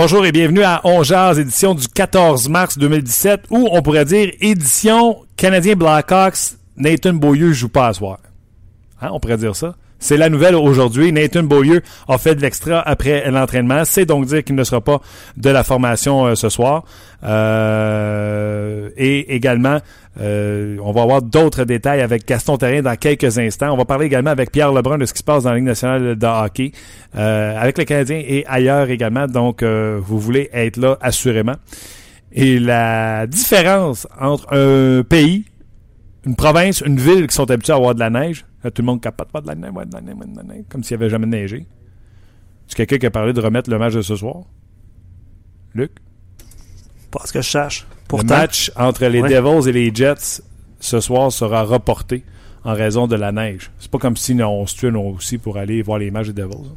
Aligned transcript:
Bonjour 0.00 0.24
et 0.24 0.30
bienvenue 0.30 0.62
à 0.62 0.80
On 0.84 1.02
Jazz, 1.02 1.40
édition 1.40 1.74
du 1.74 1.88
14 1.88 2.48
mars 2.48 2.78
2017, 2.78 3.46
ou 3.50 3.68
on 3.72 3.82
pourrait 3.82 4.04
dire 4.04 4.30
édition 4.40 5.26
Canadien 5.36 5.74
Blackhawks, 5.74 6.54
Nathan 6.76 7.14
Beaulieu 7.14 7.52
joue 7.52 7.68
pas 7.68 7.88
à 7.88 7.94
soir. 7.94 8.20
Hein, 9.00 9.08
on 9.10 9.18
pourrait 9.18 9.38
dire 9.38 9.56
ça? 9.56 9.74
C'est 9.98 10.16
la 10.16 10.28
nouvelle 10.28 10.54
aujourd'hui. 10.54 11.12
Nathan 11.12 11.42
Beaulieu 11.42 11.82
a 12.06 12.18
fait 12.18 12.36
de 12.36 12.40
l'extra 12.40 12.80
après 12.80 13.28
l'entraînement. 13.30 13.84
C'est 13.84 14.06
donc 14.06 14.26
dire 14.26 14.44
qu'il 14.44 14.54
ne 14.54 14.62
sera 14.62 14.80
pas 14.80 15.00
de 15.36 15.50
la 15.50 15.64
formation 15.64 16.26
euh, 16.26 16.34
ce 16.36 16.48
soir. 16.48 16.84
Euh, 17.24 18.90
et 18.96 19.34
également, 19.34 19.78
euh, 20.20 20.76
on 20.82 20.92
va 20.92 21.02
avoir 21.02 21.22
d'autres 21.22 21.64
détails 21.64 22.00
avec 22.00 22.28
Gaston 22.28 22.58
Terrien 22.58 22.82
dans 22.82 22.94
quelques 22.94 23.38
instants. 23.38 23.72
On 23.72 23.76
va 23.76 23.84
parler 23.84 24.06
également 24.06 24.30
avec 24.30 24.52
Pierre 24.52 24.72
Lebrun 24.72 24.98
de 24.98 25.04
ce 25.04 25.12
qui 25.12 25.18
se 25.18 25.24
passe 25.24 25.42
dans 25.42 25.50
la 25.50 25.56
Ligue 25.56 25.64
nationale 25.64 26.16
de 26.16 26.26
hockey, 26.26 26.70
avec 27.14 27.78
le 27.78 27.84
Canadien 27.84 28.22
et 28.24 28.44
ailleurs 28.46 28.90
également. 28.90 29.26
Donc, 29.26 29.64
vous 29.64 30.18
voulez 30.18 30.48
être 30.52 30.76
là 30.76 30.96
assurément. 31.00 31.56
Et 32.32 32.58
la 32.58 33.26
différence 33.26 34.06
entre 34.20 34.52
un 34.52 35.02
pays, 35.02 35.44
une 36.28 36.36
province, 36.36 36.82
une 36.82 37.00
ville 37.00 37.26
qui 37.26 37.34
sont 37.34 37.50
habitués 37.50 37.72
à 37.72 37.76
avoir 37.76 37.94
de 37.94 38.00
la 38.00 38.10
neige, 38.10 38.44
tout 38.62 38.82
le 38.82 38.84
monde 38.84 39.00
capote 39.00 39.30
pas 39.30 39.40
de 39.40 39.46
la 39.46 39.54
neige, 39.54 39.72
de 39.72 39.94
la 39.94 40.00
neige, 40.02 40.14
de 40.14 40.36
la 40.36 40.42
neige, 40.42 40.64
comme 40.68 40.84
s'il 40.84 40.96
n'y 40.96 41.02
avait 41.02 41.10
jamais 41.10 41.26
neigé. 41.26 41.66
C'est 42.66 42.76
quelqu'un 42.76 42.98
qui 42.98 43.06
a 43.06 43.10
parlé 43.10 43.32
de 43.32 43.40
remettre 43.40 43.70
le 43.70 43.78
match 43.78 43.94
de 43.94 44.02
ce 44.02 44.14
soir? 44.14 44.42
Luc? 45.74 45.92
Pas 47.10 47.20
ce 47.24 47.32
que 47.32 47.40
je 47.40 47.48
cherche. 47.48 47.86
Le 48.12 48.22
match 48.24 48.70
entre 48.76 49.06
les 49.06 49.22
Devils 49.22 49.68
et 49.68 49.72
les 49.72 49.94
Jets 49.94 50.42
ce 50.80 51.00
soir 51.00 51.32
sera 51.32 51.62
reporté 51.62 52.24
en 52.62 52.74
raison 52.74 53.06
de 53.06 53.16
la 53.16 53.32
neige. 53.32 53.70
C'est 53.78 53.90
pas 53.90 53.98
comme 53.98 54.16
si 54.16 54.34
on 54.42 54.66
se 54.66 54.76
tuait 54.76 54.90
nous 54.90 55.00
aussi 55.00 55.38
pour 55.38 55.56
aller 55.56 55.80
voir 55.80 55.98
les 55.98 56.10
matchs 56.10 56.28
des 56.28 56.42
Devils. 56.42 56.74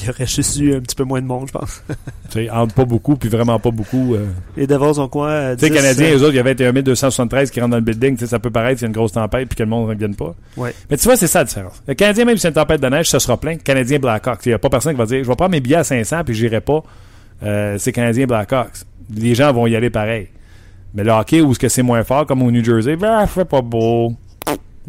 Il 0.00 0.06
y 0.06 0.10
aurait 0.10 0.26
juste 0.26 0.58
eu 0.58 0.74
un 0.74 0.80
petit 0.80 0.94
peu 0.94 1.04
moins 1.04 1.20
de 1.20 1.26
monde, 1.26 1.48
je 1.48 1.52
pense. 1.52 1.82
tu 1.88 1.96
sais, 2.30 2.50
entre 2.50 2.74
pas 2.74 2.84
beaucoup, 2.84 3.16
puis 3.16 3.28
vraiment 3.28 3.58
pas 3.58 3.70
beaucoup. 3.70 4.14
Euh... 4.14 4.26
Les 4.56 4.66
Devils 4.66 4.98
ont 4.98 5.08
quoi? 5.08 5.28
Euh, 5.28 5.56
tu 5.56 5.66
sais, 5.66 5.68
les 5.70 5.76
Canadiens, 5.76 6.10
eux 6.12 6.22
autres, 6.22 6.32
il 6.32 6.36
y 6.36 6.40
avait 6.40 6.54
21 6.54 6.82
273 6.82 7.50
qui 7.50 7.60
rentrent 7.60 7.72
dans 7.72 7.76
le 7.76 7.82
building. 7.82 8.16
Ça 8.18 8.38
peut 8.38 8.50
paraître, 8.50 8.80
il 8.80 8.82
y 8.82 8.86
a 8.86 8.88
une 8.88 8.94
grosse 8.94 9.12
tempête, 9.12 9.48
puis 9.48 9.56
que 9.56 9.62
le 9.62 9.68
monde 9.68 9.84
ne 9.86 9.92
revienne 9.92 10.14
pas. 10.14 10.34
Ouais. 10.56 10.74
Mais 10.90 10.96
tu 10.96 11.04
vois, 11.04 11.16
c'est 11.16 11.26
ça 11.26 11.40
la 11.40 11.44
différence. 11.44 11.82
Le 11.86 11.94
Canadien, 11.94 12.24
même 12.24 12.36
si 12.36 12.42
c'est 12.42 12.48
une 12.48 12.54
tempête 12.54 12.80
de 12.80 12.88
neige, 12.88 13.08
ça 13.08 13.20
sera 13.20 13.36
plein. 13.36 13.56
Canadien 13.56 13.98
Blackhawks. 13.98 14.46
Il 14.46 14.50
n'y 14.50 14.54
a 14.54 14.58
pas 14.58 14.70
personne 14.70 14.92
qui 14.92 14.98
va 14.98 15.06
dire, 15.06 15.22
je 15.22 15.28
vais 15.28 15.36
prendre 15.36 15.50
mes 15.50 15.60
billets 15.60 15.76
à 15.76 15.84
500, 15.84 16.24
puis 16.24 16.34
j'irai 16.34 16.60
pas. 16.60 16.82
Euh, 17.42 17.76
c'est 17.78 17.92
Canadien 17.92 18.26
Blackhawks. 18.26 18.84
Les 19.14 19.34
gens 19.34 19.52
vont 19.52 19.66
y 19.66 19.76
aller 19.76 19.90
pareil. 19.90 20.28
Mais 20.94 21.04
le 21.04 21.10
hockey, 21.10 21.40
où 21.40 21.52
est-ce 21.52 21.58
que 21.58 21.68
c'est 21.68 21.82
moins 21.82 22.02
fort, 22.04 22.26
comme 22.26 22.42
au 22.42 22.50
New 22.50 22.64
Jersey, 22.64 22.96
ben, 22.96 23.26
fait 23.26 23.44
pas 23.44 23.62
beau. 23.62 24.14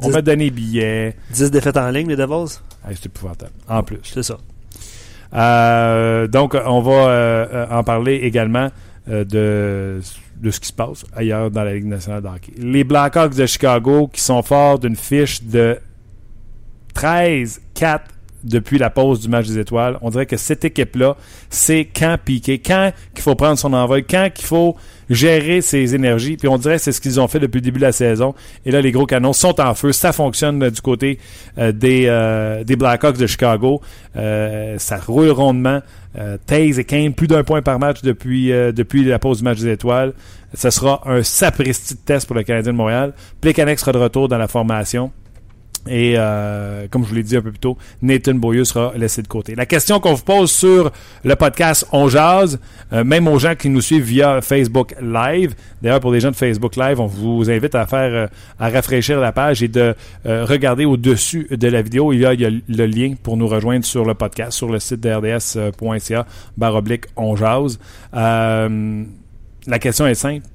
On 0.02 0.10
va 0.10 0.22
donner 0.22 0.50
billets. 0.50 1.16
10 1.32 1.52
défaites 1.52 1.78
en 1.78 1.90
ligne, 1.90 2.08
les 2.08 2.16
Devils? 2.16 2.60
Ah, 2.84 2.90
c'est 2.92 3.08
épouvantable. 3.08 3.52
En 3.68 3.84
plus. 3.84 4.00
C'est 4.04 4.24
ça. 4.24 4.38
Euh, 5.34 6.28
donc, 6.28 6.56
on 6.66 6.82
va 6.82 6.92
euh, 6.92 7.66
en 7.70 7.84
parler 7.84 8.16
également 8.16 8.70
euh, 9.10 9.24
de, 9.24 10.02
de 10.38 10.52
ce 10.52 10.60
qui 10.60 10.68
se 10.68 10.74
passe 10.74 11.06
ailleurs 11.16 11.52
dans 11.52 11.64
la 11.64 11.74
Ligue 11.74 11.86
nationale 11.86 12.22
de 12.22 12.28
hockey. 12.28 12.54
Les 12.58 12.84
Blackhawks 12.84 13.36
de 13.36 13.46
Chicago 13.46 14.10
qui 14.12 14.22
sont 14.22 14.42
forts 14.42 14.80
d'une 14.80 14.96
fiche 14.96 15.44
de 15.44 15.78
13-4 16.96 18.00
depuis 18.44 18.78
la 18.78 18.90
pause 18.90 19.20
du 19.20 19.30
match 19.30 19.48
des 19.48 19.60
étoiles. 19.60 19.98
On 20.02 20.10
dirait 20.10 20.26
que 20.26 20.38
cette 20.38 20.66
équipe-là, 20.66 21.18
c'est 21.50 21.86
quand 21.86 22.18
piquer, 22.24 22.60
quand 22.60 22.92
qu'il 23.14 23.24
faut 23.24 23.36
prendre 23.36 23.58
son 23.58 23.74
envol, 23.74 24.04
quand 24.04 24.30
qu'il 24.34 24.46
faut 24.46 24.76
gérer 25.10 25.62
ses 25.62 25.96
énergies. 25.96 26.38
Puis 26.38 26.48
on 26.48 26.58
dirait 26.58 26.76
que 26.76 26.82
c'est 26.82 26.92
ce 26.92 27.02
qu'ils 27.02 27.20
ont 27.20 27.28
fait 27.28 27.40
depuis 27.40 27.58
le 27.58 27.64
début 27.64 27.80
de 27.80 27.86
la 27.86 27.92
saison. 27.92 28.36
Et 28.66 28.72
là, 28.72 28.82
les 28.82 28.92
gros 28.92 29.06
canons 29.06 29.34
sont 29.34 29.60
en 29.60 29.74
feu. 29.74 29.92
Ça 29.92 30.14
fonctionne 30.14 30.62
euh, 30.64 30.70
du 30.70 30.82
côté 30.82 31.20
euh, 31.58 31.72
des, 31.72 32.06
euh, 32.08 32.64
des 32.64 32.76
Blackhawks 32.76 33.18
de 33.18 33.28
Chicago. 33.28 33.82
ça 34.14 34.98
roule 35.06 35.30
rondement. 35.30 35.82
Taze 36.48 36.80
et 36.80 36.86
Kane, 36.86 37.14
plus 37.14 37.28
d'un 37.28 37.44
point 37.44 37.62
par 37.62 37.80
match 37.80 38.02
depuis, 38.02 38.48
depuis 38.50 39.04
la 39.06 39.20
pause 39.20 39.38
du 39.38 39.44
match 39.44 39.60
des 39.60 39.72
étoiles. 39.72 40.14
Ce 40.54 40.70
sera 40.70 41.02
un 41.06 41.22
sapristi 41.24 41.94
de 41.94 42.00
test 42.00 42.26
pour 42.26 42.36
le 42.36 42.44
Canadien 42.44 42.74
de 42.74 42.78
Montréal. 42.78 43.14
Plekanec 43.40 43.80
sera 43.80 43.92
de 43.92 44.00
retour 44.00 44.28
dans 44.28 44.40
la 44.40 44.48
formation. 44.48 45.12
Et 45.88 46.16
euh, 46.18 46.88
comme 46.90 47.04
je 47.04 47.10
vous 47.10 47.16
l'ai 47.16 47.24
dit 47.24 47.38
un 47.38 47.42
peu 47.42 47.52
plus 47.52 47.60
tôt, 47.60 47.78
Nathan 48.02 48.34
Beaulieu 48.34 48.66
sera 48.66 48.94
laissé 48.96 49.22
de 49.22 49.28
côté. 49.28 49.56
La 49.56 49.66
question 49.66 50.00
qu'on 50.00 50.14
vous 50.14 50.24
pose 50.24 50.52
sur 50.52 50.92
le 51.24 51.36
podcast 51.36 51.86
On 51.92 52.10
Jazz, 52.10 52.60
euh, 52.92 53.04
même 53.04 53.28
aux 53.28 53.40
gens 53.40 53.56
qui 53.56 53.70
nous 53.70 53.82
suivent 53.82 54.04
via 54.04 54.42
Facebook 54.42 54.94
Live, 55.02 55.56
d'ailleurs 55.82 56.02
pour 56.02 56.12
les 56.12 56.20
gens 56.20 56.32
de 56.32 56.36
Facebook 56.36 56.76
Live, 56.76 57.00
on 57.00 57.06
vous 57.06 57.50
invite 57.50 57.76
à 57.76 57.86
faire, 57.86 58.14
euh, 58.14 58.28
à 58.60 58.70
rafraîchir 58.70 59.20
la 59.20 59.32
page 59.32 59.64
et 59.64 59.68
de 59.68 59.96
regarder 60.26 60.86
au-dessus 60.86 61.48
de 61.50 61.68
la 61.68 61.82
vidéo. 61.82 62.12
Il 62.14 62.20
y, 62.20 62.26
a, 62.26 62.34
le 62.34 62.86
lien 62.86 63.14
pour 63.22 63.38
nous 63.38 63.48
rejoindre 63.48 63.86
sur 63.86 64.06
le 64.06 64.14
podcast, 64.14 64.52
sur 64.52 64.70
le 64.70 64.80
site 64.80 65.08
barre 66.58 66.76
oblique 66.76 67.06
On 67.16 67.36
Jazz. 67.36 67.80
la 68.14 69.80
question 69.80 70.08
est 70.08 70.16
simple 70.16 70.46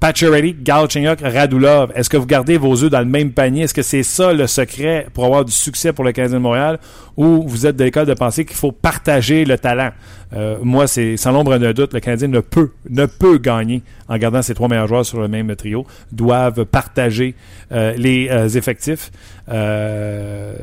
Pacioretty, 0.00 0.56
Galchenyuk, 0.62 1.20
Radulov. 1.20 1.92
Est-ce 1.94 2.08
que 2.08 2.16
vous 2.16 2.24
gardez 2.24 2.56
vos 2.56 2.82
œufs 2.82 2.90
dans 2.90 3.00
le 3.00 3.04
même 3.04 3.32
panier? 3.32 3.64
Est-ce 3.64 3.74
que 3.74 3.82
c'est 3.82 4.02
ça 4.02 4.32
le 4.32 4.46
secret 4.46 5.06
pour 5.12 5.26
avoir 5.26 5.44
du 5.44 5.52
succès 5.52 5.92
pour 5.92 6.04
le 6.04 6.12
Canadien 6.12 6.38
de 6.38 6.42
Montréal? 6.42 6.78
Ou 7.18 7.46
vous 7.46 7.66
êtes 7.66 7.76
de 7.76 7.84
l'école 7.84 8.06
de 8.06 8.14
penser 8.14 8.46
qu'il 8.46 8.56
faut 8.56 8.72
partager 8.72 9.44
le 9.44 9.58
talent? 9.58 9.90
Euh, 10.32 10.56
moi, 10.62 10.86
c'est 10.86 11.18
sans 11.18 11.32
l'ombre 11.32 11.58
d'un 11.58 11.74
doute, 11.74 11.92
le 11.92 12.00
Canadien 12.00 12.28
ne 12.28 12.40
peut, 12.40 12.70
ne 12.88 13.04
peut 13.04 13.36
gagner 13.36 13.82
en 14.08 14.16
gardant 14.16 14.40
ses 14.40 14.54
trois 14.54 14.68
meilleurs 14.68 14.86
joueurs 14.88 15.04
sur 15.04 15.20
le 15.20 15.28
même 15.28 15.54
trio. 15.54 15.86
Doivent 16.12 16.64
partager 16.64 17.34
euh, 17.70 17.92
les 17.98 18.28
euh, 18.30 18.48
effectifs. 18.48 19.10
je 19.46 20.54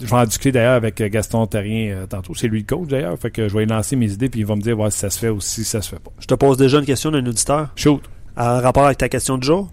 vais 0.00 0.12
en 0.12 0.24
discuter 0.24 0.50
d'ailleurs 0.50 0.74
avec 0.74 1.00
Gaston 1.00 1.46
Terrien 1.46 2.06
tantôt. 2.08 2.34
C'est 2.34 2.48
lui 2.48 2.60
le 2.60 2.66
coach 2.66 2.88
d'ailleurs. 2.88 3.16
Fait 3.16 3.30
que 3.30 3.48
je 3.48 3.56
vais 3.56 3.64
lancer 3.64 3.94
mes 3.94 4.12
idées 4.12 4.28
puis 4.28 4.40
il 4.40 4.46
va 4.46 4.56
me 4.56 4.60
dire 4.60 4.76
si 4.90 4.98
ça 4.98 5.08
se 5.08 5.20
fait 5.20 5.28
ou 5.28 5.40
si 5.40 5.62
ça 5.62 5.80
se 5.80 5.88
fait 5.88 6.00
pas. 6.00 6.10
Je 6.18 6.26
te 6.26 6.34
pose 6.34 6.56
déjà 6.56 6.80
une 6.80 6.84
question 6.84 7.12
d'un 7.12 7.24
auditeur. 7.24 7.68
Shoot 7.76 8.02
en 8.36 8.60
rapport 8.60 8.84
avec 8.84 8.98
ta 8.98 9.08
question 9.08 9.38
de 9.38 9.42
jour? 9.42 9.68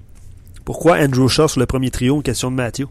Pourquoi 0.65 0.97
Andrew 0.97 1.27
Shaw 1.27 1.47
sur 1.47 1.59
le 1.59 1.65
premier 1.65 1.91
trio, 1.91 2.15
une 2.15 2.23
question 2.23 2.49
de 2.49 2.55
Mathieu? 2.55 2.87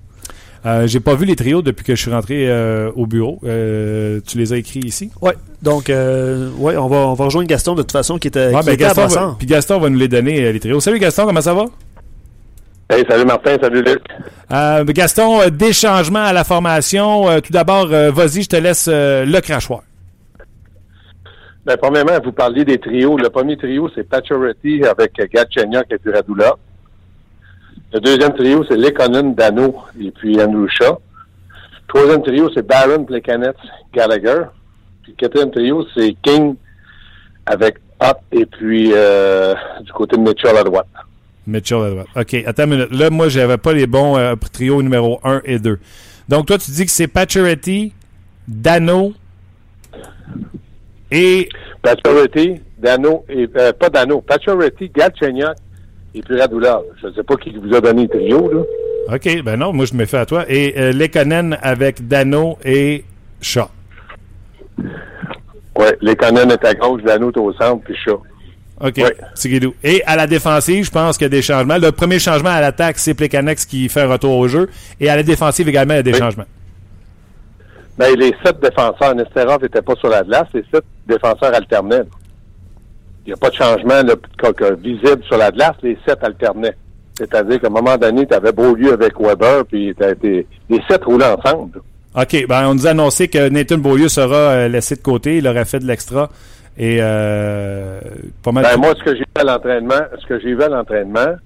Euh, 0.64 0.86
j'ai 0.86 1.00
pas 1.00 1.14
vu 1.14 1.24
les 1.24 1.34
trios 1.34 1.62
depuis 1.62 1.84
que 1.84 1.96
je 1.96 2.00
suis 2.00 2.10
rentré 2.10 2.48
euh, 2.48 2.90
au 2.94 3.06
bureau. 3.06 3.40
Euh, 3.44 4.20
tu 4.26 4.38
les 4.38 4.52
as 4.52 4.58
écrits 4.58 4.80
ici? 4.80 5.10
Oui. 5.20 5.32
Donc, 5.60 5.90
euh, 5.90 6.50
ouais, 6.58 6.76
on 6.76 6.86
va, 6.88 6.98
on 6.98 7.14
va 7.14 7.24
rejoindre 7.24 7.48
Gaston 7.48 7.74
de 7.74 7.82
toute 7.82 7.92
façon 7.92 8.18
qui 8.18 8.28
était, 8.28 8.54
ouais, 8.54 8.62
ben 8.64 8.76
Gaston 8.76 9.06
va, 9.06 9.34
Puis 9.38 9.46
Gaston 9.46 9.80
va 9.80 9.90
nous 9.90 9.98
les 9.98 10.08
donner, 10.08 10.52
les 10.52 10.60
trios. 10.60 10.80
Salut 10.80 11.00
Gaston, 11.00 11.26
comment 11.26 11.40
ça 11.40 11.54
va? 11.54 11.64
Hey, 12.90 13.04
salut 13.08 13.24
Martin, 13.24 13.56
salut 13.60 13.82
Luc. 13.82 14.02
Gaston, 14.94 15.48
des 15.50 15.72
changements 15.72 16.24
à 16.24 16.32
la 16.32 16.44
formation. 16.44 17.40
tout 17.40 17.52
d'abord, 17.52 17.86
vas-y, 17.86 18.42
je 18.42 18.48
te 18.48 18.56
laisse 18.56 18.86
le 18.88 19.40
crachoir. 19.40 19.82
Ben, 21.64 21.76
premièrement, 21.80 22.18
vous 22.24 22.32
parliez 22.32 22.64
des 22.64 22.78
trios. 22.78 23.16
Le 23.16 23.30
premier 23.30 23.56
trio, 23.56 23.88
c'est 23.94 24.08
Pacioretty 24.08 24.84
avec 24.84 25.12
Gatchenyok 25.14 25.86
et 25.90 25.98
puis 25.98 26.12
Radula. 26.12 26.56
Le 27.92 28.00
deuxième 28.00 28.34
trio, 28.34 28.64
c'est 28.68 28.76
Lekonen, 28.76 29.34
Dano 29.34 29.76
et 30.00 30.10
puis 30.10 30.40
Andrew 30.40 30.66
Shaw. 30.68 30.98
Troisième 31.88 32.22
trio, 32.22 32.50
c'est 32.54 32.66
Baron, 32.66 33.04
Plekanec, 33.04 33.54
Gallagher. 33.92 34.44
Puis 35.02 35.14
quatrième 35.14 35.50
trio, 35.50 35.86
c'est 35.94 36.16
King 36.22 36.56
avec 37.44 37.76
Up 38.02 38.18
et 38.32 38.46
puis 38.46 38.92
euh, 38.94 39.54
du 39.82 39.92
côté 39.92 40.16
de 40.16 40.22
Mitchell 40.22 40.56
à 40.56 40.64
droite. 40.64 40.86
Mitchell 41.46 41.82
à 41.82 41.90
droite. 41.90 42.06
OK, 42.16 42.34
attends 42.46 42.64
une 42.64 42.70
minute. 42.70 42.92
Là, 42.92 43.10
moi, 43.10 43.28
j'avais 43.28 43.58
pas 43.58 43.72
les 43.72 43.86
bons 43.86 44.16
euh, 44.16 44.34
trios 44.52 44.82
numéro 44.82 45.20
1 45.22 45.42
et 45.44 45.58
2. 45.58 45.78
Donc, 46.28 46.46
toi, 46.46 46.56
tu 46.56 46.70
dis 46.70 46.86
que 46.86 46.90
c'est 46.90 47.08
Pacioretty, 47.08 47.92
Dano, 48.48 49.12
et. 51.12 51.48
Pacioretty, 51.82 52.60
Dano, 52.78 53.24
et, 53.28 53.48
euh, 53.56 53.72
pas 53.72 53.90
Dano, 53.90 54.20
Pacioretty, 54.20 54.90
Galchenyuk 54.94 55.56
et 56.14 56.20
puis 56.22 56.38
Radulov. 56.40 56.84
Je 57.00 57.08
ne 57.08 57.12
sais 57.12 57.22
pas 57.22 57.36
qui 57.36 57.50
vous 57.58 57.74
a 57.74 57.80
donné 57.80 58.02
le 58.02 58.08
trio, 58.08 58.50
là. 58.52 58.60
OK, 59.14 59.42
ben 59.42 59.56
non, 59.56 59.72
moi 59.72 59.84
je 59.84 59.94
me 59.94 60.04
fais 60.06 60.18
à 60.18 60.26
toi. 60.26 60.44
Et 60.48 60.74
euh, 60.78 60.92
Lekonen 60.92 61.58
avec 61.60 62.06
Dano 62.06 62.56
et 62.64 63.04
Shaw. 63.40 63.66
Oui, 64.78 65.86
Lekonen 66.00 66.50
est 66.50 66.64
à 66.64 66.74
gauche, 66.74 67.02
Dano 67.02 67.30
est 67.30 67.36
au 67.38 67.52
centre, 67.54 67.82
puis 67.84 67.96
Shaw. 67.96 68.22
OK. 68.80 69.00
Tigidou. 69.34 69.74
Et 69.82 70.02
à 70.06 70.16
la 70.16 70.26
défensive, 70.26 70.84
je 70.84 70.90
pense 70.90 71.16
qu'il 71.16 71.24
y 71.24 71.26
a 71.26 71.30
des 71.30 71.42
changements. 71.42 71.78
Le 71.78 71.92
premier 71.92 72.18
changement 72.18 72.50
à 72.50 72.60
l'attaque, 72.60 72.98
c'est 72.98 73.14
Plekanex 73.14 73.64
qui 73.64 73.88
fait 73.88 74.02
un 74.02 74.08
retour 74.08 74.36
au 74.36 74.48
jeu. 74.48 74.68
Et 75.00 75.08
à 75.08 75.14
la 75.16 75.22
défensive 75.22 75.68
également, 75.68 75.94
il 75.94 75.98
y 75.98 76.00
a 76.00 76.02
des 76.02 76.12
Oui. 76.12 76.18
changements. 76.18 76.46
Ben, 77.98 78.14
les 78.18 78.34
sept 78.44 78.60
défenseurs, 78.60 79.14
Nesterov 79.14 79.62
n'était 79.62 79.82
pas 79.82 79.94
sur 79.96 80.08
la 80.08 80.22
glace, 80.22 80.48
les 80.54 80.64
sept 80.72 80.82
défenseurs 81.14 81.54
alternaient. 81.54 82.02
Il 83.24 83.28
n'y 83.28 83.32
a 83.34 83.36
pas 83.36 83.50
de 83.50 83.54
changement 83.54 84.02
là, 84.02 84.14
visible 84.78 85.22
sur 85.28 85.36
la 85.38 85.50
glace, 85.50 85.76
les 85.82 85.96
sept 86.06 86.22
alternaient. 86.24 86.74
C'est-à-dire 87.14 87.60
qu'à 87.60 87.66
un 87.68 87.70
moment 87.70 87.96
donné, 87.96 88.26
tu 88.26 88.34
avais 88.34 88.52
Beaulieu 88.52 88.94
avec 88.94 89.12
Weber, 89.20 89.64
puis 89.66 89.94
t'as 89.98 90.10
été- 90.12 90.46
les 90.68 90.80
sept 90.88 91.04
roulaient 91.04 91.26
ensemble. 91.26 91.80
OK. 92.14 92.46
Ben, 92.48 92.68
on 92.68 92.74
nous 92.74 92.86
a 92.86 92.90
annoncé 92.90 93.28
que 93.28 93.48
Nathan 93.48 93.78
Beaulieu 93.78 94.08
sera 94.08 94.36
euh, 94.36 94.68
laissé 94.68 94.96
de 94.96 95.00
côté. 95.02 95.38
Il 95.38 95.46
aurait 95.48 95.64
fait 95.64 95.78
de 95.78 95.86
l'extra. 95.86 96.30
Et 96.76 96.98
euh, 97.00 98.00
pas 98.42 98.50
mal. 98.52 98.64
Ben, 98.64 98.76
moi, 98.78 98.94
ce 98.98 99.04
que 99.04 99.12
j'ai 99.14 99.20
vu 99.20 99.26
à 99.34 99.44
l'entraînement, 99.44 100.00
ce 100.20 100.26
que 100.26 100.40
j'ai 100.40 100.54
vu 100.54 100.62
à 100.62 100.68
l'entraînement, 100.68 101.36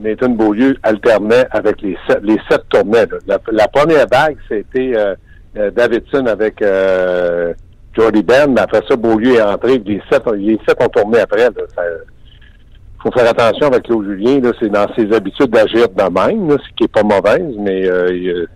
Nathan 0.00 0.30
Beaulieu 0.30 0.76
alternait 0.82 1.46
avec 1.50 1.80
les 1.82 1.96
sept, 2.08 2.20
les 2.22 2.38
sept 2.50 2.62
tournaient. 2.70 3.06
La, 3.26 3.38
la 3.52 3.68
première 3.68 4.06
vague, 4.10 4.36
c'était 4.48 4.92
euh, 4.96 5.14
euh, 5.56 5.70
Davidson 5.70 6.26
avec 6.26 6.60
euh, 6.62 7.52
Jordy 7.94 8.22
Ben, 8.22 8.52
mais 8.52 8.60
après 8.62 8.80
ça, 8.88 8.96
Beaulieu 8.96 9.34
est 9.36 9.42
entré, 9.42 9.78
puis 9.78 9.94
les 9.96 10.02
sept, 10.10 10.22
les 10.34 10.58
sept 10.66 10.76
ont 10.82 10.88
tourné 10.88 11.20
après. 11.20 11.46
Il 11.46 13.02
faut 13.02 13.12
faire 13.18 13.28
attention 13.30 13.66
avec 13.66 13.82
Claude 13.84 14.04
Julien, 14.06 14.40
c'est 14.60 14.68
dans 14.70 14.86
ses 14.94 15.12
habitudes 15.12 15.50
d'agir 15.50 15.88
de 15.88 16.02
même, 16.02 16.48
là, 16.48 16.56
ce 16.58 16.74
qui 16.76 16.84
est 16.84 16.88
pas 16.92 17.02
mauvaise, 17.02 17.54
mais 17.58 17.86
euh, 17.86 18.08
il- 18.14 18.46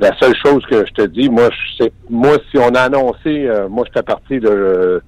la 0.00 0.10
seule 0.18 0.34
chose 0.44 0.64
que 0.70 0.84
je 0.86 0.92
te 0.92 1.02
dis, 1.06 1.28
moi, 1.28 1.48
je 1.50 1.84
sais, 1.84 1.92
moi, 2.10 2.36
si 2.50 2.58
on 2.58 2.74
a 2.74 2.80
annoncé, 2.82 3.46
euh, 3.46 3.68
moi, 3.68 3.84
j'étais 3.86 4.02
parti 4.02 4.40
de, 4.40 4.48
euh, 4.48 5.00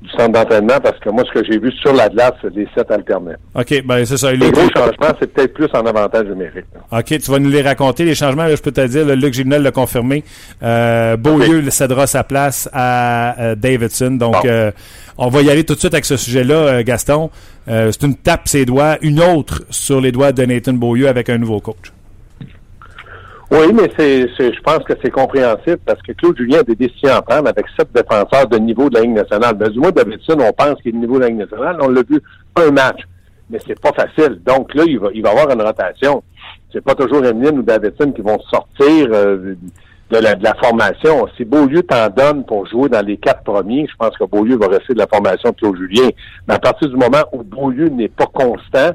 du 0.00 0.08
centre 0.10 0.30
d'entraînement 0.32 0.78
parce 0.80 0.98
que 1.00 1.10
moi, 1.10 1.24
ce 1.26 1.40
que 1.40 1.44
j'ai 1.44 1.58
vu 1.58 1.72
sur 1.72 1.92
la 1.92 2.08
glace, 2.08 2.32
c'est 2.40 2.54
les 2.54 2.68
sept 2.76 2.88
alternés. 2.90 3.34
OK. 3.56 3.82
Ben, 3.84 4.04
c'est 4.04 4.16
ça. 4.16 4.30
Les 4.30 4.36
Luc, 4.38 4.52
gros 4.54 4.68
changements, 4.76 5.16
c'est 5.20 5.32
peut-être 5.32 5.54
plus 5.54 5.66
en 5.74 5.84
avantage 5.86 6.26
numérique. 6.26 6.66
là. 6.74 6.98
OK, 7.00 7.06
tu 7.06 7.30
vas 7.30 7.38
nous 7.40 7.50
les 7.50 7.62
raconter, 7.62 8.04
les 8.04 8.14
changements. 8.14 8.44
Là, 8.44 8.54
je 8.54 8.62
peux 8.62 8.70
te 8.70 8.86
dire, 8.86 9.04
le 9.04 9.14
Luc 9.16 9.34
Gilnel 9.34 9.62
l'a 9.62 9.72
confirmé. 9.72 10.22
Euh, 10.62 11.16
Beaulieu 11.16 11.68
cédera 11.70 12.06
sa 12.06 12.22
place 12.22 12.68
à 12.72 13.40
euh, 13.40 13.54
Davidson. 13.56 14.12
Donc, 14.12 14.34
Bon. 14.34 14.40
euh, 14.44 14.70
on 15.18 15.28
va 15.30 15.42
y 15.42 15.50
aller 15.50 15.64
tout 15.64 15.74
de 15.74 15.80
suite 15.80 15.94
avec 15.94 16.04
ce 16.04 16.16
sujet-là, 16.16 16.54
euh, 16.54 16.82
Gaston. 16.84 17.30
Euh, 17.68 17.90
c'est 17.92 18.06
une 18.06 18.14
tape 18.14 18.46
ses 18.46 18.64
doigts, 18.64 18.98
une 19.02 19.20
autre 19.20 19.62
sur 19.68 20.00
les 20.00 20.12
doigts 20.12 20.30
de 20.32 20.44
Nathan 20.44 20.74
Beaulieu 20.74 21.08
avec 21.08 21.28
un 21.28 21.38
nouveau 21.38 21.60
coach. 21.60 21.92
Oui, 23.50 23.72
mais 23.72 23.90
c'est, 23.96 24.28
je 24.38 24.60
pense 24.60 24.80
que 24.80 24.92
c'est 25.02 25.10
compréhensible 25.10 25.78
parce 25.86 26.02
que 26.02 26.12
Claude 26.12 26.36
Julien 26.36 26.58
a 26.58 26.62
des 26.64 26.74
décisions 26.74 27.14
à 27.14 27.22
prendre 27.22 27.48
avec 27.48 27.64
sept 27.78 27.88
défenseurs 27.94 28.46
de 28.46 28.58
niveau 28.58 28.90
de 28.90 28.96
la 28.96 29.00
Ligue 29.00 29.14
nationale. 29.14 29.54
Ben, 29.54 29.70
du 29.70 29.78
moins, 29.78 29.90
Davidson, 29.90 30.36
on 30.38 30.52
pense 30.52 30.82
qu'il 30.82 30.90
est 30.90 30.92
de 30.92 30.98
niveau 30.98 31.16
de 31.16 31.22
la 31.22 31.28
Ligue 31.28 31.38
nationale. 31.38 31.78
On 31.80 31.88
l'a 31.88 32.02
vu 32.02 32.20
un 32.56 32.70
match. 32.70 33.00
Mais 33.48 33.58
c'est 33.66 33.80
pas 33.80 33.92
facile. 33.92 34.38
Donc 34.44 34.74
là, 34.74 34.84
il 34.86 34.98
va, 34.98 35.08
il 35.14 35.22
va 35.22 35.30
avoir 35.30 35.50
une 35.50 35.62
rotation. 35.62 36.22
C'est 36.70 36.84
pas 36.84 36.94
toujours 36.94 37.24
Emeline 37.24 37.60
ou 37.60 37.62
Davidson 37.62 38.12
qui 38.12 38.20
vont 38.20 38.38
sortir 38.50 39.08
euh, 39.10 39.54
de, 40.10 40.18
la, 40.18 40.34
de 40.34 40.44
la 40.44 40.54
formation. 40.54 41.26
Si 41.38 41.46
Beaulieu 41.46 41.82
t'en 41.82 42.10
donne 42.10 42.44
pour 42.44 42.66
jouer 42.66 42.90
dans 42.90 43.04
les 43.04 43.16
quatre 43.16 43.44
premiers, 43.44 43.86
je 43.90 43.96
pense 43.96 44.14
que 44.18 44.24
Beaulieu 44.24 44.58
va 44.58 44.66
rester 44.66 44.92
de 44.92 44.98
la 44.98 45.06
formation 45.06 45.48
de 45.48 45.54
Claude 45.54 45.76
Julien. 45.78 46.10
Mais 46.46 46.54
à 46.54 46.58
partir 46.58 46.90
du 46.90 46.96
moment 46.96 47.24
où 47.32 47.42
Beaulieu 47.42 47.88
n'est 47.88 48.08
pas 48.08 48.26
constant, 48.26 48.90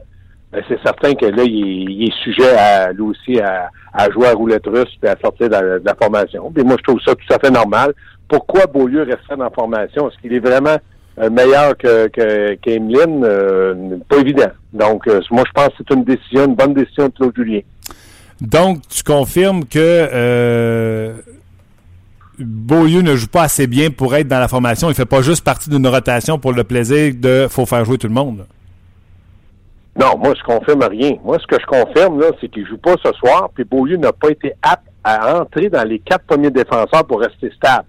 c'est 0.67 0.81
certain 0.83 1.13
que 1.15 1.25
là, 1.25 1.43
il 1.43 2.03
est, 2.03 2.23
sujet 2.23 2.55
à 2.55 2.91
lui 2.91 3.01
aussi 3.01 3.39
à, 3.39 3.69
jouer 4.11 4.27
à 4.27 4.33
roulette 4.33 4.65
russe 4.65 4.97
et 5.03 5.07
à 5.07 5.15
sortir 5.19 5.49
de 5.49 5.81
la, 5.83 5.95
formation. 5.95 6.51
Puis 6.51 6.63
moi, 6.63 6.75
je 6.79 6.83
trouve 6.83 7.01
ça 7.01 7.15
tout 7.15 7.33
à 7.33 7.39
fait 7.39 7.51
normal. 7.51 7.93
Pourquoi 8.27 8.65
Beaulieu 8.67 9.03
resterait 9.03 9.37
dans 9.37 9.45
la 9.45 9.49
formation? 9.49 10.09
Est-ce 10.09 10.17
qu'il 10.21 10.33
est 10.33 10.39
vraiment 10.39 10.77
euh, 11.19 11.29
meilleur 11.29 11.77
que? 11.77 12.09
Euh, 12.17 13.97
pas 14.09 14.17
évident. 14.17 14.51
Donc, 14.71 15.07
euh, 15.07 15.21
moi, 15.31 15.43
je 15.47 15.51
pense 15.53 15.69
que 15.69 15.73
c'est 15.79 15.93
une 15.93 16.03
décision, 16.03 16.45
une 16.45 16.55
bonne 16.55 16.73
décision 16.73 17.07
de 17.07 17.13
Claude 17.13 17.33
Julien. 17.35 17.59
Donc, 18.41 18.81
tu 18.87 19.03
confirmes 19.03 19.65
que 19.65 21.13
Beaulieu 22.39 23.01
ne 23.01 23.15
joue 23.15 23.27
pas 23.27 23.43
assez 23.43 23.67
bien 23.67 23.89
pour 23.89 24.15
être 24.15 24.27
dans 24.27 24.39
la 24.39 24.47
formation. 24.47 24.89
Il 24.89 24.95
fait 24.95 25.05
pas 25.05 25.21
juste 25.21 25.43
partie 25.43 25.69
d'une 25.69 25.87
rotation 25.87 26.39
pour 26.39 26.53
le 26.53 26.63
plaisir 26.63 27.13
de 27.15 27.47
faut 27.49 27.65
faire 27.65 27.85
jouer 27.85 27.97
tout 27.97 28.07
le 28.07 28.13
monde. 28.13 28.45
Non, 29.99 30.17
moi, 30.17 30.33
je 30.35 30.43
confirme 30.43 30.83
rien. 30.83 31.17
Moi, 31.23 31.37
ce 31.39 31.45
que 31.45 31.61
je 31.61 31.65
confirme, 31.65 32.19
là, 32.19 32.27
c'est 32.41 32.49
qu'il 32.49 32.65
joue 32.65 32.77
pas 32.77 32.95
ce 33.03 33.11
soir, 33.13 33.49
puis 33.53 33.63
Beaulieu 33.63 33.97
n'a 33.97 34.11
pas 34.11 34.29
été 34.29 34.53
apte 34.63 34.87
à 35.03 35.39
entrer 35.39 35.69
dans 35.69 35.83
les 35.83 35.99
quatre 35.99 36.25
premiers 36.25 36.49
défenseurs 36.49 37.05
pour 37.05 37.19
rester 37.19 37.51
stable. 37.51 37.85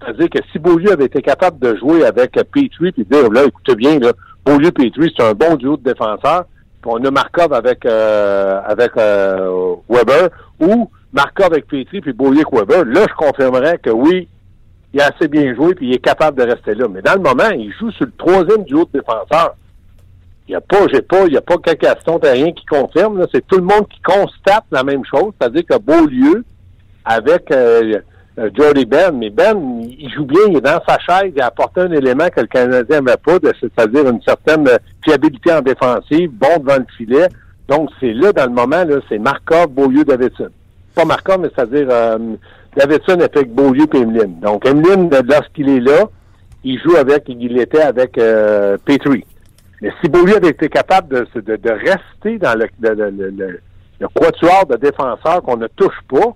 C'est-à-dire 0.00 0.30
que 0.30 0.38
si 0.52 0.58
Beaulieu 0.58 0.92
avait 0.92 1.06
été 1.06 1.20
capable 1.22 1.58
de 1.58 1.76
jouer 1.76 2.04
avec 2.04 2.32
Petrie, 2.32 2.70
puis 2.92 3.04
dire, 3.10 3.30
là, 3.30 3.44
écoutez 3.44 3.74
bien, 3.74 3.98
là, 3.98 4.12
Beaulieu 4.44 4.70
Petrie, 4.70 5.12
c'est 5.16 5.24
un 5.24 5.32
bon 5.32 5.56
duo 5.56 5.76
de 5.76 5.82
défenseurs, 5.82 6.44
puis 6.80 6.90
on 6.92 7.04
a 7.04 7.10
Markov 7.10 7.52
avec 7.52 7.84
euh, 7.84 8.60
avec 8.64 8.96
euh, 8.96 9.74
Weber, 9.88 10.28
ou 10.60 10.88
Markov 11.12 11.46
avec 11.52 11.66
Petrie, 11.66 12.00
puis 12.00 12.12
Beaulieu 12.12 12.42
avec 12.42 12.52
Weber, 12.52 12.84
là, 12.84 13.06
je 13.08 13.14
confirmerais 13.14 13.78
que 13.78 13.90
oui, 13.90 14.28
il 14.94 15.00
a 15.00 15.06
assez 15.06 15.26
bien 15.26 15.54
joué, 15.56 15.74
puis 15.74 15.88
il 15.88 15.94
est 15.94 16.04
capable 16.04 16.38
de 16.38 16.48
rester 16.48 16.74
là. 16.74 16.86
Mais 16.88 17.02
dans 17.02 17.14
le 17.14 17.20
moment, 17.20 17.50
il 17.50 17.72
joue 17.72 17.90
sur 17.90 18.06
le 18.06 18.12
troisième 18.16 18.64
duo 18.64 18.84
de 18.84 19.00
défenseurs. 19.00 19.56
Il 20.48 20.52
n'y 20.52 20.56
a 20.56 20.60
pas, 20.62 20.86
j'ai 20.90 21.02
pas, 21.02 21.26
il 21.26 21.34
y 21.34 21.36
a 21.36 21.42
pas 21.42 21.56
Gaston 21.58 22.18
rien 22.22 22.52
qui 22.52 22.64
confirme. 22.64 23.22
C'est 23.32 23.46
tout 23.46 23.56
le 23.56 23.64
monde 23.64 23.86
qui 23.88 24.00
constate 24.00 24.64
la 24.70 24.82
même 24.82 25.02
chose, 25.04 25.32
c'est-à-dire 25.38 25.64
que 25.68 25.76
Beaulieu, 25.76 26.42
avec 27.04 27.50
euh, 27.52 27.98
euh, 28.38 28.50
Jordy 28.56 28.86
Ben, 28.86 29.12
mais 29.12 29.28
Ben, 29.28 29.82
il 29.82 30.10
joue 30.10 30.24
bien, 30.24 30.40
il 30.48 30.56
est 30.56 30.60
dans 30.62 30.80
sa 30.88 30.98
chaise, 31.00 31.32
il 31.36 31.42
a 31.42 31.46
apporté 31.46 31.82
un 31.82 31.92
élément 31.92 32.28
que 32.28 32.40
le 32.40 32.46
Canadien 32.46 33.02
n'avait 33.02 33.18
pas, 33.18 33.36
c'est-à-dire 33.60 34.08
une 34.08 34.22
certaine 34.22 34.66
euh, 34.68 34.78
fiabilité 35.04 35.52
en 35.52 35.60
défensive, 35.60 36.30
bon 36.32 36.58
devant 36.60 36.78
le 36.78 36.86
filet. 36.96 37.28
Donc, 37.68 37.90
c'est 38.00 38.14
là, 38.14 38.32
dans 38.32 38.46
le 38.46 38.52
moment, 38.52 38.84
là, 38.84 39.00
c'est 39.08 39.18
Markov, 39.18 39.68
Beaulieu, 39.68 40.04
Davidson. 40.04 40.48
Pas 40.94 41.04
Markov, 41.04 41.40
mais 41.40 41.48
c'est-à-dire 41.54 41.88
euh, 41.90 42.18
Davidson 42.74 43.20
avec 43.20 43.52
Beaulieu 43.52 43.84
et 43.92 43.98
Emeline. 43.98 44.40
Donc, 44.40 44.66
Emeline, 44.66 45.10
lorsqu'il 45.28 45.68
est 45.68 45.80
là, 45.80 46.08
il 46.64 46.80
joue 46.80 46.96
avec, 46.96 47.24
il 47.28 47.60
était 47.60 47.82
avec 47.82 48.16
euh, 48.16 48.78
Petrie. 48.84 49.24
Mais 49.82 49.90
si 50.02 50.08
Beaulieu 50.08 50.36
avait 50.36 50.48
été 50.50 50.68
capable 50.68 51.08
de, 51.08 51.40
de, 51.40 51.56
de 51.56 51.70
rester 51.70 52.38
dans 52.38 52.54
le, 52.58 52.66
le, 52.80 53.10
le, 53.10 53.30
le- 53.30 53.60
le 54.00 54.06
quatuor 54.14 54.66
de 54.66 54.76
défenseurs 54.76 55.42
qu'on 55.42 55.56
ne 55.56 55.66
touche 55.68 55.98
pas, 56.08 56.34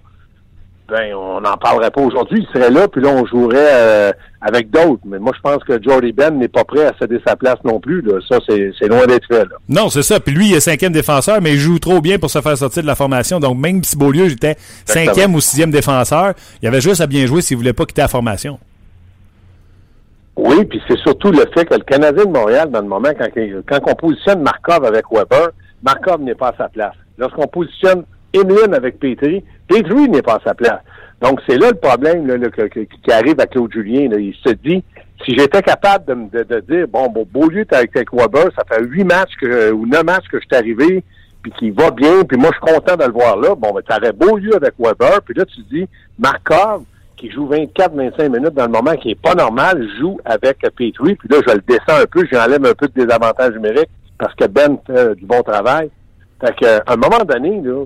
ben 0.89 1.15
on 1.15 1.41
n'en 1.41 1.57
parlerait 1.57 1.91
pas 1.93 2.01
aujourd'hui. 2.03 2.45
Il 2.47 2.53
serait 2.53 2.71
là, 2.71 2.89
puis 2.89 3.01
là, 3.01 3.11
on 3.11 3.25
jouerait 3.25 3.57
euh, 3.57 4.13
avec 4.41 4.69
d'autres. 4.71 5.01
Mais 5.07 5.19
moi, 5.21 5.33
je 5.35 5.41
pense 5.41 5.63
que 5.65 5.81
Jordy 5.83 6.13
Ben 6.13 6.37
n'est 6.37 6.49
pas 6.49 6.65
prêt 6.65 6.85
à 6.87 6.93
céder 7.01 7.21
sa 7.27 7.37
place 7.37 7.59
non 7.65 7.79
plus. 7.81 8.03
Là. 8.03 8.19
Ça, 8.29 8.39
c'est 8.49 8.73
c'est 8.79 8.89
loin 8.89 9.07
d'être 9.07 9.27
fait. 9.27 9.45
Là. 9.45 9.57
Non, 9.69 9.89
c'est 9.91 10.03
ça. 10.03 10.19
Puis 10.21 10.35
lui, 10.35 10.49
il 10.51 10.55
est 10.55 10.61
cinquième 10.61 10.93
défenseur, 10.93 11.41
mais 11.41 11.53
il 11.53 11.59
joue 11.59 11.79
trop 11.79 12.01
bien 12.01 12.19
pour 12.19 12.31
se 12.31 12.41
faire 12.41 12.59
sortir 12.59 12.83
de 12.83 12.89
la 12.89 12.97
formation. 12.97 13.39
Donc, 13.41 13.57
même 13.59 13.83
si 13.85 13.97
Beaulieu 13.97 14.27
était 14.27 14.57
cinquième 14.85 15.35
ou 15.35 15.41
sixième 15.41 15.71
défenseur, 15.71 16.35
il 16.61 16.69
avait 16.69 16.81
juste 16.81 17.01
à 17.01 17.07
bien 17.07 17.27
jouer 17.27 17.43
s'il 17.43 17.57
voulait 17.57 17.73
pas 17.73 17.87
quitter 17.87 18.03
la 18.03 18.09
formation. 18.09 18.59
Oui, 20.37 20.65
puis 20.65 20.81
c'est 20.89 20.99
surtout 20.99 21.31
le 21.31 21.45
fait 21.55 21.67
que 21.67 21.75
le 21.75 21.85
Canadien 21.85 22.25
de 22.25 22.31
Montréal, 22.31 22.71
dans 22.71 22.81
le 22.81 22.89
moment, 22.89 23.11
quand, 23.19 23.29
quand 23.69 23.79
on 23.91 23.95
positionne 23.95 24.43
Markov 24.43 24.85
avec 24.85 25.05
Weber, 25.11 25.51
Markov 25.83 26.23
n'est 26.23 26.35
pas 26.35 26.49
à 26.49 26.57
sa 26.57 26.69
place. 26.69 26.95
Lorsqu'on 27.19 27.47
positionne 27.47 28.05
Emeline 28.33 28.75
avec 28.75 28.99
Petrie, 28.99 29.45
Petrie 29.69 30.09
n'est 30.09 30.23
pas 30.23 30.37
à 30.37 30.41
sa 30.45 30.55
place. 30.55 30.81
Donc, 31.21 31.41
c'est 31.47 31.59
là 31.59 31.69
le 31.71 31.77
problème 31.77 32.27
là, 32.27 32.39
que- 32.49 32.67
qui 32.67 33.13
arrive 33.13 33.39
à 33.41 33.47
Claude 33.47 33.71
Julien. 33.73 34.09
là. 34.09 34.17
Il 34.19 34.35
se 34.35 34.55
dit, 34.55 34.83
si 35.25 35.37
j'étais 35.37 35.63
capable 35.63 36.07
de, 36.07 36.39
de, 36.39 36.45
de 36.45 36.61
dire, 36.61 36.89
bon, 36.89 37.09
bon 37.11 37.27
Beaulieu, 37.31 37.65
t'es 37.67 37.77
avec, 37.77 37.95
avec 37.95 38.13
Weber, 38.13 38.47
ça 38.57 38.65
fait 38.67 38.83
huit 38.83 39.05
matchs 39.05 39.37
que, 39.41 39.71
ou 39.71 39.87
neuf 39.87 40.03
matchs 40.03 40.27
que 40.33 40.41
je 40.41 40.47
suis 40.47 40.57
arrivé, 40.57 41.05
puis 41.43 41.53
qui 41.59 41.71
va 41.71 41.91
bien, 41.91 42.23
puis 42.25 42.39
moi, 42.39 42.51
je 42.53 42.67
suis 42.67 42.75
content 42.75 42.97
de 42.97 43.05
le 43.05 43.13
voir 43.13 43.37
là. 43.37 43.55
Bon, 43.55 43.73
ben, 43.73 43.83
t'aurais 43.83 44.13
Beaulieu 44.13 44.57
avec 44.57 44.75
Weber, 44.79 45.21
puis 45.25 45.35
là, 45.35 45.45
tu 45.45 45.61
dis, 45.71 45.87
Markov, 46.19 46.85
qui 47.23 47.31
joue 47.31 47.49
24-25 47.49 48.29
minutes 48.29 48.55
dans 48.55 48.67
le 48.67 48.73
moment, 48.73 48.97
qui 48.97 49.11
est 49.11 49.21
pas 49.21 49.35
normal, 49.35 49.89
joue 50.01 50.19
avec 50.25 50.59
Petrie, 50.59 51.15
puis 51.15 51.29
là, 51.31 51.39
je 51.47 51.55
le 51.55 51.63
descends 51.69 52.01
un 52.03 52.07
peu, 52.11 52.27
j'enlève 52.31 52.67
un 52.67 52.75
peu 52.75 52.89
de 52.89 53.05
désavantages 53.05 53.53
numériques, 53.53 53.91
parce 54.19 54.35
que 54.35 54.47
Ben 54.47 54.77
fait 54.85 55.15
du 55.15 55.25
bon 55.25 55.41
travail. 55.43 55.89
Fait 56.41 56.53
que, 56.57 56.67
à 56.67 56.93
un 56.93 56.97
moment 56.97 57.25
donné, 57.25 57.61
là, 57.61 57.85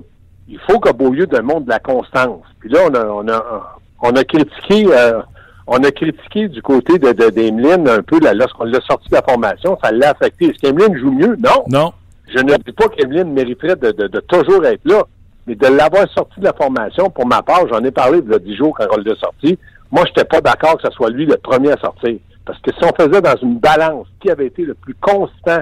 il 0.49 0.59
faut 0.67 0.79
que 0.79 0.91
Beaulieu 0.91 1.27
démontre 1.27 1.65
de 1.65 1.69
la 1.69 1.77
constance. 1.77 2.41
Puis 2.59 2.69
là, 2.69 2.79
on 2.89 2.95
a, 2.95 3.05
on 3.05 3.27
a, 3.27 3.77
on 4.01 4.15
a 4.15 4.23
critiqué, 4.23 4.87
euh, 4.91 5.21
on 5.67 5.83
a 5.83 5.91
critiqué 5.91 6.47
du 6.47 6.63
côté 6.63 6.97
de, 6.97 7.11
de 7.11 7.29
d'Emeline 7.29 7.87
un 7.87 8.01
peu 8.01 8.19
là, 8.19 8.33
lorsqu'on 8.33 8.63
l'a 8.63 8.81
sorti 8.81 9.09
de 9.09 9.15
la 9.15 9.21
formation, 9.21 9.77
ça 9.83 9.91
l'a 9.91 10.11
affecté. 10.11 10.45
Est-ce 10.45 10.57
qu'Emeline 10.57 10.97
joue 10.97 11.11
mieux? 11.11 11.37
Non. 11.37 11.63
Non. 11.67 11.93
Je 12.33 12.39
ne 12.39 12.55
dis 12.55 12.71
pas 12.71 12.87
qu'Emeline 12.89 13.33
mériterait 13.33 13.75
de, 13.75 13.91
de, 13.91 14.07
de 14.07 14.19
toujours 14.21 14.65
être 14.65 14.81
là, 14.83 15.03
mais 15.47 15.55
de 15.55 15.67
l'avoir 15.67 16.05
sorti 16.13 16.39
de 16.39 16.45
la 16.45 16.53
formation, 16.53 17.09
pour 17.09 17.25
ma 17.25 17.41
part, 17.41 17.65
j'en 17.71 17.83
ai 17.83 17.91
parlé 17.91 18.19
il 18.23 18.29
y 18.29 18.35
a 18.35 18.39
10 18.39 18.57
jours 18.57 18.75
quand 18.77 18.85
on 18.91 18.97
l'a 18.97 19.15
sorti. 19.15 19.57
Moi, 19.89 20.03
je 20.05 20.09
n'étais 20.09 20.25
pas 20.25 20.41
d'accord 20.41 20.75
que 20.77 20.87
ce 20.87 20.93
soit 20.93 21.09
lui 21.09 21.25
le 21.25 21.37
premier 21.37 21.71
à 21.71 21.77
sortir. 21.77 22.17
Parce 22.45 22.59
que 22.59 22.71
si 22.71 22.83
on 22.83 22.93
faisait 22.93 23.21
dans 23.21 23.35
une 23.41 23.57
balance 23.57 24.07
qui 24.19 24.29
avait 24.29 24.47
été 24.47 24.63
le 24.63 24.73
plus 24.73 24.95
constant 24.95 25.61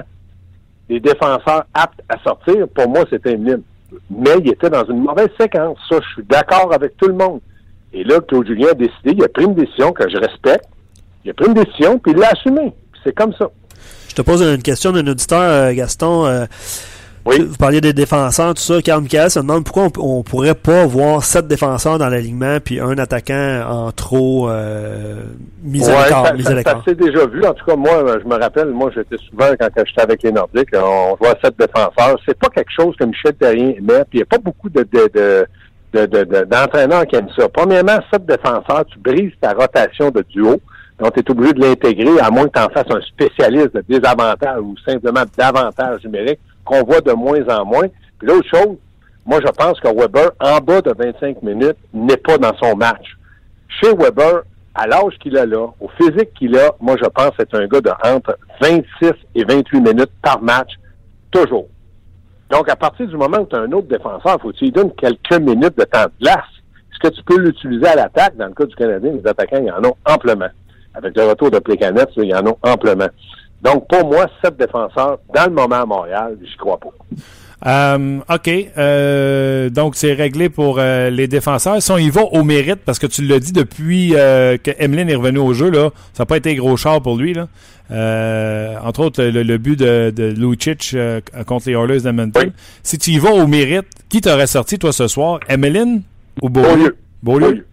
des 0.88 0.98
défenseurs 0.98 1.64
aptes 1.72 2.00
à 2.08 2.18
sortir, 2.18 2.66
pour 2.74 2.88
moi, 2.88 3.04
c'était 3.10 3.34
Emeline. 3.34 3.62
Mais 4.10 4.34
il 4.40 4.50
était 4.50 4.70
dans 4.70 4.84
une 4.84 5.02
mauvaise 5.02 5.28
séquence. 5.38 5.78
Ça, 5.88 5.98
je 6.02 6.14
suis 6.14 6.24
d'accord 6.24 6.72
avec 6.72 6.96
tout 6.96 7.06
le 7.06 7.14
monde. 7.14 7.40
Et 7.92 8.02
là, 8.02 8.20
Claude 8.20 8.46
Julien 8.46 8.70
a 8.70 8.74
décidé, 8.74 9.12
il 9.12 9.22
a 9.22 9.28
pris 9.28 9.44
une 9.44 9.54
décision 9.54 9.92
que 9.92 10.08
je 10.08 10.16
respecte. 10.16 10.66
Il 11.24 11.30
a 11.30 11.34
pris 11.34 11.46
une 11.46 11.54
décision, 11.54 11.98
puis 11.98 12.12
il 12.12 12.18
l'a 12.18 12.30
assumée. 12.30 12.72
C'est 13.04 13.14
comme 13.14 13.32
ça. 13.34 13.48
Je 14.08 14.14
te 14.14 14.22
pose 14.22 14.42
une 14.42 14.62
question 14.62 14.90
d'un 14.90 15.06
auditeur, 15.06 15.40
euh, 15.40 15.72
Gaston. 15.72 16.26
Oui. 17.26 17.40
Vous 17.44 17.56
parliez 17.56 17.80
des 17.80 17.92
défenseurs, 17.92 18.54
tout 18.54 18.62
ça. 18.62 18.80
Carl 18.82 19.02
Michael 19.02 19.30
se 19.30 19.40
demande 19.40 19.64
pourquoi 19.64 19.88
on, 19.98 20.18
on 20.18 20.22
pourrait 20.22 20.54
pas 20.54 20.86
voir 20.86 21.24
sept 21.24 21.48
défenseurs 21.48 21.98
dans 21.98 22.08
l'alignement 22.08 22.58
puis 22.64 22.78
un 22.80 22.96
attaquant 22.98 23.62
en 23.68 23.90
trop 23.92 24.48
euh, 24.48 25.22
mis 25.62 25.82
à 25.84 26.04
l'écart. 26.04 26.24
ça, 26.78 26.82
s'est 26.84 26.94
déjà 26.94 27.26
vu. 27.26 27.44
En 27.44 27.52
tout 27.52 27.64
cas, 27.64 27.74
moi, 27.76 28.04
je 28.22 28.28
me 28.28 28.40
rappelle, 28.40 28.68
moi, 28.68 28.90
j'étais 28.94 29.16
souvent, 29.28 29.48
quand 29.58 29.68
j'étais 29.84 30.00
avec 30.02 30.22
les 30.22 30.30
Nordiques, 30.32 30.68
on 30.74 31.16
voit 31.20 31.34
sept 31.42 31.54
défenseurs. 31.58 32.16
C'est 32.26 32.38
pas 32.38 32.48
quelque 32.48 32.70
chose 32.70 32.94
que 32.98 33.04
Michel 33.04 33.34
Terrien 33.34 33.70
aimait, 33.76 34.04
puis 34.08 34.14
il 34.14 34.16
n'y 34.18 34.22
a 34.22 34.26
pas 34.26 34.38
beaucoup 34.38 34.68
de, 34.68 34.82
de, 34.82 35.10
de, 35.12 35.46
de- 35.92 36.06
de- 36.06 36.24
de- 36.24 36.44
d'entraîneurs 36.44 37.06
qui 37.06 37.16
aiment 37.16 37.28
ça. 37.36 37.48
Premièrement, 37.48 37.98
sept 38.12 38.24
défenseurs, 38.26 38.84
tu 38.86 38.98
brises 39.00 39.32
ta 39.40 39.52
rotation 39.52 40.10
de 40.10 40.24
duo. 40.30 40.60
Donc, 41.00 41.12
tu 41.14 41.20
es 41.20 41.30
obligé 41.30 41.52
de 41.54 41.60
l'intégrer, 41.60 42.20
à 42.20 42.30
moins 42.30 42.44
que 42.46 42.52
tu 42.58 42.60
en 42.60 42.68
fasses 42.70 42.90
un 42.90 43.00
spécialiste 43.02 43.74
de 43.74 43.84
désavantages 43.88 44.60
ou 44.62 44.74
simplement 44.86 45.24
d'avantages 45.36 46.02
numériques, 46.04 46.40
qu'on 46.66 46.82
voit 46.84 47.00
de 47.00 47.12
moins 47.12 47.42
en 47.48 47.64
moins. 47.64 47.88
Puis 48.18 48.28
l'autre 48.28 48.48
chose, 48.48 48.76
moi, 49.24 49.40
je 49.44 49.50
pense 49.50 49.80
que 49.80 49.88
Weber, 49.88 50.30
en 50.40 50.58
bas 50.58 50.82
de 50.82 50.92
25 50.96 51.42
minutes, 51.42 51.76
n'est 51.92 52.16
pas 52.16 52.38
dans 52.38 52.54
son 52.62 52.76
match. 52.76 53.16
Chez 53.80 53.92
Weber, 53.94 54.42
à 54.74 54.86
l'âge 54.86 55.14
qu'il 55.20 55.36
a 55.36 55.46
là, 55.46 55.68
au 55.80 55.88
physique 55.96 56.34
qu'il 56.34 56.56
a, 56.56 56.72
moi, 56.80 56.96
je 57.02 57.08
pense 57.08 57.30
que 57.30 57.36
c'est 57.38 57.54
un 57.54 57.66
gars 57.66 57.80
de 57.80 57.90
entre 58.04 58.38
26 58.60 59.12
et 59.34 59.44
28 59.44 59.80
minutes 59.80 60.12
par 60.22 60.42
match, 60.42 60.72
toujours. 61.30 61.66
Donc, 62.50 62.68
à 62.68 62.76
partir 62.76 63.06
du 63.08 63.16
moment 63.16 63.38
où 63.38 63.46
tu 63.46 63.56
as 63.56 63.60
un 63.60 63.72
autre 63.72 63.88
défenseur, 63.88 64.40
faut 64.40 64.52
que 64.52 64.56
tu 64.56 64.64
lui 64.66 64.72
donnes 64.72 64.92
quelques 64.92 65.40
minutes 65.40 65.76
de 65.76 65.84
temps 65.84 66.04
de 66.04 66.24
glace. 66.24 66.44
Est-ce 66.92 67.10
que 67.10 67.14
tu 67.14 67.22
peux 67.24 67.38
l'utiliser 67.38 67.86
à 67.86 67.96
l'attaque? 67.96 68.36
Dans 68.36 68.46
le 68.46 68.54
cas 68.54 68.64
du 68.64 68.74
Canadien, 68.76 69.12
les 69.12 69.26
attaquants, 69.26 69.60
ils 69.60 69.72
en 69.72 69.84
ont 69.84 69.96
amplement. 70.04 70.48
Avec 70.94 71.16
le 71.16 71.24
retour 71.24 71.50
de 71.50 71.58
Plécanet, 71.58 72.06
ils 72.16 72.34
en 72.34 72.46
ont 72.46 72.58
amplement. 72.62 73.08
Donc, 73.62 73.88
pour 73.88 74.08
moi, 74.08 74.26
sept 74.42 74.56
défenseurs, 74.56 75.18
dans 75.34 75.46
le 75.46 75.52
moment 75.52 75.82
à 75.82 75.86
Montréal, 75.86 76.36
j'y 76.42 76.56
crois 76.56 76.78
pas. 76.78 76.90
Euh, 77.66 78.18
OK. 78.28 78.50
Euh, 78.76 79.70
donc, 79.70 79.96
c'est 79.96 80.12
réglé 80.12 80.50
pour 80.50 80.78
euh, 80.78 81.08
les 81.10 81.26
défenseurs. 81.26 81.80
Si 81.80 81.90
on 81.90 81.96
y 81.96 82.10
va 82.10 82.22
au 82.22 82.44
mérite, 82.44 82.80
parce 82.84 82.98
que 82.98 83.06
tu 83.06 83.22
l'as 83.22 83.40
dit 83.40 83.52
depuis 83.52 84.14
euh, 84.14 84.58
que 84.58 84.70
Emeline 84.78 85.08
est 85.08 85.16
revenu 85.16 85.38
au 85.38 85.54
jeu, 85.54 85.70
là, 85.70 85.90
ça 86.12 86.22
n'a 86.22 86.26
pas 86.26 86.36
été 86.36 86.54
gros 86.54 86.76
char 86.76 87.00
pour 87.00 87.16
lui. 87.16 87.34
Là. 87.34 87.48
Entre 88.82 89.00
autres, 89.00 89.24
le, 89.24 89.42
le 89.42 89.58
but 89.58 89.78
de, 89.78 90.10
de 90.14 90.34
Lucic 90.36 90.94
contre 91.46 91.68
les 91.68 91.74
Oilers 91.74 92.02
d'Edmonton. 92.02 92.42
Oui. 92.44 92.52
Si 92.82 92.98
tu 92.98 93.12
y 93.12 93.18
vas 93.18 93.30
au 93.30 93.46
mérite, 93.46 93.86
qui 94.08 94.20
t'aurait 94.20 94.46
sorti, 94.46 94.78
toi, 94.78 94.92
ce 94.92 95.08
soir? 95.08 95.40
Emeline 95.48 96.02
ou 96.42 96.50
Beaulieu? 96.50 96.96
Beaulieu. 97.22 97.46
Beaulieu? 97.46 97.66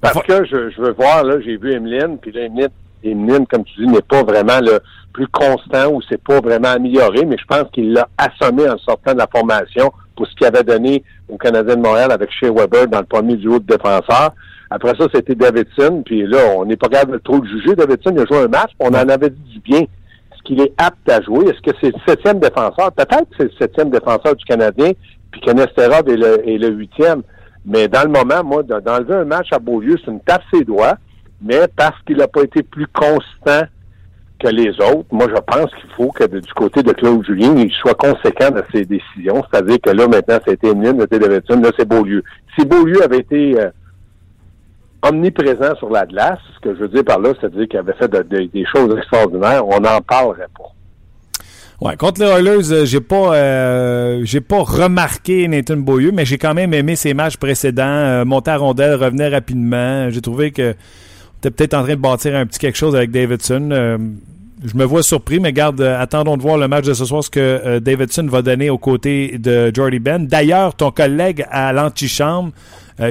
Parce 0.00 0.22
que 0.22 0.44
je, 0.44 0.70
je 0.70 0.80
veux 0.82 0.92
voir, 0.92 1.24
là, 1.24 1.40
j'ai 1.44 1.56
vu 1.56 1.72
Emeline, 1.72 2.18
puis 2.20 2.32
là, 2.32 2.42
Emeline, 2.42 2.68
Emeline, 3.02 3.46
comme 3.46 3.64
tu 3.64 3.80
dis, 3.84 3.86
n'est 3.86 4.02
pas 4.02 4.22
vraiment 4.22 4.60
le 4.60 4.80
plus 5.12 5.26
constant 5.28 5.90
ou 5.92 6.00
c'est 6.08 6.22
pas 6.22 6.40
vraiment 6.40 6.68
amélioré, 6.68 7.24
mais 7.24 7.36
je 7.38 7.44
pense 7.44 7.70
qu'il 7.72 7.92
l'a 7.92 8.08
assommé 8.16 8.68
en 8.68 8.78
sortant 8.78 9.12
de 9.12 9.18
la 9.18 9.26
formation 9.26 9.92
pour 10.16 10.26
ce 10.26 10.34
qu'il 10.34 10.46
avait 10.46 10.64
donné 10.64 11.02
au 11.28 11.36
Canadien 11.36 11.76
de 11.76 11.82
Montréal 11.82 12.12
avec 12.12 12.30
Shea 12.30 12.50
Weber 12.52 12.88
dans 12.88 13.00
le 13.00 13.06
premier 13.06 13.36
duo 13.36 13.58
de 13.58 13.64
défenseurs. 13.64 14.32
Après 14.70 14.94
ça, 14.98 15.06
c'était 15.14 15.34
Davidson, 15.34 16.02
puis 16.04 16.26
là, 16.26 16.38
on 16.56 16.64
n'est 16.64 16.76
pas 16.76 16.88
capable 16.88 17.12
de 17.12 17.18
trop 17.18 17.38
le 17.38 17.48
juger. 17.48 17.74
Davidson, 17.74 18.12
il 18.12 18.20
a 18.20 18.26
joué 18.26 18.38
un 18.44 18.48
match, 18.48 18.70
on 18.80 18.88
en 18.88 19.08
avait 19.08 19.30
dit 19.30 19.54
du 19.54 19.60
bien. 19.60 19.80
Est-ce 19.80 20.42
qu'il 20.44 20.60
est 20.60 20.72
apte 20.76 21.08
à 21.08 21.22
jouer? 21.22 21.46
Est-ce 21.46 21.60
que 21.62 21.76
c'est 21.80 21.92
le 21.92 22.00
septième 22.06 22.38
défenseur? 22.38 22.92
Peut-être 22.92 23.28
que 23.30 23.36
c'est 23.38 23.44
le 23.44 23.52
septième 23.58 23.90
défenseur 23.90 24.36
du 24.36 24.44
Canadien, 24.44 24.92
puis 25.30 25.40
que 25.40 25.50
est 25.50 26.58
le, 26.58 26.68
huitième. 26.68 27.22
Mais 27.64 27.88
dans 27.88 28.02
le 28.02 28.08
moment, 28.08 28.44
moi, 28.44 28.62
de- 28.62 28.80
d'enlever 28.80 29.14
un 29.14 29.24
match 29.24 29.48
à 29.52 29.58
Beaulieu, 29.58 29.96
c'est 30.04 30.10
une 30.10 30.20
tape 30.20 30.42
ses 30.52 30.64
doigts, 30.64 30.94
mais 31.40 31.60
parce 31.76 32.00
qu'il 32.06 32.16
n'a 32.18 32.28
pas 32.28 32.42
été 32.42 32.62
plus 32.62 32.86
constant 32.88 33.62
que 34.40 34.48
les 34.48 34.70
autres, 34.80 35.06
moi, 35.10 35.26
je 35.28 35.40
pense 35.40 35.70
qu'il 35.74 35.90
faut 35.96 36.12
que 36.12 36.24
du 36.24 36.52
côté 36.54 36.82
de 36.82 36.92
Claude 36.92 37.24
Julien, 37.26 37.54
il 37.56 37.72
soit 37.72 37.94
conséquent 37.94 38.50
de 38.50 38.62
ses 38.72 38.84
décisions. 38.84 39.42
C'est-à-dire 39.50 39.78
que 39.82 39.90
là, 39.90 40.06
maintenant, 40.06 40.38
été 40.46 40.68
Emeline, 40.68 40.96
c'était 41.00 41.18
Davidson, 41.18 41.60
là, 41.60 41.70
c'est 41.76 41.88
Beaulieu. 41.88 42.22
Si 42.56 42.64
Beaulieu 42.64 43.02
avait 43.02 43.18
été 43.18 43.60
euh, 43.60 43.70
omniprésent 45.02 45.74
sur 45.76 45.90
la 45.90 46.06
glace, 46.06 46.38
ce 46.54 46.60
que 46.60 46.74
je 46.74 46.80
veux 46.80 46.88
dire 46.88 47.04
par 47.04 47.18
là, 47.18 47.30
c'est-à-dire 47.40 47.68
qu'il 47.68 47.78
avait 47.78 47.94
fait 47.94 48.08
de- 48.08 48.22
de- 48.22 48.44
des 48.52 48.64
choses 48.72 48.96
extraordinaires, 48.96 49.66
on 49.66 49.80
n'en 49.80 50.00
parlerait 50.00 50.46
pas. 50.56 50.72
Ouais, 51.80 51.96
contre 51.96 52.20
les 52.20 52.26
Oilers, 52.28 52.72
euh, 52.72 52.84
j'ai 52.84 53.00
pas 53.00 53.36
euh, 53.36 54.20
j'ai 54.24 54.40
pas 54.40 54.58
remarqué 54.62 55.46
Nathan 55.46 55.76
Beaulieu, 55.76 56.10
mais 56.12 56.24
j'ai 56.24 56.36
quand 56.36 56.52
même 56.54 56.74
aimé 56.74 56.96
ses 56.96 57.14
matchs 57.14 57.36
précédents. 57.36 58.24
Monter 58.24 58.50
à 58.50 58.56
rondelle, 58.56 58.94
revenait 58.96 59.28
rapidement. 59.28 60.10
J'ai 60.10 60.20
trouvé 60.20 60.50
que 60.50 60.74
était 61.38 61.50
peut-être 61.50 61.74
en 61.74 61.82
train 61.84 61.94
de 61.94 62.00
bâtir 62.00 62.36
un 62.36 62.46
petit 62.46 62.58
quelque 62.58 62.76
chose 62.76 62.96
avec 62.96 63.10
Davidson. 63.10 63.68
Euh, 63.70 63.98
je 64.64 64.76
me 64.76 64.84
vois 64.84 65.04
surpris, 65.04 65.38
mais 65.38 65.52
garde, 65.52 65.80
euh, 65.80 66.00
attendons 66.00 66.36
de 66.36 66.42
voir 66.42 66.58
le 66.58 66.66
match 66.66 66.84
de 66.84 66.94
ce 66.94 67.04
soir, 67.04 67.22
ce 67.22 67.30
que 67.30 67.38
euh, 67.38 67.80
Davidson 67.80 68.26
va 68.26 68.42
donner 68.42 68.70
aux 68.70 68.78
côtés 68.78 69.38
de 69.38 69.70
Jordy 69.72 70.00
Ben. 70.00 70.26
D'ailleurs, 70.26 70.74
ton 70.74 70.90
collègue 70.90 71.46
à 71.50 71.72
l'antichambre, 71.72 72.52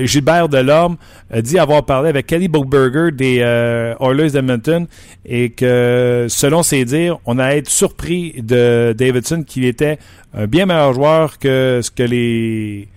Gilbert 0.01 0.50
Delorme, 0.50 0.98
dit 1.34 1.57
avoir 1.57 1.86
parlé 1.86 2.10
avec 2.10 2.27
Kelly 2.27 2.50
Bookberger 2.50 3.13
des 3.13 3.38
Oilers 3.38 4.31
d'Edmonton 4.31 4.86
et 5.25 5.51
que, 5.51 6.25
selon 6.27 6.62
ses 6.62 6.84
dires, 6.84 7.19
on 7.25 7.39
a 7.39 7.55
été 7.55 7.69
surpris 7.72 8.36
de 8.41 8.93
Davidson 8.98 9.46
qu'il 9.48 9.63
était 9.63 9.98
un 10.34 10.46
bien 10.46 10.65
meilleur 10.65 10.93
joueur 10.93 11.39
que 11.39 11.79
ce 11.81 11.89
que 11.89 12.03
les 12.03 12.89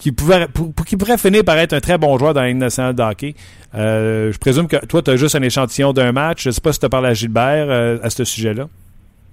qui 0.00 0.10
pouvait, 0.12 0.48
pour, 0.48 0.72
pour- 0.72 0.84
qui 0.86 0.96
pourrait 0.96 1.18
finir 1.18 1.44
par 1.44 1.56
être 1.58 1.72
un 1.74 1.80
très 1.80 1.98
bon 1.98 2.18
joueur 2.18 2.34
dans 2.34 2.40
la 2.40 2.48
Ligue 2.48 2.56
nationale 2.56 2.94
de 2.94 3.02
hockey. 3.02 3.34
Euh, 3.74 4.32
je 4.32 4.38
présume 4.38 4.66
que 4.66 4.84
toi, 4.86 5.02
tu 5.02 5.10
as 5.10 5.16
juste 5.16 5.36
un 5.36 5.42
échantillon 5.42 5.92
d'un 5.92 6.10
match. 6.12 6.42
Je 6.42 6.48
ne 6.48 6.52
sais 6.52 6.60
pas 6.60 6.72
si 6.72 6.80
tu 6.80 6.86
as 6.86 6.88
parlé 6.88 7.08
à 7.08 7.14
Gilbert 7.14 7.66
euh, 7.68 7.98
à 8.02 8.10
ce 8.10 8.24
sujet-là. 8.24 8.66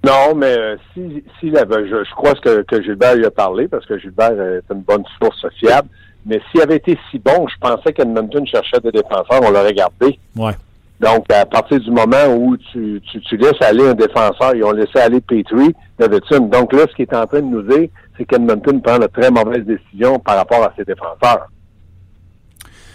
Non, 0.04 0.34
mais 0.36 0.46
euh, 0.56 0.76
si, 0.94 1.24
si 1.40 1.50
la- 1.50 1.64
ben, 1.64 1.84
je, 1.84 2.04
je 2.04 2.14
crois 2.14 2.34
que, 2.34 2.62
que 2.62 2.80
Gilbert 2.82 3.16
y 3.16 3.24
a 3.24 3.30
parlé, 3.32 3.66
parce 3.66 3.84
que 3.86 3.98
Gilbert 3.98 4.40
est 4.40 4.72
une 4.72 4.82
bonne 4.82 5.02
source 5.20 5.44
fiable. 5.58 5.88
Mais 6.26 6.40
s'il 6.50 6.60
avait 6.60 6.76
été 6.76 6.96
si 7.10 7.18
bon, 7.18 7.46
je 7.48 7.54
pensais 7.60 7.92
qu'Edmonton 7.92 8.44
cherchait 8.46 8.80
des 8.80 8.92
défenseurs, 8.92 9.40
on 9.42 9.50
l'aurait 9.50 9.72
gardé. 9.74 10.18
Ouais. 10.36 10.52
Donc, 11.00 11.30
à 11.32 11.46
partir 11.46 11.78
du 11.78 11.90
moment 11.90 12.34
où 12.36 12.56
tu, 12.56 13.00
tu, 13.10 13.20
tu 13.20 13.36
laisses 13.36 13.60
aller 13.60 13.86
un 13.88 13.94
défenseur, 13.94 14.54
ils 14.54 14.64
ont 14.64 14.72
laissé 14.72 14.98
aller 14.98 15.20
Petrie, 15.20 15.74
Davidson. 15.98 16.48
Donc 16.52 16.72
là, 16.72 16.86
ce 16.90 16.94
qu'il 16.96 17.04
est 17.04 17.14
en 17.14 17.26
train 17.26 17.40
de 17.40 17.46
nous 17.46 17.62
dire, 17.62 17.88
c'est 18.16 18.24
qu'Edmonton 18.24 18.80
prend 18.80 18.98
de 18.98 19.06
très 19.06 19.30
mauvaises 19.30 19.64
décisions 19.64 20.18
par 20.18 20.36
rapport 20.36 20.62
à 20.64 20.72
ses 20.76 20.84
défenseurs. 20.84 21.48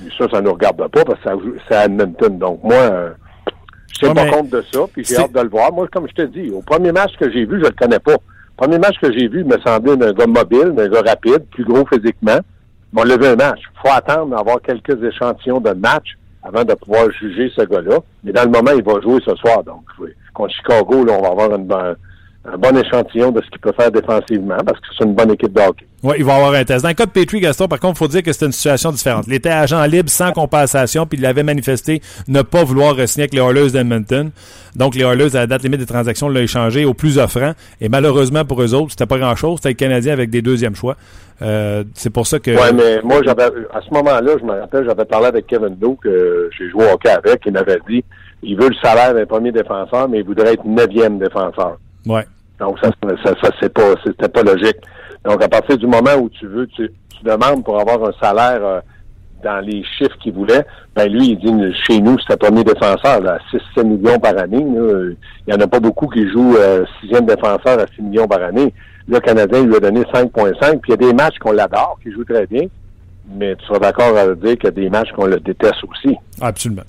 Mais 0.02 0.10
ça, 0.18 0.28
ça 0.30 0.42
ne 0.42 0.48
nous 0.48 0.54
regarde 0.54 0.86
pas 0.90 1.06
parce 1.06 1.20
que 1.22 1.56
c'est 1.68 1.76
à 1.76 1.86
Edmonton. 1.86 2.38
Donc, 2.38 2.62
moi, 2.62 2.76
euh, 2.76 3.10
je 3.94 4.00
tiens 4.00 4.10
Ouais, 4.10 4.30
pas 4.30 4.38
compte 4.38 4.50
de 4.50 4.62
ça, 4.70 4.80
puis 4.92 5.06
j'ai 5.06 5.18
hâte 5.18 5.32
de 5.32 5.40
le 5.40 5.50
voir. 5.50 5.72
Moi, 5.72 5.88
comme 5.88 6.08
je 6.10 6.14
te 6.14 6.28
dis, 6.28 6.52
au 6.52 6.62
premier 6.62 6.92
match 6.92 7.16
que 7.18 7.32
j'ai 7.32 7.46
vu, 7.46 7.62
je 7.62 7.68
le 7.68 7.72
connais 7.72 8.00
pas. 8.00 8.14
Le 8.14 8.58
premier 8.58 8.80
match 8.80 8.96
que 9.02 9.14
j'ai 9.14 9.30
vu, 9.30 9.42
il 9.42 9.46
me 9.46 9.58
semblait 9.66 9.96
d'un 9.96 10.12
gars 10.12 10.28
mobile, 10.28 10.74
d'un 10.76 10.90
gars 10.90 11.02
rapide, 11.02 11.46
plus 11.52 11.64
gros 11.64 11.86
physiquement. 11.86 12.40
Mais 12.92 13.02
on 13.02 13.04
l'a 13.06 13.16
vu 13.16 13.28
un 13.28 13.36
match. 13.38 13.60
Il 13.62 13.80
faut 13.82 13.96
attendre 13.96 14.36
d'avoir 14.36 14.62
quelques 14.62 15.02
échantillons 15.02 15.62
de 15.62 15.72
match 15.72 16.18
avant 16.44 16.64
de 16.64 16.74
pouvoir 16.74 17.10
juger 17.12 17.52
ce 17.56 17.62
gars-là. 17.64 18.00
Mais 18.24 18.32
dans 18.32 18.44
le 18.44 18.50
moment, 18.50 18.72
il 18.76 18.84
va 18.84 19.00
jouer 19.02 19.20
ce 19.26 19.36
soir. 19.36 19.64
Donc, 19.64 19.84
contre 20.34 20.54
Chicago, 20.54 21.06
là, 21.06 21.14
on 21.18 21.22
va 21.22 21.30
avoir 21.30 21.56
une 21.56 21.68
un 22.46 22.58
bon 22.58 22.78
échantillon 22.78 23.32
de 23.32 23.42
ce 23.42 23.50
qu'il 23.50 23.60
peut 23.60 23.72
faire 23.78 23.92
défensivement 23.92 24.58
parce 24.66 24.80
que 24.80 24.88
c'est 24.98 25.06
une 25.06 25.14
bonne 25.14 25.32
équipe 25.32 25.54
de 25.54 25.62
hockey. 25.62 25.86
Ouais, 26.04 26.16
il 26.18 26.26
va 26.26 26.36
avoir 26.36 26.54
un 26.54 26.66
test. 26.66 26.84
Dans 26.84 26.90
le 26.90 26.96
cas 26.96 27.06
de 27.06 27.12
Petrie 27.12 27.40
Gaston, 27.40 27.70
par 27.70 27.80
contre, 27.80 27.96
il 27.96 28.00
faut 28.00 28.08
dire 28.10 28.24
que 28.24 28.34
c'était 28.34 28.48
une 28.48 28.52
situation 28.52 28.92
différente. 28.92 29.24
Il 29.28 29.34
était 29.34 29.50
agent 29.50 29.82
libre 29.86 30.10
sans 30.10 30.34
compensation, 30.34 31.06
puis 31.06 31.18
il 31.18 31.26
avait 31.26 31.44
manifesté 31.44 32.02
ne 32.28 32.42
pas 32.42 32.66
vouloir 32.66 32.96
signer 33.08 33.24
avec 33.24 33.34
les 33.34 33.40
Oilers 33.40 33.72
d'Edmonton. 33.72 34.32
Donc, 34.76 34.96
les 34.96 35.04
Oilers, 35.04 35.38
à 35.38 35.40
la 35.40 35.48
date 35.48 35.64
limite 35.64 35.80
des 35.80 35.86
transactions, 35.86 36.28
l'ont 36.28 36.42
échangé 36.42 36.84
au 36.84 36.94
plus 36.94 37.18
offrant. 37.18 37.54
Et 37.80 37.88
malheureusement 37.88 38.44
pour 38.44 38.62
eux 38.62 38.74
autres, 38.74 38.92
c'était 38.92 39.06
pas 39.06 39.18
grand-chose. 39.18 39.60
C'était 39.60 39.70
le 39.70 39.76
Canadien 39.76 40.12
avec 40.12 40.30
des 40.30 40.42
deuxièmes 40.42 40.76
choix. 40.76 40.98
Euh, 41.42 41.86
c'est 41.94 42.10
pour 42.10 42.28
ça 42.28 42.40
que... 42.40 42.52
Ouais, 42.52 42.74
mais 42.74 43.02
moi, 43.02 43.22
j'avais, 43.24 43.44
à 43.44 43.80
ce 43.82 43.94
moment-là, 43.94 44.34
je 44.38 44.46
me 44.46 44.60
rappelle, 44.60 44.86
j'avais 44.86 45.06
parlé 45.06 45.28
avec 45.28 45.48
Kevin 45.48 45.76
Doe, 45.78 45.96
que 46.04 46.50
j'ai 46.58 46.70
joué 46.70 46.86
au 46.86 46.94
hockey 46.94 47.10
avec, 47.10 47.42
il 47.46 47.54
m'avait 47.54 47.80
dit, 47.88 48.04
il 48.44 48.58
veut 48.58 48.68
le 48.68 48.76
salaire 48.84 49.14
d'un 49.14 49.26
premier 49.26 49.54
défenseur, 49.54 50.10
mais 50.10 50.20
il 50.20 50.26
voudrait 50.26 50.54
être 50.54 50.66
neuvième 50.66 51.18
défenseur. 51.18 51.78
Ouais. 52.06 52.26
Donc, 52.60 52.78
ça, 52.82 52.90
ça, 53.24 53.34
ça 53.42 53.50
c'est 53.60 53.74
pas, 53.74 53.94
c'était 54.06 54.30
pas 54.30 54.44
logique. 54.44 54.78
Donc, 55.26 55.42
à 55.44 55.48
partir 55.48 55.78
du 55.78 55.88
moment 55.88 56.16
où 56.20 56.30
tu 56.30 56.48
veux, 56.48 56.68
tu, 56.68 56.90
tu 57.18 57.24
demandes 57.24 57.64
pour 57.64 57.80
avoir 57.80 58.04
un 58.10 58.14
salaire 58.22 58.60
euh, 58.64 58.80
dans 59.44 59.60
les 59.66 59.84
chiffres 59.98 60.16
qu'il 60.22 60.34
voulait, 60.34 60.66
ben 60.96 61.12
lui, 61.12 61.30
il 61.32 61.38
dit, 61.38 61.76
chez 61.88 62.00
nous, 62.00 62.16
c'est 62.20 62.34
un 62.34 62.38
premier 62.38 62.64
défenseur, 62.64 63.20
là, 63.22 63.38
6-7 63.76 63.84
millions 63.84 64.20
par 64.20 64.38
année. 64.38 64.64
là. 64.64 65.12
Il 65.48 65.54
y 65.54 65.58
en 65.58 65.60
a 65.60 65.68
pas 65.68 65.80
beaucoup 65.80 66.08
qui 66.08 66.30
jouent 66.30 66.56
euh, 66.58 66.86
sixième 67.02 67.26
défenseur 67.26 67.80
à 67.80 67.86
6 67.96 68.02
millions 68.02 68.28
par 68.28 68.42
année. 68.44 68.74
Le 69.08 69.20
Canadien 69.20 69.60
il 69.60 69.68
lui 69.68 69.76
a 69.76 69.80
donné 69.82 70.02
5.5, 70.04 70.80
puis 70.80 70.80
il 70.88 70.92
y 70.92 70.94
a 70.94 70.98
des 70.98 71.14
matchs 71.14 71.38
qu'on 71.40 71.52
l'adore, 71.52 71.98
qui 72.02 72.10
joue 72.12 72.24
très 72.24 72.46
bien, 72.48 72.68
mais 73.36 73.54
tu 73.58 73.66
seras 73.66 73.80
d'accord 73.80 74.16
à 74.18 74.28
dire 74.34 74.54
qu'il 74.58 74.64
y 74.64 74.68
a 74.68 74.72
des 74.72 74.90
matchs 74.90 75.12
qu'on 75.14 75.26
le 75.26 75.40
déteste 75.42 75.84
aussi. 75.90 76.16
Absolument. 76.40 76.84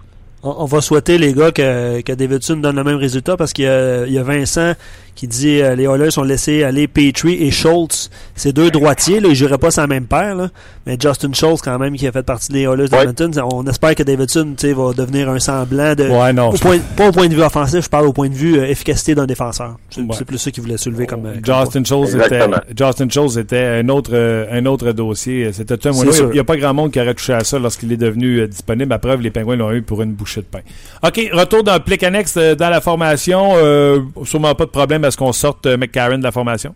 On, 0.44 0.54
on 0.58 0.64
va 0.66 0.80
souhaiter, 0.80 1.18
les 1.18 1.32
gars, 1.32 1.50
que, 1.50 2.02
que 2.02 2.12
Davidson 2.12 2.56
donne 2.58 2.76
le 2.76 2.84
même 2.84 2.98
résultat 2.98 3.36
parce 3.36 3.52
qu'il 3.52 3.64
y, 3.64 3.68
a- 3.68 4.06
il 4.06 4.12
y 4.12 4.18
a 4.18 4.22
Vincent 4.22 4.74
qui 5.14 5.28
dit 5.28 5.60
euh, 5.60 5.74
les 5.76 5.84
Oilers 5.84 6.18
ont 6.18 6.22
laissé 6.24 6.64
aller 6.64 6.88
Petrie 6.88 7.34
et 7.42 7.50
Schultz. 7.50 8.10
C'est 8.34 8.52
deux 8.52 8.70
droitiers, 8.70 9.20
là, 9.20 9.28
ils 9.28 9.34
joueraient 9.34 9.58
pas 9.58 9.70
sans 9.70 9.86
même 9.86 10.06
paire, 10.06 10.34
là. 10.34 10.48
mais 10.86 10.96
Justin 11.00 11.32
Schultz 11.32 11.62
quand 11.62 11.78
même 11.78 11.94
qui 11.96 12.06
a 12.06 12.12
fait 12.12 12.22
partie 12.24 12.52
des 12.52 12.62
Oilers 12.62 12.88
d'Edmonton, 12.88 13.30
on 13.52 13.66
espère 13.66 13.94
que 13.94 14.02
Davidson 14.02 14.54
va 14.60 14.92
devenir 14.92 15.28
un 15.28 15.38
semblant 15.38 15.94
de... 15.94 16.04
Ouais, 16.08 16.32
non, 16.32 16.48
au 16.50 16.52
point, 16.58 16.78
pas 16.96 17.08
au 17.08 17.12
point 17.12 17.28
de 17.28 17.34
vue 17.34 17.42
offensif, 17.42 17.84
je 17.84 17.88
parle 17.88 18.06
au 18.06 18.12
point 18.12 18.28
de 18.28 18.34
vue 18.34 18.58
euh, 18.58 18.66
efficacité 18.68 19.14
d'un 19.14 19.26
défenseur. 19.26 19.76
C'est 19.90 20.00
Ouais. 20.00 20.24
plus 20.26 20.38
ça 20.38 20.50
qu'il 20.50 20.62
voulait 20.62 20.76
soulever 20.76 21.06
comme... 21.06 21.26
euh, 21.26 21.34
comme 21.44 21.60
Justin 21.62 21.84
Schultz 21.84 22.14
était, 22.14 22.24
Exactement. 22.24 22.56
Justin 22.76 23.08
Schultz 23.08 23.36
était 23.36 23.64
un 23.64 23.88
autre, 23.88 24.10
euh, 24.14 24.46
un 24.50 24.66
autre 24.66 24.92
dossier. 24.92 25.52
C'était 25.52 25.86
un. 25.86 25.92
Il 25.92 26.30
n'y 26.32 26.38
a 26.38 26.44
pas 26.44 26.56
grand 26.56 26.74
monde 26.74 26.90
qui 26.90 27.00
aurait 27.00 27.14
touché 27.14 27.32
à 27.34 27.44
ça 27.44 27.58
lorsqu'il 27.58 27.92
est 27.92 27.96
devenu 27.96 28.40
euh, 28.40 28.46
disponible. 28.48 28.92
À 28.92 28.98
preuve, 28.98 29.20
les 29.20 29.30
Pingouins 29.30 29.56
l'ont 29.56 29.70
eu 29.72 29.82
pour 29.82 30.02
une 30.02 30.12
bouchée 30.12 30.40
de 30.40 30.46
pain. 30.46 30.60
OK, 31.02 31.20
retour 31.32 31.62
dans 31.62 31.74
le 31.74 31.80
plic 31.80 32.02
annexe 32.02 32.34
euh, 32.36 32.54
dans 32.54 32.70
la 32.70 32.80
formation. 32.80 33.52
Euh, 33.56 34.00
sûrement 34.24 34.54
pas 34.54 34.64
de 34.64 34.70
problème 34.70 35.03
à 35.04 35.10
ce 35.10 35.16
qu'on 35.16 35.32
sorte 35.32 35.66
euh, 35.66 35.76
McCarron 35.76 36.18
de 36.18 36.22
la 36.22 36.32
formation? 36.32 36.74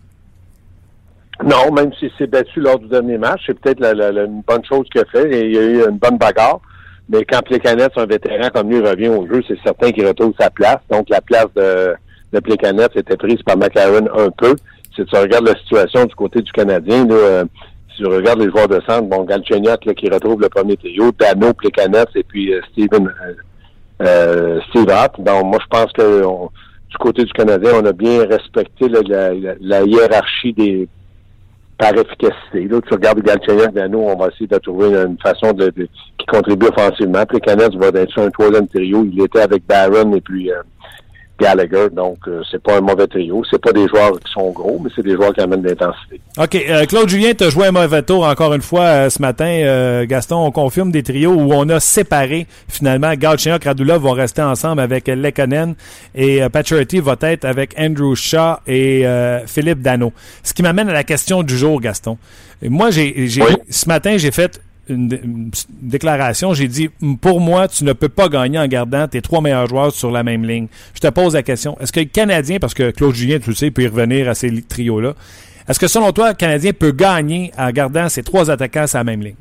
Non, 1.43 1.71
même 1.71 1.93
s'il 1.93 2.11
s'est 2.17 2.27
battu 2.27 2.59
lors 2.59 2.79
du 2.79 2.87
dernier 2.87 3.17
match, 3.17 3.41
c'est 3.45 3.57
peut-être 3.59 3.79
la, 3.79 4.09
une 4.09 4.41
bonne 4.45 4.63
chose 4.65 4.85
qu'il 4.91 5.01
a 5.01 5.05
fait. 5.05 5.31
Et 5.31 5.45
il 5.45 5.53
y 5.53 5.57
a 5.57 5.61
eu 5.61 5.89
une 5.89 5.97
bonne 5.97 6.17
bagarre. 6.17 6.59
Mais 7.07 7.23
quand 7.25 7.41
Plekanec, 7.41 7.91
un 7.95 8.05
vétéran 8.05 8.49
comme 8.53 8.69
lui, 8.69 8.79
revient 8.81 9.07
au 9.07 9.25
jeu, 9.25 9.41
c'est 9.47 9.57
certain 9.63 9.91
qu'il 9.91 10.05
retrouve 10.05 10.33
sa 10.39 10.49
place. 10.49 10.79
Donc, 10.91 11.09
la 11.09 11.21
place 11.21 11.47
de, 11.55 11.95
de 12.33 12.39
Plekanec 12.39 12.95
était 12.95 13.17
prise 13.17 13.41
par 13.43 13.57
McLaren 13.57 14.09
un 14.15 14.29
peu. 14.31 14.55
Si 14.95 15.05
tu 15.05 15.15
regardes 15.15 15.47
la 15.47 15.55
situation 15.55 16.05
du 16.05 16.13
côté 16.13 16.41
du 16.41 16.51
Canadien, 16.51 17.09
euh, 17.09 17.45
si 17.95 18.03
tu 18.03 18.05
regardes 18.07 18.41
les 18.41 18.49
joueurs 18.49 18.67
de 18.67 18.81
centre, 18.87 19.03
bon, 19.03 19.23
Galchenyuk, 19.23 19.79
qui 19.95 20.09
retrouve 20.09 20.41
le 20.41 20.49
premier 20.49 20.75
trio, 20.75 21.11
Dano, 21.17 21.53
Plekanec 21.53 22.09
et 22.15 22.23
puis 22.23 22.53
euh, 22.53 22.61
Steven, 22.71 23.09
Steve 24.69 24.89
Hart. 24.89 25.19
Donc, 25.19 25.45
moi, 25.45 25.59
je 25.61 25.67
pense 25.67 25.91
que 25.93 26.21
du 26.89 26.97
côté 26.97 27.23
du 27.23 27.31
Canadien, 27.33 27.71
on 27.81 27.85
a 27.85 27.93
bien 27.93 28.25
respecté 28.25 28.87
la, 28.89 29.01
la- 29.33 29.53
la 29.59 29.83
hiérarchie 29.83 30.53
des 30.53 30.87
par 31.77 31.93
efficacité. 31.93 32.67
Là, 32.67 32.81
tu 32.85 32.93
regardes 32.93 33.21
Galchenyuk, 33.21 33.71
Dano, 33.73 33.99
on 34.01 34.17
va 34.17 34.27
essayer 34.27 34.47
de 34.47 34.57
trouver 34.57 34.87
une 34.89 35.17
façon 35.23 35.53
de, 35.53 35.67
de- 35.69 35.87
qui 36.17 36.25
contribue 36.25 36.65
offensivement. 36.67 37.23
Puis 37.25 37.37
le 37.37 37.39
Canadien 37.39 37.79
va 37.79 37.87
être 38.01 38.11
sur 38.11 38.23
un 38.23 38.29
troisième 38.31 38.67
trio. 38.67 39.05
Il 39.09 39.21
était 39.23 39.39
avec 39.39 39.65
Barron 39.65 40.13
et 40.13 40.19
puis 40.19 40.51
euh, 40.51 40.55
Gallagher. 41.39 41.87
Donc, 41.91 42.17
euh, 42.27 42.41
c'est 42.51 42.61
pas 42.61 42.77
un 42.77 42.81
mauvais 42.81 43.07
trio. 43.07 43.41
C'est 43.49 43.61
pas 43.61 43.71
des 43.71 43.87
joueurs 43.87 44.19
qui 44.19 44.31
sont 44.31 44.51
gros, 44.51 44.79
mais 44.83 44.89
c'est 44.95 45.03
des 45.03 45.13
joueurs 45.15 45.33
qui 45.33 45.41
amènent 45.41 45.61
de 45.61 45.69
l'intensité. 45.69 46.19
OK, 46.37 46.55
euh, 46.55 46.85
Claude 46.85 47.09
Julien, 47.09 47.33
tu 47.33 47.43
as 47.45 47.49
joué 47.49 47.67
un 47.67 47.71
mauvais 47.71 48.01
tour 48.03 48.25
encore 48.25 48.53
une 48.53 48.61
fois 48.61 48.81
euh, 48.85 49.09
ce 49.09 49.21
matin. 49.21 49.45
Euh, 49.47 50.05
Gaston, 50.05 50.37
on 50.45 50.51
confirme 50.51 50.91
des 50.91 51.03
trios 51.03 51.31
où 51.33 51.53
on 51.53 51.67
a 51.69 51.79
séparé 51.79 52.47
finalement. 52.67 53.13
Galchenyuk, 53.13 53.63
Radulov 53.63 54.01
vont 54.01 54.11
rester 54.11 54.41
ensemble 54.41 54.81
avec 54.81 55.07
Lekkonen 55.07 55.75
et 56.15 56.43
euh, 56.43 56.49
Pacioretty 56.49 56.99
va 56.99 57.15
être 57.21 57.45
avec 57.45 57.73
Andrew 57.79 58.15
Shaw 58.15 58.57
et 58.67 59.05
euh, 59.07 59.45
Philippe 59.47 59.81
Dano. 59.81 60.13
Ce 60.43 60.53
qui 60.53 60.61
m'amène 60.63 60.89
à 60.89 60.93
la 60.93 61.03
question 61.03 61.43
du 61.43 61.57
jour, 61.57 61.79
Gaston. 61.81 62.17
Et 62.61 62.69
moi, 62.69 62.91
j'ai, 62.91 63.27
j'ai 63.27 63.41
Oui. 63.41 63.55
ce 63.69 63.87
matin, 63.87 64.17
j'ai 64.17 64.31
fait 64.31 64.59
une, 64.89 65.07
dé- 65.07 65.21
une 65.23 65.51
déclaration. 65.81 66.53
J'ai 66.53 66.67
dit, 66.67 66.89
pour 67.21 67.39
moi, 67.39 67.67
tu 67.67 67.83
ne 67.83 67.93
peux 67.93 68.09
pas 68.09 68.27
gagner 68.29 68.59
en 68.59 68.67
gardant 68.67 69.07
tes 69.07 69.21
trois 69.21 69.41
meilleurs 69.41 69.67
joueurs 69.67 69.91
sur 69.91 70.11
la 70.11 70.23
même 70.23 70.43
ligne. 70.43 70.67
Je 70.93 70.99
te 70.99 71.07
pose 71.07 71.33
la 71.35 71.43
question. 71.43 71.77
Est-ce 71.79 71.91
que 71.91 71.99
le 71.99 72.05
Canadien, 72.07 72.57
parce 72.59 72.73
que 72.73 72.91
Claude 72.91 73.13
Julien, 73.15 73.39
tu 73.39 73.49
le 73.49 73.55
sais, 73.55 73.71
peut 73.71 73.83
y 73.83 73.87
revenir 73.87 74.27
à 74.29 74.35
ces 74.35 74.61
trios-là, 74.61 75.13
est-ce 75.67 75.79
que 75.79 75.87
selon 75.87 76.11
toi, 76.11 76.29
le 76.29 76.35
Canadien 76.35 76.71
peut 76.73 76.91
gagner 76.91 77.51
en 77.57 77.69
gardant 77.69 78.09
ses 78.09 78.23
trois 78.23 78.49
attaquants 78.49 78.87
sur 78.87 78.97
la 78.97 79.03
même 79.03 79.21
ligne? 79.21 79.35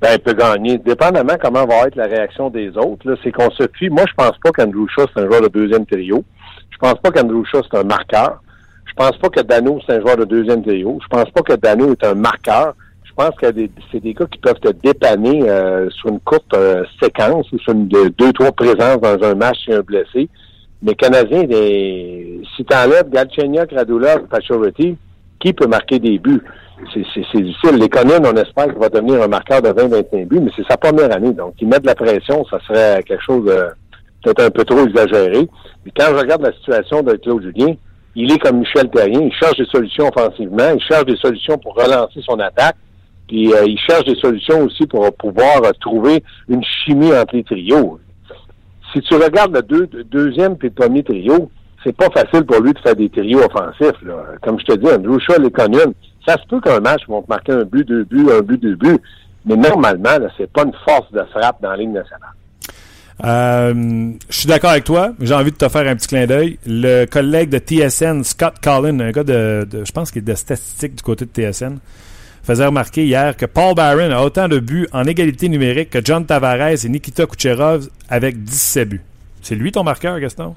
Ben, 0.00 0.10
il 0.14 0.18
peut 0.18 0.34
gagner. 0.34 0.76
Dépendamment 0.78 1.36
comment 1.40 1.64
va 1.64 1.86
être 1.86 1.96
la 1.96 2.06
réaction 2.06 2.50
des 2.50 2.68
autres, 2.76 3.16
c'est 3.22 3.32
qu'on 3.32 3.50
se 3.50 3.62
fie. 3.78 3.88
Moi, 3.88 4.04
je 4.06 4.12
pense 4.14 4.36
pas 4.42 4.50
qu'Andrew 4.50 4.86
Shaw, 4.94 5.06
c'est 5.14 5.22
un 5.22 5.26
joueur 5.26 5.40
de 5.40 5.48
deuxième 5.48 5.86
trio. 5.86 6.22
Je 6.70 6.76
pense 6.76 6.98
pas 7.00 7.10
qu'Andrew 7.10 7.44
Shaw, 7.50 7.62
c'est 7.70 7.78
un 7.78 7.84
marqueur. 7.84 8.42
Je 8.86 8.92
pense 8.92 9.16
pas 9.18 9.28
que 9.30 9.40
Dano, 9.40 9.80
c'est 9.86 9.94
un 9.94 10.00
joueur 10.00 10.18
de 10.18 10.24
deuxième 10.24 10.62
trio. 10.62 10.98
Je 11.02 11.08
pense 11.08 11.30
pas 11.30 11.40
que 11.42 11.54
Dano 11.54 11.92
est 11.92 12.04
un 12.04 12.14
marqueur. 12.14 12.74
Je 13.16 13.24
pense 13.24 13.36
que 13.36 13.46
c'est 13.92 14.00
des 14.00 14.12
gars 14.12 14.26
qui 14.30 14.38
peuvent 14.38 14.58
te 14.60 14.72
dépanner 14.72 15.48
euh, 15.48 15.88
sur 15.90 16.08
une 16.10 16.20
courte 16.20 16.52
euh, 16.54 16.82
séquence 17.00 17.50
ou 17.52 17.58
sur 17.60 17.72
une, 17.72 17.86
de- 17.86 18.08
deux, 18.18 18.32
trois 18.32 18.50
présences 18.50 19.00
dans 19.00 19.22
un 19.22 19.34
match 19.34 19.58
si 19.64 19.72
un 19.72 19.82
blessé. 19.82 20.28
Mais 20.82 20.94
Canadien, 20.94 21.44
des, 21.44 22.40
si 22.56 22.64
tu 22.64 22.76
enlèves 22.76 23.08
Galchenyuk, 23.10 23.70
Radulov, 23.72 24.26
Pacioretty, 24.28 24.96
qui 25.38 25.52
peut 25.52 25.68
marquer 25.68 25.98
des 26.00 26.18
buts? 26.18 26.42
C'est, 26.92 27.00
difficile. 27.40 27.76
Les 27.78 27.88
Conan, 27.88 28.20
on 28.24 28.34
espère 28.36 28.64
qu'il 28.66 28.78
va 28.78 28.88
devenir 28.88 29.22
un 29.22 29.28
marqueur 29.28 29.62
de 29.62 29.68
20-25 29.68 30.26
buts, 30.26 30.40
mais 30.40 30.50
c'est 30.56 30.66
sa 30.66 30.76
première 30.76 31.14
année. 31.14 31.32
Donc, 31.32 31.54
il 31.60 31.68
met 31.68 31.78
de 31.78 31.86
la 31.86 31.94
pression, 31.94 32.44
ça 32.50 32.58
serait 32.66 33.00
quelque 33.04 33.22
chose 33.22 33.44
peut-être 34.24 34.42
un 34.42 34.50
peu 34.50 34.64
trop 34.64 34.84
exagéré. 34.84 35.48
Mais 35.86 35.92
quand 35.96 36.06
je 36.08 36.16
regarde 36.20 36.42
la 36.42 36.52
situation 36.52 37.02
de 37.02 37.12
Claude 37.14 37.42
Julien, 37.42 37.74
il 38.16 38.32
est 38.32 38.38
comme 38.38 38.58
Michel 38.58 38.90
Terrien, 38.90 39.20
il 39.20 39.32
cherche 39.32 39.56
des 39.56 39.66
solutions 39.66 40.08
offensivement, 40.14 40.70
il 40.74 40.82
cherche 40.82 41.06
des 41.06 41.16
solutions 41.16 41.56
pour 41.58 41.74
relancer 41.74 42.20
son 42.22 42.38
attaque, 42.40 42.76
puis 43.28 43.52
euh, 43.54 43.64
il 43.66 43.78
cherche 43.78 44.04
des 44.04 44.16
solutions 44.16 44.62
aussi 44.64 44.86
pour 44.86 45.12
pouvoir 45.16 45.62
euh, 45.64 45.70
trouver 45.80 46.22
une 46.48 46.62
chimie 46.64 47.12
entre 47.12 47.36
les 47.36 47.44
trios. 47.44 47.98
Si 48.92 49.00
tu 49.02 49.14
regardes 49.14 49.54
le 49.54 49.62
deux- 49.62 50.04
deuxième 50.10 50.56
puis 50.56 50.68
le 50.68 50.74
premier 50.74 51.02
trio, 51.02 51.50
c'est 51.82 51.96
pas 51.96 52.08
facile 52.10 52.44
pour 52.44 52.60
lui 52.60 52.72
de 52.72 52.78
faire 52.78 52.96
des 52.96 53.08
trios 53.10 53.40
offensifs. 53.40 53.98
Comme 54.42 54.58
je 54.60 54.64
te 54.64 54.76
dis, 54.78 54.86
Andrew 54.86 55.18
Shaw, 55.18 55.40
les 55.40 55.50
Conan, 55.50 55.92
ça 56.26 56.34
se 56.40 56.46
peut 56.48 56.60
qu'un 56.60 56.80
match 56.80 57.02
vont 57.08 57.20
te 57.22 57.28
marquer 57.28 57.52
un 57.52 57.64
but, 57.64 57.86
deux 57.86 58.04
buts, 58.04 58.26
un 58.32 58.40
but, 58.40 58.60
deux 58.60 58.76
buts, 58.76 58.98
mais 59.44 59.56
normalement, 59.56 60.08
c'est 60.38 60.50
pas 60.50 60.62
une 60.62 60.72
force 60.88 61.10
de 61.12 61.22
frappe 61.30 61.60
dans 61.60 61.70
la 61.70 61.76
ligne 61.76 61.92
nationale. 61.92 62.30
Euh, 63.24 64.12
je 64.28 64.36
suis 64.36 64.48
d'accord 64.48 64.70
avec 64.70 64.84
toi. 64.84 65.12
J'ai 65.20 65.34
envie 65.34 65.52
de 65.52 65.56
te 65.56 65.68
faire 65.68 65.86
un 65.86 65.94
petit 65.94 66.08
clin 66.08 66.26
d'œil. 66.26 66.58
Le 66.66 67.04
collègue 67.06 67.48
de 67.50 67.58
TSN, 67.58 68.24
Scott 68.24 68.54
Collin, 68.62 68.98
un 69.00 69.10
gars 69.12 69.22
de, 69.24 69.66
de- 69.70 69.84
je 69.84 69.92
pense 69.92 70.10
qu'il 70.10 70.22
est 70.22 70.24
de 70.24 70.34
statistique 70.34 70.96
du 70.96 71.02
côté 71.02 71.24
de 71.26 71.30
TSN, 71.30 71.78
faisait 72.44 72.66
remarquer 72.66 73.04
hier 73.04 73.36
que 73.36 73.46
Paul 73.46 73.74
Barron 73.74 74.10
a 74.10 74.22
autant 74.22 74.48
de 74.48 74.58
buts 74.58 74.86
en 74.92 75.04
égalité 75.04 75.48
numérique 75.48 75.90
que 75.90 75.98
John 76.04 76.26
Tavares 76.26 76.84
et 76.84 76.88
Nikita 76.88 77.26
Kucherov 77.26 77.88
avec 78.08 78.42
17 78.44 78.88
buts. 78.88 79.02
C'est 79.42 79.54
lui 79.54 79.72
ton 79.72 79.82
marqueur, 79.82 80.20
Gaston? 80.20 80.54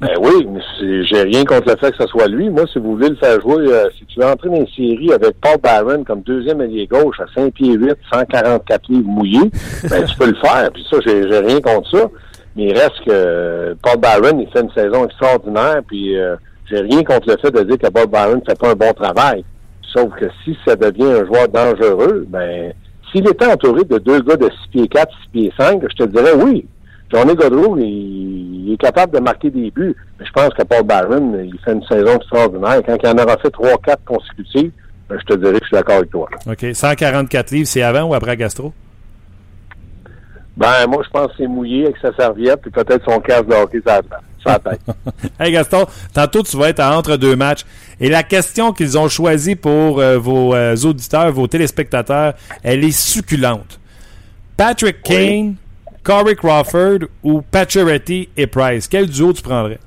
Ben 0.00 0.10
oui, 0.20 0.48
j'ai 0.80 1.22
rien 1.22 1.44
contre 1.44 1.68
le 1.70 1.76
fait 1.76 1.92
que 1.92 1.96
ce 2.02 2.08
soit 2.08 2.26
lui. 2.26 2.50
Moi, 2.50 2.64
si 2.72 2.80
vous 2.80 2.96
voulez 2.96 3.10
le 3.10 3.14
faire 3.14 3.40
jouer, 3.40 3.66
euh, 3.68 3.88
si 3.96 4.04
tu 4.06 4.18
veux 4.18 4.26
entrer 4.26 4.48
dans 4.48 4.56
une 4.56 4.66
série 4.66 5.12
avec 5.12 5.36
Paul 5.40 5.58
Barron 5.62 6.02
comme 6.02 6.22
deuxième 6.22 6.60
allié 6.60 6.88
gauche 6.88 7.20
à 7.20 7.26
5 7.32 7.54
pieds 7.54 7.74
8, 7.74 7.94
144 8.12 8.88
livres 8.88 9.08
mouillés, 9.08 9.50
ben 9.88 10.04
tu 10.04 10.16
peux 10.16 10.26
le 10.26 10.34
faire. 10.34 10.70
Puis 10.72 10.84
ça, 10.90 10.96
j'ai 11.06 11.38
rien 11.38 11.60
contre 11.60 11.88
ça. 11.88 12.08
Mais 12.56 12.64
il 12.64 12.72
reste 12.72 12.98
que 13.06 13.10
euh, 13.10 13.74
Paul 13.80 13.98
Barron, 13.98 14.40
il 14.40 14.48
fait 14.50 14.62
une 14.62 14.72
saison 14.72 15.04
extraordinaire, 15.04 15.80
puis 15.86 16.18
euh, 16.18 16.34
j'ai 16.68 16.80
rien 16.80 17.04
contre 17.04 17.30
le 17.30 17.36
fait 17.36 17.50
de 17.52 17.62
dire 17.62 17.78
que 17.78 17.88
Paul 17.88 18.08
Barron 18.08 18.36
ne 18.36 18.40
fait 18.40 18.58
pas 18.58 18.70
un 18.70 18.74
bon 18.74 18.92
travail. 18.92 19.44
Sauf 19.92 20.10
que 20.18 20.26
si 20.44 20.56
ça 20.66 20.76
devient 20.76 21.20
un 21.20 21.26
joueur 21.26 21.48
dangereux, 21.48 22.24
ben 22.28 22.72
s'il 23.10 23.28
était 23.28 23.46
entouré 23.46 23.84
de 23.84 23.98
deux 23.98 24.20
gars 24.20 24.36
de 24.36 24.48
6 24.64 24.68
pieds 24.70 24.88
4, 24.88 25.12
6 25.24 25.28
pieds 25.30 25.52
5, 25.58 25.82
je 25.82 25.96
te 25.96 26.04
dirais 26.04 26.32
oui. 26.42 26.66
Johnny 27.12 27.34
Godreau, 27.34 27.76
il, 27.76 28.62
il 28.66 28.72
est 28.72 28.76
capable 28.78 29.14
de 29.14 29.20
marquer 29.20 29.50
des 29.50 29.70
buts. 29.70 29.94
Mais 30.18 30.26
je 30.26 30.32
pense 30.32 30.50
que 30.50 30.62
Paul 30.62 30.82
Barron, 30.84 31.38
il 31.44 31.58
fait 31.64 31.72
une 31.72 31.84
saison 31.84 32.16
extraordinaire. 32.16 32.80
Quand 32.86 32.96
il 33.02 33.08
en 33.08 33.22
aura 33.22 33.36
fait 33.38 33.48
3-4 33.48 33.96
consécutives, 34.06 34.72
ben, 35.08 35.18
je 35.20 35.34
te 35.34 35.38
dirais 35.38 35.52
que 35.52 35.64
je 35.64 35.66
suis 35.66 35.76
d'accord 35.76 35.96
avec 35.96 36.10
toi. 36.10 36.28
OK. 36.46 36.66
144 36.72 37.50
livres, 37.50 37.66
c'est 37.66 37.82
avant 37.82 38.04
ou 38.04 38.14
après 38.14 38.36
Gastro? 38.36 38.72
Ben, 40.56 40.86
moi, 40.88 41.02
je 41.04 41.10
pense 41.10 41.28
que 41.28 41.32
c'est 41.38 41.46
mouillé 41.46 41.84
avec 41.84 41.96
sa 41.98 42.14
serviette, 42.14 42.60
puis 42.62 42.70
peut-être 42.70 43.04
son 43.10 43.20
casque 43.20 43.46
de 43.46 43.54
hockey 43.54 43.80
sur 43.80 43.92
la 43.92 44.02
tête. 44.44 44.80
Hey 45.40 45.52
Gaston, 45.52 45.86
tantôt 46.12 46.42
tu 46.42 46.56
vas 46.56 46.68
être 46.68 46.80
à 46.80 46.96
entre 46.96 47.16
deux 47.16 47.36
matchs. 47.36 47.64
Et 48.00 48.08
la 48.08 48.22
question 48.22 48.72
qu'ils 48.72 48.98
ont 48.98 49.08
choisie 49.08 49.56
pour 49.56 50.00
euh, 50.00 50.18
vos 50.18 50.54
euh, 50.54 50.76
auditeurs, 50.84 51.30
vos 51.32 51.46
téléspectateurs, 51.46 52.34
elle 52.62 52.84
est 52.84 52.90
succulente. 52.90 53.78
Patrick 54.56 55.02
Kane, 55.02 55.56
Corey 56.02 56.34
Crawford 56.34 57.08
ou 57.22 57.42
Pacioretty 57.42 58.28
et 58.36 58.46
Price? 58.46 58.88
Quel 58.88 59.08
duo 59.08 59.32
tu 59.32 59.42
prendrais? 59.42 59.78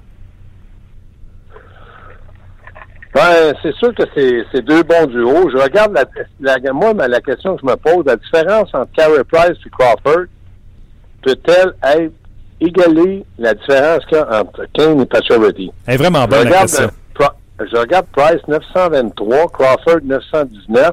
Ben, 3.13 3.54
c'est 3.62 3.74
sûr 3.76 3.96
que 3.96 4.04
c'est 4.13 4.62
deux 4.62 4.84
bons 4.84 5.06
duos. 5.08 5.50
Je 5.50 5.58
regarde 5.58 5.94
la, 5.94 6.06
la 6.58 6.74
moi 6.74 6.94
mais 6.94 7.08
la 7.08 7.22
question 7.22 7.56
que 7.56 7.62
je 7.62 7.65
me 7.65 7.76
pose, 7.78 8.06
la 8.06 8.18
différence 8.18 8.70
entre 8.74 8.91
Carey 8.91 9.24
Price 9.24 9.58
et 9.65 9.70
Crawford 9.70 10.26
peut-elle 11.22 11.74
être 11.82 12.13
égaler 12.62 13.26
la 13.38 13.54
différence 13.54 14.06
qu'il 14.06 14.18
y 14.18 14.22
a 14.22 14.41
entre 14.41 14.65
Kane 14.74 15.02
et 15.02 15.06
Pacioretty? 15.06 15.72
Elle 15.88 15.96
est 15.96 15.98
vraiment 15.98 16.24
Je 16.24 16.28
bonne 16.30 16.44
la 16.50 16.62
regarde, 16.62 16.62
question. 16.70 16.86
euh, 17.22 17.65
je 17.72 17.78
regarde 17.78 18.06
Price 18.12 18.41
923, 18.48 19.48
Crawford 19.50 20.00
919, 20.04 20.91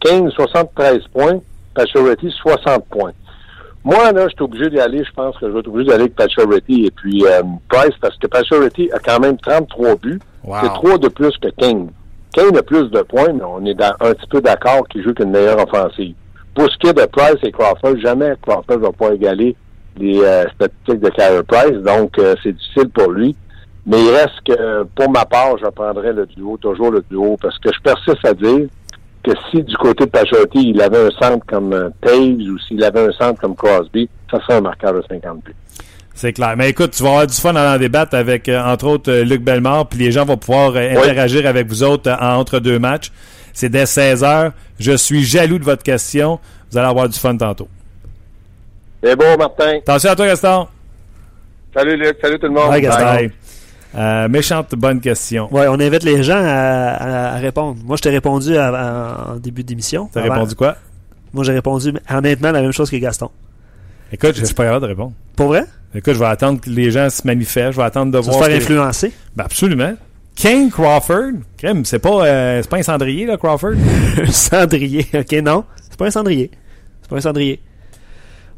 Kane 0.00 0.30
73 0.30 1.00
points, 1.12 1.38
Pacioretty 1.74 2.30
60 2.42 2.84
points. 2.90 3.12
Moi, 3.84 4.12
là, 4.12 4.28
je 4.28 4.34
suis 4.34 4.42
obligé 4.44 4.70
d'y 4.70 4.78
aller. 4.78 5.02
Je 5.04 5.10
pense 5.12 5.36
que 5.38 5.46
je 5.48 5.52
vais 5.52 5.58
être 5.60 5.66
obligé 5.68 5.88
d'aller 5.90 6.02
avec 6.04 6.14
Pacioretty 6.14 6.84
et 6.86 6.90
puis 6.92 7.24
euh, 7.26 7.42
Price 7.68 7.94
parce 8.00 8.16
que 8.16 8.28
Pacioretty 8.28 8.90
a 8.92 8.98
quand 9.00 9.18
même 9.18 9.36
33 9.38 9.96
buts. 9.96 10.20
Wow. 10.44 10.56
C'est 10.62 10.68
trois 10.68 10.98
de 10.98 11.08
plus 11.08 11.36
que 11.38 11.48
Kane. 11.48 11.88
Kane 12.32 12.56
a 12.56 12.62
plus 12.62 12.88
de 12.90 13.02
points, 13.02 13.32
mais 13.34 13.42
on 13.44 13.64
est 13.66 13.74
dans- 13.74 13.94
un 14.00 14.12
petit 14.14 14.26
peu 14.28 14.40
d'accord 14.40 14.86
qu'il 14.88 15.02
joue 15.02 15.12
qu'une 15.14 15.30
meilleure 15.30 15.58
offensive. 15.58 16.14
Pour 16.54 16.70
ce 16.70 16.76
qui 16.78 16.88
est 16.88 16.92
de 16.94 17.04
Price 17.06 17.36
et 17.42 17.50
Crawford, 17.50 17.96
jamais 18.00 18.34
Crawford 18.42 18.78
va 18.78 18.92
pas 18.92 19.14
égaler 19.14 19.56
les 19.98 20.20
euh, 20.20 20.44
statistiques 20.54 21.00
de 21.00 21.08
Carey 21.10 21.42
Price, 21.46 21.82
donc 21.82 22.18
euh, 22.18 22.34
c'est 22.42 22.52
difficile 22.52 22.88
pour 22.88 23.10
lui. 23.10 23.36
Mais 23.84 24.00
il 24.00 24.10
reste 24.10 24.40
que, 24.46 24.84
pour 24.94 25.10
ma 25.10 25.24
part, 25.24 25.58
je 25.58 25.66
prendrais 25.66 26.12
le 26.12 26.26
duo, 26.26 26.56
toujours 26.56 26.90
le 26.92 27.04
duo, 27.10 27.36
parce 27.40 27.58
que 27.58 27.70
je 27.72 27.80
persiste 27.80 28.24
à 28.24 28.32
dire 28.32 28.68
que 29.24 29.32
si 29.50 29.62
du 29.62 29.76
côté 29.76 30.04
de 30.04 30.10
Pachotti, 30.10 30.70
il 30.70 30.80
avait 30.80 31.06
un 31.06 31.10
centre 31.10 31.44
comme 31.46 31.72
euh, 31.72 31.90
Taves 32.00 32.40
ou 32.40 32.58
s'il 32.58 32.82
avait 32.82 33.06
un 33.06 33.12
centre 33.12 33.40
comme 33.40 33.54
Crosby, 33.54 34.08
ça 34.30 34.40
serait 34.40 34.54
un 34.54 34.60
marqueur 34.60 34.94
de 34.94 35.02
50 35.08 35.44
buts. 35.44 35.54
C'est 36.14 36.32
clair. 36.32 36.54
Mais 36.56 36.70
écoute, 36.70 36.90
tu 36.90 37.02
vas 37.02 37.10
avoir 37.10 37.26
du 37.26 37.34
fun 37.34 37.54
à 37.54 37.74
en 37.74 37.78
débattre 37.78 38.14
avec, 38.14 38.48
entre 38.48 38.86
autres, 38.86 39.12
Luc 39.22 39.42
Bellemare, 39.42 39.88
puis 39.88 39.98
les 39.98 40.12
gens 40.12 40.24
vont 40.24 40.36
pouvoir 40.36 40.72
euh, 40.76 40.90
interagir 40.90 41.46
avec 41.46 41.68
vous 41.68 41.82
autres 41.82 42.10
euh, 42.10 42.16
entre 42.20 42.58
deux 42.58 42.78
matchs. 42.78 43.10
C'est 43.52 43.68
dès 43.68 43.86
16 43.86 44.24
heures. 44.24 44.52
Je 44.78 44.92
suis 44.92 45.24
jaloux 45.24 45.58
de 45.58 45.64
votre 45.64 45.82
question. 45.82 46.38
Vous 46.70 46.78
allez 46.78 46.88
avoir 46.88 47.08
du 47.08 47.18
fun 47.18 47.36
tantôt. 47.36 47.68
C'est 49.02 49.16
bon, 49.16 49.36
Martin. 49.38 49.78
Attention 49.78 50.10
à 50.10 50.16
toi, 50.16 50.26
Gaston. 50.26 50.66
Salut, 51.74 51.96
Luc. 51.96 52.16
Salut 52.20 52.38
tout 52.38 52.46
le 52.46 52.52
monde. 52.52 52.68
Bye, 52.70 52.82
Gaston. 52.82 53.04
Bye. 53.04 53.30
Euh, 53.94 54.28
méchante 54.28 54.74
bonne 54.74 55.00
question. 55.00 55.52
Ouais, 55.52 55.66
on 55.68 55.74
invite 55.74 56.02
les 56.02 56.22
gens 56.22 56.40
à, 56.42 56.48
à- 56.48 57.34
à 57.34 57.38
répondre. 57.38 57.76
Moi, 57.84 57.96
je 57.96 58.02
t'ai 58.02 58.10
répondu 58.10 58.56
à- 58.56 58.68
à- 58.68 59.32
en 59.32 59.36
début 59.36 59.64
d'émission. 59.64 60.08
T'as 60.12 60.22
répondu 60.22 60.54
quoi? 60.54 60.76
Moi, 61.34 61.44
j'ai 61.44 61.52
répondu 61.52 61.92
honnêtement 62.10 62.52
la 62.52 62.62
même 62.62 62.72
chose 62.72 62.90
que 62.90 62.96
Gaston. 62.96 63.30
Écoute, 64.12 64.34
je 64.36 64.44
suis 64.44 64.54
pas 64.54 64.64
capable 64.64 64.82
de 64.82 64.88
répondre. 64.90 65.12
Pour 65.36 65.48
vrai? 65.48 65.64
Écoute, 65.94 66.14
je 66.14 66.18
vais 66.18 66.26
attendre 66.26 66.60
que 66.60 66.70
les 66.70 66.90
gens 66.90 67.08
se 67.10 67.26
manifestent. 67.26 67.72
Je 67.72 67.76
vais 67.78 67.82
attendre 67.82 68.12
de 68.12 68.18
Tu 68.20 68.24
voir. 68.30 68.38
te 68.38 68.44
faire 68.44 68.58
que- 68.58 68.62
influencer? 68.62 69.12
Ben, 69.36 69.44
absolument. 69.44 69.92
Kane 70.36 70.70
Crawford? 70.70 71.32
Crème, 71.58 71.84
c'est 71.84 71.98
pas, 71.98 72.26
euh, 72.26 72.60
c'est 72.62 72.70
pas 72.70 72.78
un 72.78 72.82
cendrier, 72.82 73.26
là, 73.26 73.36
Crawford? 73.36 73.74
un 74.22 74.26
cendrier. 74.30 75.06
OK, 75.14 75.32
non. 75.42 75.64
C'est 75.90 75.98
pas 75.98 76.06
un 76.06 76.10
cendrier. 76.10 76.50
C'est 77.02 77.10
pas 77.10 77.16
un 77.16 77.20
cendrier. 77.20 77.60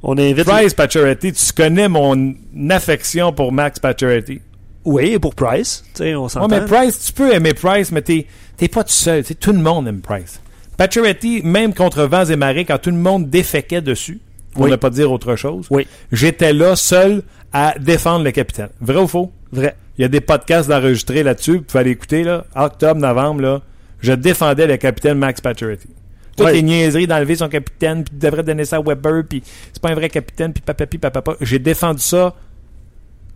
On 0.07 0.19
invite... 0.19 0.45
Price 0.45 0.75
Pacioretty, 0.75 1.33
tu 1.33 1.53
connais 1.53 1.89
mon 1.89 2.35
affection 2.71 3.33
pour 3.33 3.53
Max 3.53 3.79
Pacioretty. 3.79 4.41
Oui, 4.85 5.19
pour 5.19 5.35
Price. 5.35 5.83
Tu 5.95 6.03
sais, 6.03 6.15
on 6.15 6.25
Ouais, 6.25 6.29
s'entend. 6.29 6.49
mais 6.49 6.65
Price, 6.67 7.07
tu 7.07 7.13
peux 7.15 7.33
aimer 7.33 7.55
Price, 7.55 7.91
mais 7.91 8.03
t'es, 8.03 8.27
t'es 8.59 8.69
pas 8.69 8.85
tout 8.85 8.91
seul. 8.93 9.25
Tout 9.25 9.53
le 9.53 9.61
monde 9.61 9.89
aime 9.89 10.01
Price. 10.03 10.41
Pacioretty, 10.77 11.41
même 11.43 11.73
contre 11.73 12.03
vents 12.05 12.27
et 12.27 12.37
marées, 12.37 12.65
quand 12.67 12.79
tout 12.79 12.91
le 12.91 12.97
monde 12.99 13.31
déféquait 13.31 13.81
dessus, 13.81 14.21
pour 14.53 14.65
Oui. 14.65 14.71
ne 14.71 14.77
pas 14.77 14.91
dire 14.91 15.11
autre 15.11 15.37
chose, 15.37 15.67
Oui, 15.71 15.87
j'étais 16.13 16.53
là 16.53 16.77
seul 16.77 17.23
à 17.53 17.75
défendre 17.81 18.25
le 18.25 18.31
capitaine. 18.33 18.69
Vrai 18.81 19.01
ou 19.01 19.07
faux? 19.09 19.33
vrai. 19.53 19.75
Il 19.97 20.03
y 20.03 20.05
a 20.05 20.09
des 20.09 20.21
podcasts 20.21 20.69
d'enregistrés 20.69 21.23
là-dessus, 21.23 21.59
vous 21.59 21.63
pouvez 21.63 21.79
aller 21.81 21.91
écouter, 21.93 22.25
là, 22.25 22.45
octobre, 22.57 23.01
novembre, 23.01 23.41
là, 23.41 23.63
je 24.01 24.13
défendais 24.13 24.67
le 24.67 24.77
capitaine 24.77 25.17
Max 25.19 25.41
Pacioretty. 25.41 25.89
Toutes 26.37 26.47
Ouais. 26.47 26.53
les 26.55 26.63
niaiseries 26.63 27.07
d'enlever 27.07 27.37
son 27.37 27.49
capitaine, 27.49 28.03
puis 28.05 28.17
devrait 28.17 28.43
donner 28.43 28.65
ça 28.65 28.77
à 28.77 28.81
Weber, 28.83 29.23
puis 29.29 29.43
c'est 29.73 29.81
pas 29.81 29.91
un 29.91 29.95
vrai 29.95 30.09
capitaine, 30.09 30.53
puis 30.53 30.63
papa, 30.63 30.87
puis 30.87 30.99
papa. 30.99 31.23
J'ai 31.41 31.59
défendu 31.59 32.01
ça 32.01 32.35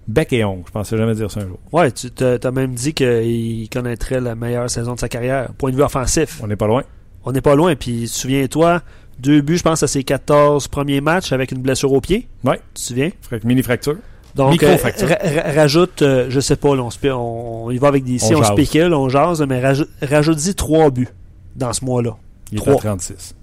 bec 0.06 0.32
et 0.32 0.42
ongle. 0.44 0.64
Je 0.66 0.72
pensais 0.72 0.96
jamais 0.96 1.14
dire 1.14 1.30
ça 1.30 1.40
un 1.40 1.46
jour. 1.48 1.58
Ouais, 1.72 1.90
tu 1.92 2.10
t'as 2.10 2.38
t'as 2.38 2.50
même 2.50 2.74
dit 2.74 2.94
qu'il 2.94 3.68
connaîtrait 3.70 4.20
la 4.20 4.34
meilleure 4.34 4.70
saison 4.70 4.94
de 4.94 4.98
sa 5.00 5.08
carrière. 5.08 5.50
Point 5.58 5.70
de 5.70 5.76
vue 5.76 5.82
offensif. 5.82 6.40
On 6.42 6.46
n'est 6.46 6.56
pas 6.56 6.66
loin. 6.66 6.82
On 7.24 7.32
n'est 7.32 7.40
pas 7.42 7.54
loin. 7.54 7.76
Puis, 7.76 8.08
souviens-toi, 8.08 8.80
deux 9.18 9.42
buts, 9.42 9.58
je 9.58 9.62
pense, 9.62 9.82
à 9.82 9.86
ses 9.86 10.02
14 10.04 10.66
premiers 10.68 11.00
matchs 11.00 11.32
avec 11.32 11.52
une 11.52 11.58
blessure 11.60 11.92
au 11.92 12.00
pied. 12.00 12.26
Ouais. 12.44 12.56
Tu 12.74 12.74
te 12.74 12.80
souviens? 12.80 13.10
Fra- 13.20 13.36
Mini 13.44 13.62
fracture. 13.62 13.96
Donc, 14.34 14.62
euh, 14.62 14.76
ra- 14.76 15.16
ra- 15.42 15.52
rajoute, 15.52 16.02
euh, 16.02 16.26
je 16.30 16.38
sais 16.40 16.56
pas, 16.56 16.74
là, 16.76 16.82
on, 17.04 17.64
on, 17.66 17.70
y 17.70 17.78
va 17.78 17.88
avec 17.88 18.04
des 18.04 18.18
si 18.18 18.34
On 18.34 18.42
spécule, 18.44 18.94
on 18.94 19.08
jase, 19.08 19.44
mais 19.48 19.60
rajoute, 19.60 19.88
rajoute-y 20.00 20.54
trois 20.54 20.90
buts 20.90 21.08
dans 21.56 21.72
ce 21.72 21.84
mois-là. 21.84 22.16
Il 22.52 22.58
est 22.58 22.68
à 22.68 22.76
36. 22.76 23.34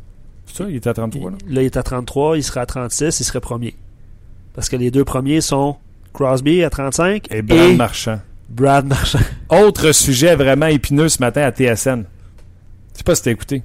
C'est 0.46 0.56
ça? 0.56 0.70
Il 0.70 0.76
était 0.76 0.90
à 0.90 0.94
33, 0.94 1.32
là? 1.32 1.38
Là, 1.48 1.62
il 1.62 1.66
est 1.66 1.78
à 1.78 1.84
33, 1.84 2.38
il 2.38 2.44
sera 2.44 2.62
à 2.62 2.66
36, 2.66 3.20
il 3.20 3.24
serait 3.24 3.40
premier. 3.40 3.76
Parce 4.54 4.70
que 4.70 4.76
les 4.76 4.92
deux 4.92 5.04
premiers 5.04 5.42
sont 5.42 5.78
Crosby 6.14 6.64
à 6.64 6.70
35 6.70 7.28
Et 7.30 7.42
Brad 7.42 7.76
Marchand. 7.76 8.20
Brad 8.50 8.86
Marchand. 8.86 9.20
Autre 9.50 9.92
sujet 9.92 10.36
vraiment 10.36 10.68
épineux 10.68 11.10
ce 11.10 11.20
matin 11.20 11.42
à 11.42 11.52
TSN. 11.52 12.06
Je 12.94 12.98
sais 12.98 13.04
pas 13.04 13.16
si 13.16 13.24
t'as 13.24 13.32
écouté. 13.32 13.64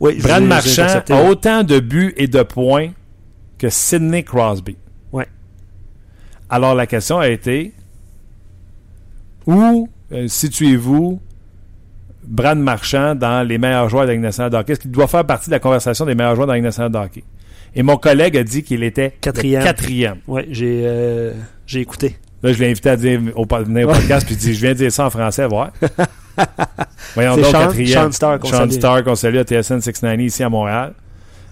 Oui, 0.00 0.20
Brad 0.20 0.42
Marchand 0.42 1.02
a 1.08 1.22
autant 1.24 1.62
de 1.62 1.80
buts 1.80 2.14
et 2.16 2.26
de 2.26 2.42
points 2.42 2.90
que 3.58 3.68
Sidney 3.68 4.24
Crosby. 4.24 4.76
Ouais. 5.12 5.26
Alors 6.48 6.74
la 6.74 6.86
question 6.86 7.18
a 7.18 7.28
été 7.28 7.72
où 9.46 9.88
euh, 10.12 10.28
situez-vous 10.28 11.20
Brad 12.28 12.58
Marchand 12.58 13.14
dans 13.14 13.46
les 13.46 13.58
meilleurs 13.58 13.88
joueurs 13.88 14.02
de 14.04 14.08
la 14.08 14.12
Ligue 14.14 14.22
nationale 14.22 14.50
de 14.50 14.56
hockey? 14.56 14.72
Est-ce 14.72 14.80
qu'il 14.80 14.90
doit 14.90 15.06
faire 15.08 15.24
partie 15.24 15.48
de 15.50 15.54
la 15.54 15.60
conversation 15.60 16.04
des 16.04 16.14
meilleurs 16.14 16.34
joueurs 16.34 16.46
de 16.46 16.52
la 16.52 16.56
Ligue 16.56 16.64
nationale 16.64 16.92
de 16.92 16.98
hockey? 16.98 17.24
Et 17.74 17.82
mon 17.82 17.96
collègue 17.96 18.36
a 18.36 18.42
dit 18.42 18.62
qu'il 18.62 18.82
était 18.82 19.14
Quatrième. 19.20 19.62
quatrième. 19.62 20.18
J'ai 20.50 20.82
euh, 20.84 21.32
j'ai 21.66 21.80
écouté. 21.80 22.16
Là, 22.42 22.52
je 22.52 22.58
l'ai 22.58 22.70
invité 22.70 22.90
à 22.90 22.96
dire 22.96 23.20
au, 23.34 23.44
venir 23.46 23.88
au 23.88 23.92
podcast, 23.92 24.26
puis 24.26 24.36
dit 24.36 24.54
Je 24.54 24.60
viens 24.60 24.72
de 24.72 24.78
dire 24.78 24.92
ça 24.92 25.06
en 25.06 25.10
français, 25.10 25.46
voir. 25.46 25.70
Voyons 27.14 27.36
donc, 27.36 27.46
Sean- 27.46 27.52
quatrième. 27.66 28.12
Sean 28.12 28.38
qu'on 28.38 28.48
Sean 28.48 29.14
salue. 29.16 29.36
À 29.38 29.42
TSN 29.44 29.80
690 29.80 30.24
ici 30.24 30.42
à 30.42 30.48
Montréal. 30.48 30.92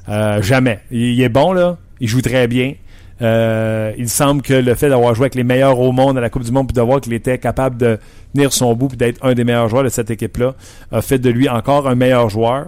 Euh, 0.09 0.41
jamais. 0.43 0.81
Il, 0.91 1.15
il 1.15 1.23
est 1.23 1.29
bon, 1.29 1.53
là. 1.53 1.77
Il 2.01 2.09
joue 2.09 2.21
très 2.23 2.47
bien. 2.47 2.75
Euh, 3.23 3.93
il 3.97 4.09
semble 4.11 4.43
que 4.43 4.53
le 4.53 4.75
fait 4.75 4.89
d'avoir 4.91 5.15
joué 5.15 5.25
avec 5.25 5.35
les 5.37 5.45
meilleurs 5.45 5.79
au 5.81 5.91
monde 5.93 6.19
à 6.19 6.21
la 6.21 6.29
Coupe 6.31 6.43
du 6.45 6.53
Monde, 6.53 6.67
puis 6.69 6.75
de 6.75 6.83
voir 6.83 7.01
qu'il 7.01 7.15
était 7.15 7.39
capable 7.39 7.77
de 7.79 7.99
tenir 8.35 8.53
son 8.53 8.75
bout, 8.75 8.89
puis 8.89 8.97
d'être 8.99 9.25
un 9.25 9.33
des 9.35 9.45
meilleurs 9.45 9.69
joueurs 9.69 9.85
de 9.85 9.89
cette 9.89 10.11
équipe-là, 10.11 10.55
a 10.93 11.01
fait 11.01 11.19
de 11.19 11.31
lui 11.31 11.49
encore 11.49 11.89
un 11.89 11.95
meilleur 11.95 12.29
joueur. 12.29 12.67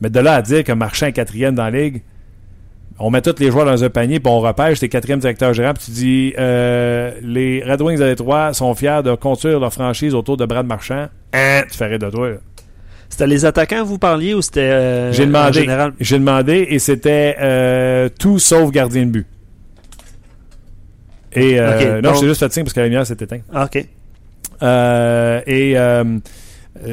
Mais 0.00 0.10
de 0.10 0.18
là 0.20 0.34
à 0.34 0.42
dire 0.42 0.64
que 0.64 0.72
Marchand 0.72 1.06
est 1.06 1.12
quatrième 1.12 1.54
dans 1.54 1.64
la 1.64 1.70
ligue, 1.70 2.02
on 2.98 3.10
met 3.10 3.22
tous 3.22 3.34
les 3.40 3.50
joueurs 3.50 3.64
dans 3.66 3.82
un 3.82 3.90
panier, 3.90 4.20
puis 4.20 4.30
on 4.32 4.40
repêche, 4.40 4.80
t'es 4.80 4.88
quatrième 4.88 5.18
directeur 5.20 5.52
général, 5.52 5.74
puis 5.76 5.84
tu 5.86 5.90
dis 5.92 6.34
euh, 6.38 7.12
les 7.22 7.62
Red 7.64 7.80
Wings 7.80 7.98
de 7.98 8.04
Détroit 8.04 8.52
sont 8.54 8.74
fiers 8.74 9.02
de 9.04 9.14
construire 9.14 9.58
leur 9.60 9.72
franchise 9.72 10.14
autour 10.14 10.36
de 10.36 10.46
Brad 10.46 10.66
Marchand. 10.66 11.06
Hein, 11.32 11.62
tu 11.70 11.76
ferais 11.78 11.98
de 11.98 12.10
toi. 12.10 12.30
là. 12.30 12.36
C'était 13.08 13.26
les 13.28 13.44
attaquants 13.44 13.84
vous 13.84 13.98
parliez 13.98 14.34
ou 14.34 14.42
c'était 14.42 14.60
euh, 14.62 15.12
J'ai 15.12 15.24
en 15.24 15.26
demandé. 15.28 15.60
général? 15.60 15.92
J'ai 16.00 16.18
demandé 16.18 16.66
et 16.70 16.78
c'était 16.80 17.36
euh, 17.40 18.08
tout 18.18 18.38
sauf 18.40 18.70
gardien 18.72 19.06
de 19.06 19.10
but. 19.10 19.26
Et 21.34 21.58
euh, 21.60 21.96
non, 22.00 22.08
donc- 22.10 22.14
je 22.16 22.20
t'ai 22.20 22.26
juste 22.28 22.40
fait 22.40 22.52
signe 22.52 22.64
parce 22.64 22.72
que 22.74 22.80
la 22.80 22.86
lumière 22.86 23.06
s'est 23.06 23.16
éteinte. 23.20 23.42
OK. 23.54 23.86
Euh, 24.62 25.40
et 25.46 25.74
euh, 25.76 26.04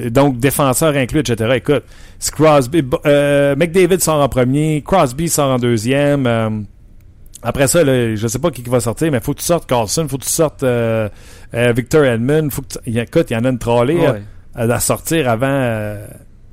donc 0.09 0.39
défenseur 0.39 0.95
inclus, 0.95 1.19
etc. 1.19 1.51
Écoute, 1.55 1.83
Crosby, 2.31 2.81
McDavid 2.83 3.99
sort 4.01 4.21
en 4.21 4.29
premier, 4.29 4.81
Crosby 4.85 5.29
sort 5.29 5.51
en 5.51 5.59
deuxième. 5.59 6.65
après 7.43 7.67
ça, 7.67 7.83
là, 7.83 8.15
je 8.15 8.27
sais 8.27 8.39
pas 8.39 8.51
qui 8.51 8.61
qui 8.63 8.69
va 8.69 8.79
sortir, 8.79 9.11
mais 9.11 9.19
faut 9.19 9.33
que 9.33 9.39
tu 9.39 9.45
sortes 9.45 9.67
Carlson, 9.67 10.07
faut 10.09 10.17
que 10.17 10.23
tu 10.25 10.29
sortes 10.29 10.63
Victor 11.53 12.03
Edmond, 12.05 12.49
faut 12.51 12.61
que 12.61 12.79
tu- 12.83 12.97
écoute, 12.99 13.27
il 13.29 13.33
y 13.33 13.37
en 13.37 13.45
a 13.45 13.49
une 13.49 13.59
trollée 13.59 13.95
Ouais. 13.97 14.21
à, 14.55 14.63
à 14.63 14.79
sortir 14.79 15.29
avant 15.29 15.97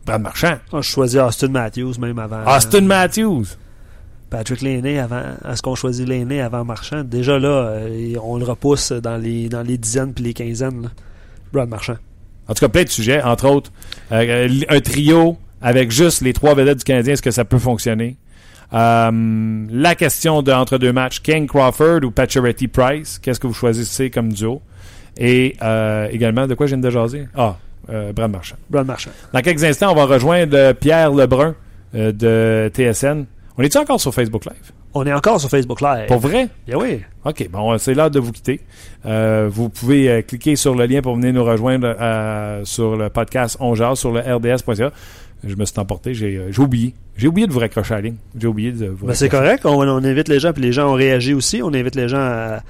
Brad 0.07 0.23
Marchand. 0.23 0.55
Ah, 0.73 0.79
je 0.81 0.89
choisis 0.89 1.19
Austin 1.21 1.49
Matthews 1.49 1.95
même 2.01 2.19
avant. 2.19 2.45
Austin 2.47 2.83
Matthews. 2.83 3.45
Patrick 4.31 4.61
Lainé 4.63 4.99
avant. 4.99 5.23
Est-ce 5.51 5.63
qu'on 5.63 5.75
choisit 5.75 6.07
Lainé 6.07 6.41
avant 6.41 6.65
Marchand? 6.65 7.03
Déjà 7.05 7.39
là, 7.39 7.49
euh, 7.49 8.15
on 8.23 8.37
le 8.39 8.45
repousse 8.45 8.93
dans 8.93 9.17
les, 9.17 9.49
dans 9.49 9.63
les 9.63 9.79
dizaines 9.79 10.13
puis 10.13 10.25
les 10.25 10.35
quinzaines. 10.35 10.83
Là. 10.83 10.89
Brad 11.53 11.69
Marchand. 11.69 11.97
En 12.47 12.55
tout 12.55 12.61
cas, 12.61 12.69
plein 12.69 12.85
de 12.85 12.89
sujets, 12.89 13.23
entre 13.23 13.49
autres. 13.49 13.71
euh, 14.13 14.49
un 14.69 14.81
trio 14.81 15.37
avec 15.61 15.91
juste 15.91 16.21
les 16.23 16.33
trois 16.33 16.55
vedettes 16.55 16.79
du 16.79 16.85
Canadien, 16.85 17.15
est-ce 17.15 17.23
que 17.23 17.31
ça 17.31 17.45
peut 17.45 17.59
fonctionner? 17.59 18.17
Euh, 18.73 19.67
la 19.71 19.95
question 19.95 20.43
de 20.43 20.53
entre 20.53 20.79
deux 20.79 20.93
matchs, 20.93 21.21
King 21.21 21.47
Crawford 21.47 22.05
ou 22.05 22.11
Pacioretty 22.11 22.69
Price, 22.69 23.19
qu'est-ce 23.19 23.41
que 23.41 23.47
vous 23.47 23.55
choisissez 23.55 24.11
comme 24.11 24.33
duo? 24.33 24.61
Et 25.17 25.57
également, 26.11 26.47
de 26.47 26.55
quoi 26.55 26.67
je 26.67 26.75
viens 26.77 26.83
de 26.83 26.91
jaser? 26.91 27.27
Ah, 27.35 27.57
euh, 27.91 28.13
Brad 28.13 28.31
Marchand. 28.31 28.57
Brad 28.71 28.87
Marchand. 28.87 29.11
Dans 29.33 29.41
quelques 29.41 29.65
instants, 29.65 29.91
on 29.91 29.95
va 29.97 30.05
rejoindre 30.05 30.73
Pierre 30.75 31.11
Lebrun 31.13 31.55
de 31.93 32.71
TSN. 32.73 33.25
On 33.59 33.63
est-tu 33.63 33.77
encore 33.79 34.01
sur 34.01 34.15
Facebook 34.15 34.45
Live? 34.45 34.71
On 34.95 35.05
est 35.05 35.13
encore 35.13 35.41
sur 35.41 35.51
Facebook 35.51 35.81
Live. 35.81 36.07
Pour 36.07 36.19
vrai? 36.21 36.49
Bien 36.67 36.79
oui. 36.79 37.01
OK, 37.25 37.49
bon, 37.51 37.77
c'est 37.79 37.93
l'heure 37.93 38.11
de 38.11 38.21
vous 38.21 38.31
quitter. 38.31 38.61
Euh, 39.05 39.49
vous 39.51 39.69
pouvez 39.69 40.09
euh, 40.09 40.23
cliquer 40.23 40.55
sur 40.55 40.75
le 40.77 40.87
lien 40.87 41.03
pour 41.03 41.17
venir 41.17 41.33
nous 41.33 41.45
rejoindre 41.45 41.95
euh, 42.01 42.61
sur 42.65 42.97
le 42.97 43.11
podcast 43.11 43.57
On 43.59 43.75
Jase, 43.75 43.99
sur 43.99 44.13
le 44.13 44.21
rds.ca. 44.21 44.93
Je 45.45 45.55
me 45.57 45.65
suis 45.65 45.79
emporté, 45.79 46.15
j'ai 46.15 46.37
euh, 46.37 46.53
j'ai 46.53 46.63
oublié. 46.63 46.95
J'ai 47.17 47.27
oublié 47.29 47.47
de 47.49 47.53
vous 47.53 47.59
raccrocher 47.59 47.95
à 47.95 47.97
la 47.97 48.03
ligne. 48.03 48.17
J'ai 48.39 48.47
oublié 48.47 48.71
de 48.73 48.87
vous 48.87 49.07
Ben, 49.07 49.15
c'est 49.15 49.29
correct. 49.29 49.67
On, 49.67 49.77
on 49.83 50.05
invite 50.05 50.29
les 50.29 50.39
gens, 50.41 50.53
puis 50.53 50.63
les 50.63 50.73
gens 50.73 50.91
ont 50.91 50.95
réagi 50.95 51.35
aussi. 51.35 51.61
On 51.63 51.75
invite 51.75 51.97
les 51.97 52.09
gens 52.09 52.19
à, 52.21 52.61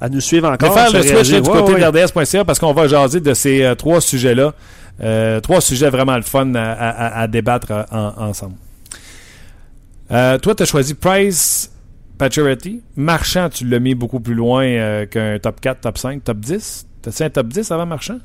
à 0.00 0.08
nous 0.08 0.20
suivre 0.20 0.48
encore. 0.48 0.72
vais 0.74 0.80
faire 0.80 0.92
le 0.92 1.02
switch 1.02 1.32
du 1.42 1.42
côté 1.42 1.72
ouais. 1.74 1.80
de 1.80 2.04
rds.ca 2.06 2.44
parce 2.44 2.58
qu'on 2.60 2.72
va 2.72 2.86
jaser 2.88 3.20
de 3.20 3.34
ces 3.34 3.62
euh, 3.64 3.74
trois 3.74 4.00
sujets-là. 4.00 4.54
Euh, 5.02 5.40
trois 5.40 5.60
sujets 5.60 5.90
vraiment 5.90 6.16
le 6.16 6.22
fun 6.22 6.54
à, 6.54 6.72
à- 6.72 6.88
à- 6.88 7.20
à 7.22 7.26
débattre 7.26 7.68
euh, 7.70 7.82
en- 7.90 8.28
ensemble. 8.28 8.54
Euh, 10.10 10.38
toi, 10.38 10.54
tu 10.54 10.62
as 10.62 10.66
choisi 10.66 10.94
Price 10.94 11.70
Pacioretty. 12.18 12.82
Marchand, 12.96 13.48
tu 13.48 13.66
l'as 13.66 13.78
mis 13.80 13.94
beaucoup 13.94 14.20
plus 14.20 14.34
loin 14.34 14.64
euh, 14.64 15.06
qu'un 15.06 15.38
top 15.38 15.60
4, 15.60 15.80
top 15.80 15.98
5, 15.98 16.24
top 16.24 16.38
10. 16.38 16.86
T'as-tu 17.02 17.22
un 17.22 17.30
top 17.30 17.48
10 17.48 17.70
avant 17.70 17.86
Marchand? 17.86 18.18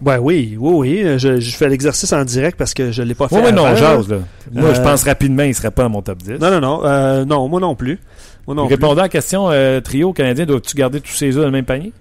Ben 0.00 0.18
oui, 0.18 0.56
oui, 0.58 0.72
oui. 1.04 1.18
Je, 1.18 1.38
je 1.40 1.56
fais 1.56 1.68
l'exercice 1.68 2.12
en 2.12 2.24
direct 2.24 2.58
parce 2.58 2.74
que 2.74 2.90
je 2.90 3.02
ne 3.02 3.08
l'ai 3.08 3.14
pas 3.14 3.28
fait. 3.28 3.36
Oui, 3.36 3.52
non, 3.52 3.64
avant. 3.64 3.76
jase, 3.76 4.08
là. 4.08 4.18
Moi, 4.52 4.74
je 4.74 4.80
Euh, 4.80 4.82
pense 4.82 5.04
rapidement, 5.04 5.44
il 5.44 5.54
serait 5.54 5.70
pas 5.70 5.82
dans 5.84 5.90
mon 5.90 6.02
top 6.02 6.18
10. 6.18 6.32
Non, 6.40 6.50
non, 6.50 6.60
non. 6.60 6.84
euh, 6.84 7.24
non, 7.24 7.48
moi 7.48 7.60
non 7.60 7.74
plus. 7.76 8.00
Moi 8.46 8.56
non 8.56 8.66
plus. 8.66 8.74
Répondant 8.74 9.00
à 9.00 9.04
la 9.04 9.08
question, 9.08 9.50
euh, 9.50 9.80
trio 9.80 10.12
canadien, 10.12 10.46
dois-tu 10.46 10.76
garder 10.76 11.00
tous 11.00 11.12
ses 11.12 11.28
œufs 11.28 11.42
dans 11.42 11.44
le 11.46 11.50
même 11.52 11.64
panier? 11.64 11.92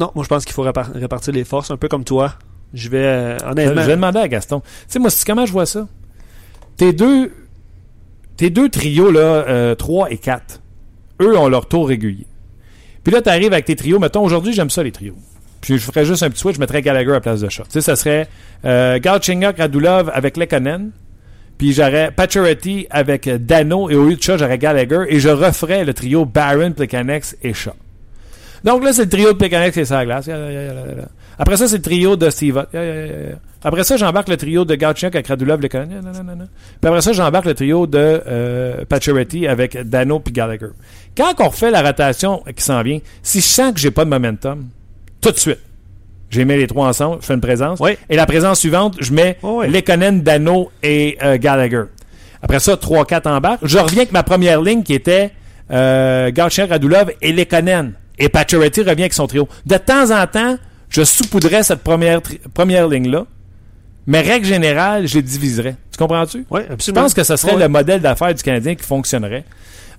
Non, 0.00 0.10
moi 0.14 0.24
je 0.24 0.28
pense 0.30 0.46
qu'il 0.46 0.54
faut 0.54 0.64
répar- 0.64 0.90
répartir 0.94 1.34
les 1.34 1.44
forces, 1.44 1.70
un 1.70 1.76
peu 1.76 1.86
comme 1.86 2.02
toi. 2.02 2.32
Je 2.74 2.88
vais, 2.88 2.98
euh, 2.98 3.38
Je 3.38 3.44
honnêtement... 3.44 3.82
vais 3.82 3.96
demander 3.96 4.18
à 4.20 4.28
Gaston. 4.28 4.60
Tu 4.60 4.66
sais, 4.88 4.98
moi, 4.98 5.10
comment 5.26 5.46
je 5.46 5.52
vois 5.52 5.66
ça? 5.66 5.86
Tes 6.76 6.92
deux, 6.92 7.32
tes 8.36 8.50
deux 8.50 8.68
trios, 8.68 9.10
là, 9.10 9.74
3 9.76 10.10
et 10.10 10.18
4, 10.18 10.60
eux 11.20 11.36
ont 11.36 11.48
leur 11.48 11.66
tour 11.66 11.88
régulier. 11.88 12.26
Puis 13.04 13.12
là, 13.12 13.20
tu 13.20 13.28
arrives 13.28 13.52
avec 13.52 13.64
tes 13.64 13.76
trios. 13.76 13.98
Mettons, 13.98 14.22
aujourd'hui, 14.22 14.52
j'aime 14.52 14.70
ça, 14.70 14.82
les 14.82 14.92
trios. 14.92 15.16
Puis 15.60 15.78
je 15.78 15.82
ferais 15.84 16.04
juste 16.04 16.22
un 16.22 16.30
petit 16.30 16.40
switch, 16.40 16.56
je 16.56 16.60
mettrais 16.60 16.82
Gallagher 16.82 17.10
à 17.10 17.14
la 17.14 17.20
place 17.20 17.40
de 17.40 17.48
Shaw. 17.48 17.62
Tu 17.64 17.70
sais, 17.70 17.80
ça 17.80 17.96
serait 17.96 18.28
euh, 18.64 18.98
Radulov 19.56 20.10
avec 20.12 20.36
Lekonen. 20.36 20.90
Puis 21.56 21.72
j'aurais 21.72 22.10
Pacioretty 22.10 22.88
avec 22.90 23.28
Dano. 23.28 23.88
Et 23.88 23.94
au 23.94 24.06
lieu 24.06 24.16
de 24.16 24.22
Shaw, 24.22 24.38
j'aurais 24.38 24.58
Gallagher. 24.58 25.04
Et 25.08 25.20
je 25.20 25.28
referais 25.28 25.84
le 25.84 25.94
trio 25.94 26.24
Barron, 26.24 26.72
Plekanec 26.72 27.24
et 27.42 27.54
Shaw. 27.54 27.74
Donc 28.64 28.84
là, 28.84 28.92
c'est 28.92 29.04
le 29.04 29.08
trio 29.08 29.32
de 29.32 29.38
Plekanec 29.38 29.76
et 29.76 29.84
sa 29.84 30.04
glace. 30.04 30.28
Après 31.38 31.56
ça, 31.56 31.66
c'est 31.66 31.76
le 31.76 31.82
trio 31.82 32.16
de 32.16 32.30
Steve. 32.30 32.64
Après 33.64 33.84
ça, 33.84 33.96
j'embarque 33.96 34.28
le 34.28 34.36
trio 34.36 34.64
de 34.64 34.74
Galchenyuk 34.74 35.14
avec 35.14 35.28
Radulov, 35.28 35.60
nan. 35.60 36.48
Puis 36.80 36.88
après 36.88 37.00
ça, 37.00 37.12
j'embarque 37.12 37.46
le 37.46 37.54
trio 37.54 37.86
de 37.86 38.22
euh, 38.26 38.84
Pacioretty 38.88 39.46
avec 39.46 39.76
Dano 39.88 40.18
puis 40.18 40.32
Gallagher. 40.32 40.70
Quand 41.16 41.32
on 41.38 41.48
refait 41.48 41.70
la 41.70 41.82
rotation 41.82 42.42
qui 42.56 42.62
s'en 42.62 42.82
vient, 42.82 42.98
si 43.22 43.40
je 43.40 43.46
sens 43.46 43.72
que 43.72 43.78
j'ai 43.78 43.92
pas 43.92 44.04
de 44.04 44.10
momentum, 44.10 44.66
tout 45.20 45.30
de 45.30 45.38
suite, 45.38 45.60
j'ai 46.30 46.44
mis 46.44 46.56
les 46.56 46.66
trois 46.66 46.88
ensemble, 46.88 47.18
je 47.20 47.26
fais 47.26 47.34
une 47.34 47.40
présence. 47.40 47.78
Oui. 47.80 47.92
Et 48.08 48.16
la 48.16 48.26
présence 48.26 48.58
suivante, 48.58 48.96
je 48.98 49.12
mets 49.12 49.38
Oh, 49.42 49.60
oui. 49.60 49.70
Lekonen, 49.70 50.22
Dano 50.22 50.72
et 50.82 51.16
euh, 51.22 51.38
Gallagher. 51.38 51.84
Après 52.42 52.58
ça, 52.58 52.74
3-4 52.74 53.28
en 53.28 53.40
bas. 53.40 53.58
Je 53.62 53.78
reviens 53.78 53.98
avec 53.98 54.12
ma 54.12 54.24
première 54.24 54.60
ligne 54.60 54.82
qui 54.82 54.94
était 54.94 55.30
euh, 55.70 56.30
Radulov 56.36 57.12
et 57.20 57.32
Lekonen. 57.32 57.92
Et 58.18 58.28
Pacioretty 58.28 58.80
revient 58.82 59.02
avec 59.02 59.12
son 59.14 59.26
trio. 59.26 59.48
De 59.66 59.76
temps 59.76 60.10
en 60.10 60.26
temps, 60.26 60.56
je 60.88 61.02
saupoudrais 61.02 61.62
cette 61.62 61.82
première, 61.82 62.20
première 62.54 62.88
ligne-là. 62.88 63.24
Mais 64.06 64.20
règle 64.20 64.46
générale, 64.46 65.06
je 65.06 65.14
les 65.16 65.22
diviserais. 65.22 65.76
Tu 65.92 65.98
comprends-tu? 65.98 66.44
Oui, 66.50 66.60
Je 66.68 66.72
absolument. 66.72 67.02
pense 67.02 67.14
que 67.14 67.22
ce 67.22 67.36
serait 67.36 67.56
le 67.56 67.68
modèle 67.68 68.00
d'affaires 68.00 68.34
du 68.34 68.42
Canadien 68.42 68.74
qui 68.74 68.82
fonctionnerait. 68.84 69.44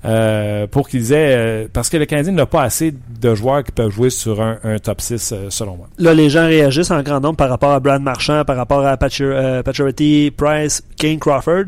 euh, 0.05 0.67
pour 0.67 0.89
qu'ils 0.89 1.13
aient. 1.13 1.35
euh, 1.37 1.67
parce 1.71 1.87
que 1.89 1.95
le 1.95 2.05
Canadien 2.05 2.33
n'a 2.33 2.45
pas 2.45 2.63
assez 2.63 2.93
de 3.21 3.33
joueurs 3.35 3.63
qui 3.63 3.71
peuvent 3.71 3.89
jouer 3.89 4.09
sur 4.09 4.41
un, 4.41 4.57
un 4.65 4.77
top 4.77 4.99
6, 4.99 5.31
euh, 5.31 5.45
selon 5.49 5.77
moi. 5.77 5.87
Là, 5.97 6.13
les 6.13 6.29
gens 6.29 6.45
réagissent 6.45 6.91
en 6.91 7.01
grand 7.01 7.21
nombre 7.21 7.37
par 7.37 7.47
rapport 7.49 7.71
à 7.71 7.79
Brad 7.79 8.01
Marchand, 8.01 8.43
par 8.43 8.57
rapport 8.57 8.85
à 8.85 8.97
Pacioretty, 8.97 10.31
Price, 10.35 10.83
Kane 10.97 11.19
Crawford. 11.19 11.65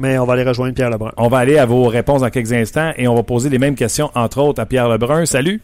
Mais 0.00 0.16
on 0.18 0.24
va 0.24 0.34
aller 0.34 0.44
rejoindre 0.44 0.74
Pierre 0.74 0.90
Lebrun. 0.90 1.10
On 1.16 1.26
va 1.28 1.38
aller 1.38 1.58
à 1.58 1.66
vos 1.66 1.84
réponses 1.88 2.20
dans 2.22 2.30
quelques 2.30 2.52
instants 2.52 2.92
et 2.96 3.08
on 3.08 3.14
va 3.16 3.24
poser 3.24 3.50
les 3.50 3.58
mêmes 3.58 3.74
questions, 3.74 4.10
entre 4.14 4.38
autres, 4.38 4.60
à 4.62 4.66
Pierre 4.66 4.88
Lebrun. 4.88 5.26
Salut. 5.26 5.60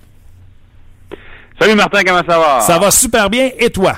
Salut 1.60 1.74
Martin, 1.74 2.02
comment 2.04 2.22
ça 2.28 2.38
va? 2.38 2.60
Ça 2.60 2.78
va 2.78 2.90
super 2.90 3.28
bien. 3.28 3.50
Et 3.58 3.70
toi? 3.70 3.94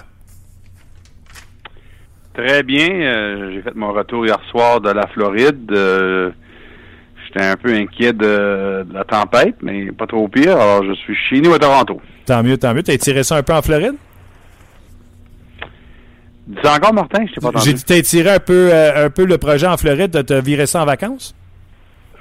Très 2.34 2.62
bien. 2.62 2.88
Euh, 2.90 3.52
j'ai 3.52 3.62
fait 3.62 3.74
mon 3.74 3.92
retour 3.92 4.24
hier 4.26 4.38
soir 4.50 4.80
de 4.80 4.90
la 4.90 5.06
Floride. 5.08 5.70
Euh, 5.72 6.30
J'étais 7.26 7.44
un 7.46 7.56
peu 7.56 7.72
inquiet 7.72 8.12
de, 8.12 8.84
de 8.88 8.92
la 8.92 9.04
tempête, 9.04 9.54
mais 9.62 9.92
pas 9.92 10.06
trop 10.06 10.26
pire. 10.26 10.56
Alors, 10.56 10.84
je 10.84 10.94
suis 10.94 11.14
chez 11.28 11.40
nous 11.40 11.52
à 11.54 11.58
Toronto. 11.60 12.00
Tant 12.26 12.42
mieux, 12.42 12.56
tant 12.58 12.74
mieux. 12.74 12.82
T'as 12.82 12.96
tiré 12.96 13.22
ça 13.22 13.36
un 13.36 13.42
peu 13.44 13.52
en 13.52 13.62
Floride? 13.62 13.94
Dis 16.48 16.58
encore, 16.66 16.92
Martin? 16.92 17.24
Je 17.28 17.34
t'ai 17.34 17.40
pas 17.40 17.48
entendu. 17.48 17.66
J'ai 17.66 17.74
dit 17.74 17.84
t'as 17.84 18.02
tiré 18.02 18.30
un 18.30 18.40
peu, 18.40 18.70
euh, 18.72 19.06
un 19.06 19.10
peu 19.10 19.24
le 19.26 19.38
projet 19.38 19.68
en 19.68 19.76
Floride, 19.76 20.10
de 20.10 20.22
te 20.22 20.34
virer 20.34 20.66
ça 20.66 20.82
en 20.82 20.86
vacances? 20.86 21.36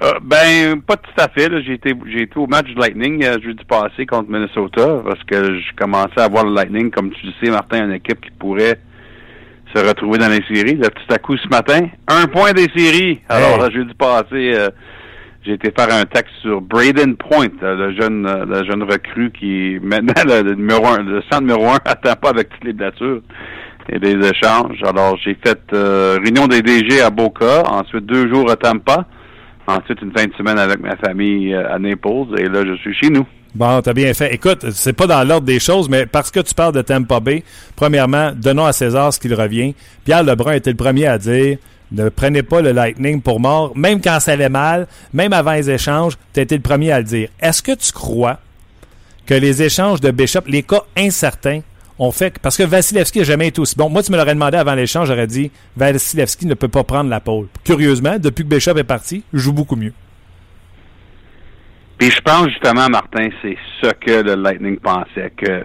Euh, 0.01 0.13
ben, 0.21 0.79
pas 0.81 0.95
tout 0.95 1.12
à 1.17 1.27
fait. 1.27 1.49
là. 1.49 1.59
J'ai 1.62 1.73
été, 1.73 1.93
j'ai 2.07 2.21
été 2.23 2.38
au 2.38 2.47
match 2.47 2.65
du 2.67 2.75
Lightning 2.75 3.23
euh, 3.25 3.38
jeudi 3.43 3.63
passé 3.65 4.05
contre 4.05 4.29
Minnesota 4.29 5.01
parce 5.05 5.21
que 5.25 5.59
je 5.59 5.75
commençais 5.77 6.19
à 6.21 6.27
voir 6.29 6.45
le 6.45 6.53
Lightning, 6.53 6.89
comme 6.89 7.12
tu 7.12 7.25
le 7.25 7.33
sais, 7.43 7.51
Martin, 7.51 7.85
une 7.85 7.93
équipe 7.93 8.21
qui 8.21 8.31
pourrait 8.31 8.79
se 9.75 9.85
retrouver 9.85 10.17
dans 10.17 10.29
les 10.29 10.43
séries. 10.53 10.75
Là, 10.77 10.89
tout 10.89 11.13
à 11.13 11.17
coup, 11.17 11.35
ce 11.38 11.47
matin, 11.49 11.88
un 12.07 12.27
point 12.27 12.53
des 12.53 12.67
séries. 12.75 13.19
Alors, 13.29 13.63
Hey. 13.65 13.71
jeudi 13.73 13.93
passé, 13.93 14.53
euh, 14.55 14.69
j'ai 15.45 15.53
été 15.53 15.71
faire 15.77 15.93
un 15.93 16.05
texte 16.05 16.33
sur 16.41 16.62
Braden 16.62 17.15
Point, 17.17 17.47
euh, 17.62 17.75
le 17.89 17.99
jeune, 17.99 18.25
euh, 18.25 18.45
le 18.45 18.63
jeune 18.65 18.83
recrue 18.83 19.31
qui 19.31 19.75
est 19.75 19.79
maintenant 19.83 20.13
le, 20.25 20.53
numéro 20.55 20.88
un, 20.88 21.03
le 21.03 21.21
centre 21.29 21.41
numéro 21.41 21.67
un, 21.67 21.77
attend 21.85 22.15
pas 22.15 22.29
avec 22.29 22.49
toutes 22.49 22.63
les 22.63 22.73
blessures 22.73 23.21
et 23.91 23.99
des 23.99 24.15
échanges. 24.27 24.81
Alors, 24.85 25.17
j'ai 25.23 25.35
fait 25.45 25.59
euh, 25.73 26.17
réunion 26.23 26.47
des 26.47 26.62
DG 26.62 27.01
à 27.01 27.09
Boca, 27.09 27.63
ensuite 27.69 28.05
deux 28.05 28.27
jours 28.33 28.49
à 28.49 28.55
Tampa, 28.55 29.05
ensuite 29.69 30.01
une 30.01 30.12
fin 30.12 30.25
de 30.25 30.34
semaine 30.34 30.60
avec 30.60 30.79
ma 30.79 30.95
famille 30.97 31.53
euh, 31.53 31.73
à 31.73 31.79
Naples, 31.79 32.39
et 32.39 32.47
là, 32.47 32.63
je 32.65 32.75
suis 32.77 32.93
chez 32.93 33.10
nous. 33.10 33.25
Bon, 33.55 33.82
t'as 33.82 33.93
bien 33.93 34.13
fait. 34.13 34.34
Écoute, 34.34 34.69
c'est 34.71 34.93
pas 34.93 35.08
dans 35.08 35.27
l'ordre 35.27 35.47
des 35.47 35.60
choses, 35.60 35.89
mais 35.89 36.05
parce 36.05 36.29
que 36.29 36.39
tu 36.39 36.53
parles 36.53 36.73
de 36.73 36.82
Tampa 36.82 37.19
Bay, 37.19 37.43
premièrement, 37.75 38.32
donnons 38.36 38.65
à 38.65 38.73
César 38.73 39.12
ce 39.12 39.19
qu'il 39.19 39.34
revient. 39.34 39.73
Pierre 40.05 40.23
Lebrun 40.23 40.53
était 40.53 40.69
le 40.69 40.77
premier 40.77 41.08
à 41.08 41.17
dire 41.17 41.58
ne 41.91 42.10
prenez 42.10 42.43
pas 42.43 42.62
le 42.62 42.71
Lightning 42.71 43.21
pour 43.21 43.39
mort, 43.39 43.75
même 43.75 44.01
quand 44.01 44.19
ça 44.19 44.34
allait 44.34 44.49
mal, 44.49 44.88
même 45.13 45.34
avant 45.34 45.53
les 45.53 45.69
échanges, 45.69 46.17
tu 46.34 46.39
été 46.39 46.55
le 46.55 46.62
premier 46.62 46.91
à 46.91 46.99
le 46.99 47.05
dire. 47.05 47.29
Est-ce 47.39 47.63
que 47.63 47.71
tu 47.71 47.91
crois 47.91 48.38
que 49.25 49.34
les 49.34 49.63
échanges 49.63 49.99
de 49.99 50.12
Bishop, 50.12 50.41
les 50.47 50.63
cas 50.63 50.84
incertains, 50.97 51.62
ont 51.99 52.12
fait 52.12 52.39
parce 52.39 52.57
que 52.57 52.63
Vasilevski 52.63 53.19
n'a 53.19 53.25
jamais 53.25 53.47
été 53.49 53.59
aussi 53.59 53.75
bon. 53.75 53.89
Moi, 53.89 54.01
tu 54.01 54.12
me 54.12 54.17
l'aurais 54.17 54.33
demandé 54.33 54.57
avant 54.57 54.73
l'échange, 54.73 55.09
j'aurais 55.09 55.27
dit 55.27 55.51
Vasilevski 55.75 56.45
ne 56.47 56.53
peut 56.53 56.67
pas 56.69 56.83
prendre 56.83 57.09
la 57.09 57.19
pôle. 57.19 57.47
Curieusement, 57.65 58.17
depuis 58.17 58.43
que 58.43 58.49
Bishop 58.49 58.77
est 58.77 58.83
parti, 58.83 59.23
il 59.33 59.39
joue 59.39 59.53
beaucoup 59.53 59.75
mieux. 59.75 59.93
Puis 61.97 62.12
je 62.12 62.21
pense 62.21 62.47
justement, 62.47 62.88
Martin, 62.89 63.27
c'est 63.41 63.57
ce 63.81 63.89
que 63.91 64.21
le 64.23 64.35
Lightning 64.35 64.77
pensait, 64.79 65.31
que 65.35 65.63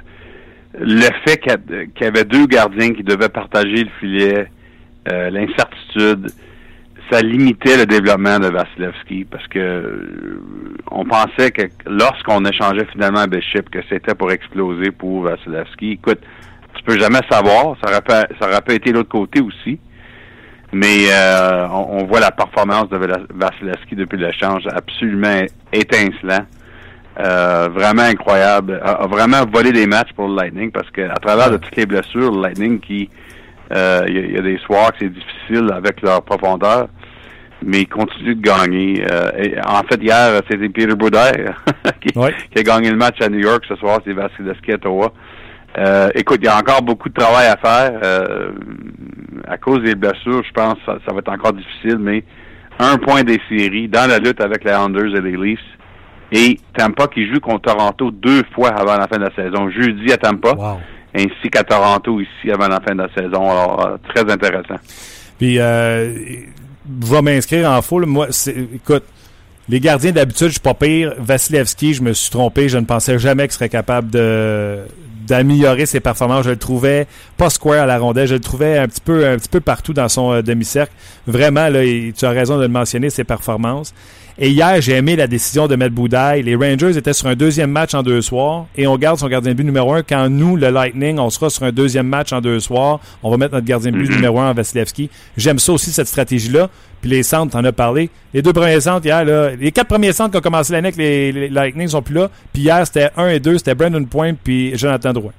le 0.81 1.09
fait 1.25 1.39
qu'il 1.39 1.53
y 1.53 1.55
a- 1.55 1.87
qu'il 1.87 2.03
y 2.05 2.07
avait 2.07 2.25
deux 2.25 2.47
gardiens 2.47 2.93
qui 2.93 3.05
devaient 3.05 3.29
partager 3.29 3.85
le 3.85 3.91
filet, 4.01 4.51
euh, 5.13 5.31
l'incertitude, 5.31 6.33
ça 7.11 7.21
limitait 7.21 7.77
le 7.77 7.87
développement 7.87 8.39
de 8.39 8.49
Vasilevski 8.49 9.25
parce 9.25 9.47
que 9.49 9.59
euh, 9.59 10.41
on 10.91 11.05
pensait 11.05 11.51
que 11.51 11.63
lorsqu'on 11.87 12.45
échangeait 12.45 12.87
finalement 12.93 13.21
à 13.21 13.27
Bishop, 13.27 13.63
que 13.71 13.81
c'était 13.89 14.15
pour 14.15 14.31
exploser 14.33 14.91
pour 14.91 15.23
Vasilevski. 15.23 15.93
Écoute, 15.93 16.21
tu 16.75 16.83
peux 16.85 16.99
jamais 16.99 17.21
savoir, 17.31 17.77
ça 17.83 17.91
aurait 17.91 18.03
pas, 18.03 18.27
ça 18.41 18.49
aurait 18.49 18.63
pas 18.63 18.75
été 18.75 18.93
l'autre 18.93 19.11
côté 19.11 19.41
aussi. 19.41 19.79
Mais 20.73 21.07
euh, 21.11 21.69
on, 21.69 22.05
voit 22.05 22.19
la 22.19 22.33
performance 22.33 22.89
de 22.89 22.99
Vasilevski 23.33 23.95
depuis 23.95 24.19
l'échange 24.19 24.65
absolument 24.67 25.43
étincelant. 25.73 26.47
Euh, 27.21 27.69
vraiment 27.73 28.03
incroyable. 28.03 28.81
A, 28.83 29.03
a 29.03 29.07
vraiment 29.07 29.45
volé 29.47 29.71
des 29.71 29.87
matchs 29.87 30.13
pour 30.17 30.27
le 30.27 30.35
Lightning 30.35 30.73
parce 30.73 30.91
que 30.91 31.03
à 31.03 31.15
travers 31.15 31.53
de 31.53 31.59
toutes 31.59 31.77
les 31.77 31.87
blessures, 31.87 32.33
le 32.33 32.43
Lightning 32.43 32.81
qui 32.81 33.09
euh, 33.73 34.05
il 34.09 34.31
y, 34.31 34.33
y 34.35 34.39
a 34.39 34.43
des 34.43 34.59
soirs 34.59 34.93
que 34.93 34.99
c'est 35.01 35.13
difficile 35.13 35.71
avec 35.73 36.03
leur 36.03 36.23
profondeur, 36.23 36.89
mais 37.65 37.83
ils 37.83 37.89
continuent 37.89 38.37
de 38.37 38.43
gagner. 38.43 39.05
Euh, 39.11 39.31
et 39.39 39.55
en 39.67 39.83
fait, 39.89 40.03
hier, 40.03 40.41
c'était 40.51 40.69
Peter 40.69 40.95
Boudet 40.95 41.47
qui, 42.01 42.17
Ouais. 42.19 42.35
qui 42.53 42.59
a 42.61 42.63
gagné 42.63 42.91
le 42.91 42.97
match 42.97 43.21
à 43.23 43.29
New 43.29 43.39
York. 43.41 43.65
Ce 43.69 43.77
soir, 43.77 44.01
c'est 44.05 44.13
Vasilevski 44.13 44.73
à 44.73 44.75
Ottawa. 44.75 45.13
Euh, 45.79 46.09
écoute, 46.15 46.39
il 46.43 46.45
y 46.47 46.49
a 46.49 46.57
encore 46.57 46.83
beaucoup 46.83 47.09
de 47.09 47.15
travail 47.15 47.47
à 47.49 47.57
faire. 47.57 47.99
Euh, 48.05 48.51
à 49.49 49.57
cause 49.59 49.83
des 49.83 49.95
blessures, 49.95 50.43
je 50.47 50.53
pense 50.53 50.75
que 50.75 50.81
ça, 50.87 50.99
ça 51.07 51.13
va 51.13 51.19
être 51.19 51.33
encore 51.33 51.53
difficile, 51.53 51.99
mais 51.99 52.23
un 52.79 52.97
point 52.99 53.23
des 53.25 53.41
séries 53.49 53.89
dans 53.89 54.09
la 54.09 54.19
lutte 54.19 54.41
avec 54.41 54.63
les 54.65 54.75
Anders 54.75 55.15
et 55.17 55.21
les 55.21 55.37
Leafs. 55.37 55.59
Et 56.33 56.59
Tampa 56.77 57.07
qui 57.09 57.27
joue 57.33 57.39
contre 57.41 57.73
Toronto 57.73 58.11
deux 58.11 58.43
fois 58.55 58.71
avant 58.71 58.97
la 58.97 59.07
fin 59.07 59.19
de 59.19 59.25
la 59.25 59.35
saison. 59.35 59.69
Jeudi 59.71 60.13
à 60.13 60.17
Tampa, 60.17 60.53
Wow. 60.57 60.79
Ainsi 61.15 61.51
qu'à 61.51 61.63
Toronto 61.63 62.21
ici 62.21 62.51
avant 62.51 62.69
la 62.69 62.81
fin 62.81 62.95
de 62.95 63.03
la 63.03 63.09
saison. 63.15 63.51
Alors, 63.51 63.87
euh, 63.87 63.97
très 64.15 64.31
intéressant. 64.31 64.77
Puis, 65.39 65.59
euh, 65.59 66.13
je 67.03 67.11
vais 67.11 67.23
m'inscrire 67.23 67.71
en 67.71 67.81
full. 67.83 68.07
Moi, 68.07 68.29
écoute, 68.75 69.05
les 69.69 69.81
gardiens 69.81 70.13
d'habitude, 70.13 70.49
je 70.49 70.53
suis 70.53 70.61
pas 70.61 70.75
pire. 70.75 71.15
Vasilevski, 71.19 71.95
je 71.95 72.03
me 72.03 72.13
suis 72.13 72.31
trompé. 72.31 72.69
Je 72.69 72.79
ne 72.79 72.85
pensais 72.85 73.19
jamais 73.19 73.45
qu'il 73.45 73.53
serait 73.53 73.69
capable 73.69 74.11
de 74.11 74.81
d'améliorer 75.27 75.87
ses 75.87 76.01
performances. 76.01 76.45
Je 76.45 76.51
le 76.51 76.57
trouvais 76.57 77.07
pas 77.37 77.51
square 77.51 77.83
à 77.83 77.87
la 77.87 77.99
rondelle. 77.99 78.29
Je 78.29 78.35
le 78.35 78.41
trouvais 78.41 78.79
un 78.79 78.87
petit 78.89 79.01
peu, 79.01 79.27
un 79.27 79.37
petit 79.37 79.49
peu 79.49 79.61
partout 79.61 79.93
dans 79.93 80.09
son 80.09 80.33
euh, 80.33 80.43
demi-cercle. 80.43 80.93
Vraiment, 81.27 81.69
là, 81.69 81.85
il- 81.85 82.13
tu 82.13 82.25
as 82.25 82.31
raison 82.31 82.57
de 82.57 82.63
le 82.63 82.69
mentionner, 82.69 83.11
ses 83.11 83.25
performances. 83.25 83.93
Et 84.37 84.51
hier, 84.51 84.81
j'ai 84.81 84.95
aimé 84.95 85.15
la 85.15 85.29
décision 85.29 85.69
de 85.69 85.77
mettre 85.77 85.95
Boudaille. 85.95 86.43
Les 86.43 86.57
Rangers 86.57 86.97
étaient 86.97 87.13
sur 87.13 87.29
un 87.29 87.37
deuxième 87.37 87.71
match 87.71 87.95
en 87.95 88.03
deux 88.03 88.21
soirs 88.21 88.67
et 88.77 88.89
on 88.89 88.99
garde 88.99 89.17
son 89.21 89.29
gardien 89.29 89.53
de 89.53 89.57
but 89.57 89.63
numéro 89.63 89.95
un. 89.95 90.03
Quand 90.03 90.29
nous, 90.29 90.57
le 90.57 90.71
Lightning, 90.71 91.21
on 91.21 91.31
sera 91.31 91.51
sur 91.51 91.63
un 91.63 91.71
deuxième 91.71 92.09
match 92.09 92.33
en 92.33 92.41
deux 92.41 92.59
soirs, 92.59 92.99
on 93.23 93.31
va 93.31 93.37
mettre 93.37 93.55
notre 93.55 93.67
gardien 93.67 93.93
de 93.93 93.97
but 93.97 94.11
numéro 94.11 94.41
un 94.41 94.51
en 94.51 94.55
Vasilevski. 94.55 95.09
J'aime 95.37 95.61
ça 95.61 95.73
aussi, 95.73 95.93
cette 95.93 96.09
stratégie-là. 96.09 96.69
Puis 97.05 97.11
les 97.11 97.23
centres, 97.23 97.53
t'en 97.53 97.63
as 97.63 97.73
parlé. 97.73 98.09
Les 98.33 98.41
deux 98.41 98.55
premiers 98.55 98.81
centres 98.81 99.05
hier, 99.05 99.27
là, 99.27 99.51
les 99.51 99.73
quatre 99.73 99.89
premiers 99.89 100.15
centres 100.15 100.31
qui 100.31 100.39
ont 100.39 100.41
commencé 100.41 100.73
l'année 100.73 100.89
avec 100.89 100.97
les, 100.97 101.33
les 101.33 101.49
Lightning 101.51 101.87
sont 101.87 102.01
plus 102.01 102.15
là. 102.15 102.31
Puis 102.51 102.63
hier, 102.63 102.87
c'était 102.87 103.11
un 103.19 103.29
et 103.29 103.41
deux, 103.41 103.59
c'était 103.59 103.75
Brandon 103.75 104.03
Point 104.07 104.33
puis 104.43 104.75
Jonathan 104.75 105.13
Drouin. 105.13 105.33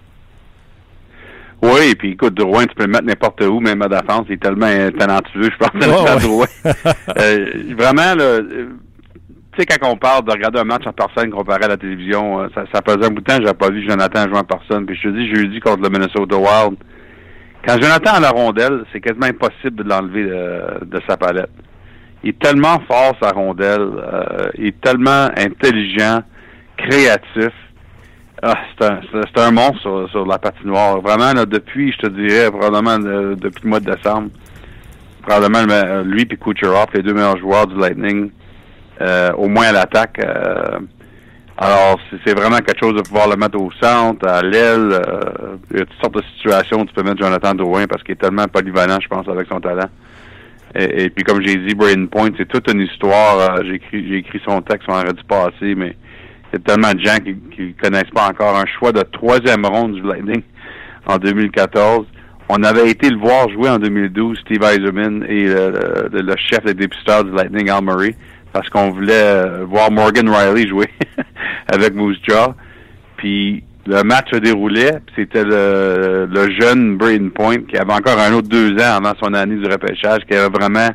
Oui, 1.63 1.95
puis 1.95 2.11
écoute, 2.11 2.35
Drouin, 2.35 2.67
tu 2.67 2.75
peux 2.75 2.83
le 2.83 2.91
mettre 2.91 3.05
n'importe 3.05 3.41
où, 3.41 3.59
même 3.61 3.81
à 3.81 3.87
défense. 3.87 4.25
Il 4.29 4.33
est 4.33 4.43
tellement 4.43 4.67
talentueux, 4.95 5.49
je 5.49 5.57
pense, 5.57 5.83
à 5.83 6.13
ouais. 6.13 6.21
Drouin. 6.21 6.45
Euh, 7.17 7.45
vraiment, 7.75 8.13
là, 8.13 8.23
euh, 8.23 8.67
tu 9.53 9.61
sais, 9.61 9.65
quand 9.65 9.89
on 9.89 9.97
parle 9.97 10.23
de 10.25 10.33
regarder 10.33 10.59
un 10.59 10.65
match 10.65 10.85
en 10.85 10.93
personne 10.93 11.31
comparé 11.31 11.63
à 11.63 11.69
la 11.69 11.77
télévision, 11.77 12.41
euh, 12.41 12.47
ça, 12.53 12.65
ça 12.71 12.81
faisait 12.87 13.07
un 13.07 13.09
bout 13.09 13.21
de 13.21 13.25
temps 13.25 13.37
que 13.37 13.41
j'avais 13.41 13.57
pas 13.57 13.71
vu 13.71 13.83
Jonathan 13.89 14.27
jouer 14.27 14.37
en 14.37 14.43
personne. 14.43 14.85
Puis 14.85 14.99
je 15.01 15.09
te 15.09 15.17
dis, 15.17 15.33
jeudi 15.33 15.59
contre 15.59 15.81
le 15.81 15.89
Minnesota 15.89 16.37
Wild, 16.37 16.77
quand 17.65 17.81
Jonathan 17.81 18.15
a 18.15 18.19
la 18.19 18.29
rondelle, 18.29 18.83
c'est 18.91 19.01
quasiment 19.01 19.25
impossible 19.25 19.83
de 19.83 19.89
l'enlever 19.89 20.23
de, 20.23 20.85
de, 20.85 21.01
sa 21.07 21.17
palette. 21.17 21.49
Il 22.23 22.29
est 22.29 22.39
tellement 22.39 22.79
fort, 22.87 23.15
sa 23.21 23.29
rondelle. 23.31 23.81
Euh, 23.81 24.49
il 24.57 24.67
est 24.67 24.81
tellement 24.81 25.29
intelligent, 25.37 26.21
créatif. 26.77 27.51
Ah, 28.43 28.55
c'est 28.79 28.87
un, 28.87 29.47
un 29.47 29.51
monstre 29.51 29.81
sur, 29.81 30.09
sur, 30.09 30.25
la 30.25 30.37
patinoire. 30.37 31.01
Vraiment, 31.01 31.33
là, 31.33 31.45
depuis, 31.45 31.91
je 31.93 32.07
te 32.07 32.07
dirais, 32.07 32.51
probablement 32.51 32.99
depuis 32.99 33.63
le 33.63 33.69
mois 33.69 33.79
de 33.79 33.91
décembre, 33.91 34.29
probablement 35.23 36.03
lui 36.03 36.21
et 36.21 36.37
Kucherov, 36.37 36.87
les 36.93 37.01
deux 37.01 37.13
meilleurs 37.13 37.37
joueurs 37.37 37.65
du 37.65 37.79
Lightning, 37.79 38.29
euh, 39.01 39.31
au 39.33 39.47
moins 39.47 39.67
à 39.67 39.71
l'attaque. 39.71 40.19
Euh, 40.19 40.79
alors, 41.57 41.97
c'est 42.25 42.37
vraiment 42.37 42.57
quelque 42.57 42.79
chose 42.83 42.95
de 42.95 43.01
pouvoir 43.01 43.29
le 43.29 43.37
mettre 43.37 43.57
au 43.57 43.71
centre, 43.81 44.27
à 44.27 44.41
l'aile. 44.41 44.91
Euh, 44.91 45.55
il 45.71 45.79
y 45.79 45.81
a 45.81 45.85
toutes 45.85 46.01
sortes 46.01 46.15
de 46.15 46.23
situations 46.35 46.81
où 46.81 46.85
tu 46.85 46.93
peux 46.93 47.03
mettre 47.03 47.23
Jonathan 47.23 47.53
Drouin 47.55 47.87
parce 47.87 48.03
qu'il 48.03 48.11
est 48.11 48.21
tellement 48.21 48.45
polyvalent, 48.45 48.99
je 49.01 49.07
pense, 49.07 49.27
avec 49.29 49.47
son 49.47 49.61
talent. 49.61 49.87
Et, 50.77 51.09
puis, 51.09 51.23
comme 51.23 51.41
j'ai 51.41 51.55
dit, 51.55 51.73
Braden 51.73 52.09
Point, 52.09 52.31
c'est 52.37 52.49
toute 52.49 52.69
une 52.69 52.81
histoire. 52.81 53.63
j'ai 53.63 53.75
écrit, 53.75 54.05
j'ai 54.05 54.17
écrit 54.17 54.41
son 54.45 54.61
texte, 54.61 54.89
on 54.89 54.95
aurait 54.95 55.13
dû 55.13 55.23
passer, 55.23 55.73
mais 55.75 55.95
il 56.51 56.53
y 56.53 56.55
a 56.57 56.59
tellement 56.59 56.91
de 56.91 56.99
gens 56.99 57.15
qui 57.23 57.61
ne 57.61 57.71
connaissent 57.81 58.11
pas 58.13 58.27
encore 58.27 58.57
un 58.57 58.65
choix 58.77 58.91
de 58.91 59.01
troisième 59.03 59.65
ronde 59.65 59.93
du 59.93 60.01
Lightning 60.01 60.41
en 61.05 61.17
2014. 61.17 62.05
On 62.49 62.61
avait 62.63 62.89
été 62.89 63.09
le 63.09 63.17
voir 63.17 63.47
jouer 63.49 63.69
en 63.69 63.79
2012, 63.79 64.39
Steve 64.39 64.61
Eiserman 64.61 65.25
et 65.29 65.45
le, 65.45 66.09
le 66.11 66.35
chef 66.35 66.65
des 66.65 66.73
dépisteurs 66.73 67.23
du 67.23 67.31
Lightning, 67.31 67.69
Al 67.69 67.81
Murray 67.81 68.13
parce 68.55 68.69
qu'on 68.69 68.89
voulait 68.89 69.11
euh, 69.13 69.65
voir 69.65 69.91
Morgan 69.91 70.29
Riley 70.29 70.65
jouer 70.65 70.87
avec 71.67 71.93
Moose 71.93 72.17
Jaw. 72.27 72.53
Puis 73.17 73.63
le 73.87 74.03
match 74.03 74.27
se 74.31 74.37
déroulait, 74.37 74.99
c'était 75.15 75.43
le, 75.43 76.27
jeune 76.59 76.97
Braden 76.97 77.31
Point 77.31 77.63
qui 77.69 77.77
avait 77.77 77.93
encore 77.93 78.19
un 78.19 78.33
autre 78.33 78.47
deux 78.47 78.73
ans 78.75 78.97
avant 78.97 79.13
son 79.21 79.33
année 79.33 79.55
du 79.55 79.65
repêchage, 79.65 80.21
qui 80.29 80.35
avait 80.35 80.49
vraiment 80.49 80.89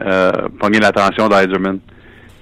euh, 0.00 0.30
pogné 0.60 0.78
l'attention 0.78 1.28
d'Eiserman. 1.28 1.78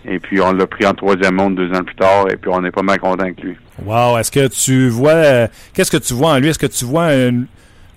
Et 0.06 0.18
puis 0.18 0.40
on 0.40 0.52
l'a 0.52 0.66
pris 0.66 0.86
en 0.86 0.94
troisième 0.94 1.34
monde 1.34 1.56
deux 1.56 1.70
ans 1.72 1.84
plus 1.84 1.96
tard, 1.96 2.26
et 2.30 2.36
puis 2.36 2.50
on 2.52 2.64
est 2.64 2.70
pas 2.70 2.82
mal 2.82 2.98
content 2.98 3.24
avec 3.24 3.42
lui. 3.42 3.56
Wow, 3.84 4.18
est-ce 4.18 4.30
que 4.30 4.48
tu 4.48 4.88
vois 4.88 5.12
euh, 5.12 5.46
qu'est-ce 5.74 5.90
que 5.90 5.96
tu 5.96 6.14
vois 6.14 6.32
en 6.32 6.38
lui? 6.38 6.48
Est-ce 6.48 6.58
que 6.58 6.66
tu 6.66 6.84
vois 6.84 7.14
une, 7.14 7.46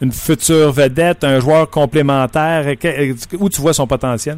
une 0.02 0.12
future 0.12 0.72
vedette, 0.72 1.24
un 1.24 1.40
joueur 1.40 1.70
complémentaire? 1.70 2.76
Où 3.40 3.50
tu 3.50 3.62
vois 3.62 3.74
son 3.74 3.88
potentiel? 3.88 4.38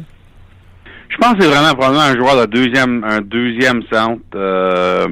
Je 1.08 1.16
pense 1.18 1.34
que 1.34 1.42
c'est 1.42 1.48
vraiment 1.48 1.72
probablement 1.74 2.02
un 2.02 2.16
joueur 2.16 2.46
de 2.46 2.50
deuxième, 2.50 3.04
un 3.04 3.20
deuxième 3.20 3.82
centre. 3.90 4.20
Euh, 4.34 5.06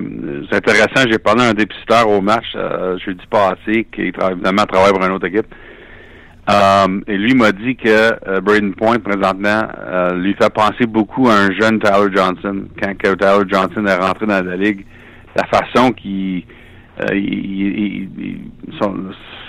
c'est 0.51 0.57
intéressant. 0.57 1.09
J'ai 1.11 1.19
parlé 1.19 1.45
à 1.45 1.49
un 1.49 1.55
dépisteur 1.55 2.09
au 2.09 2.21
match 2.21 2.47
euh, 2.57 2.99
jeudi 2.99 3.25
passé 3.31 3.87
qui 3.93 4.03
évidemment 4.03 4.65
travaille 4.65 4.93
pour 4.93 5.05
une 5.05 5.13
autre 5.13 5.27
équipe. 5.27 5.47
Euh, 6.51 7.01
et 7.07 7.17
lui 7.17 7.35
m'a 7.35 7.53
dit 7.53 7.75
que 7.75 7.89
euh, 8.29 8.41
Braden 8.43 8.75
Point 8.75 8.99
présentement 8.99 9.63
euh, 9.79 10.13
lui 10.15 10.35
fait 10.35 10.53
penser 10.53 10.85
beaucoup 10.87 11.27
à 11.29 11.35
un 11.35 11.51
jeune 11.53 11.79
Tyler 11.81 12.15
Johnson. 12.15 12.65
Quand 12.81 12.93
Tyler 12.99 13.45
Johnson 13.49 13.87
est 13.87 13.97
rentré 13.97 14.27
dans 14.27 14.45
la 14.45 14.57
ligue, 14.57 14.85
la 15.37 15.47
façon 15.47 15.93
qu'il 15.93 16.45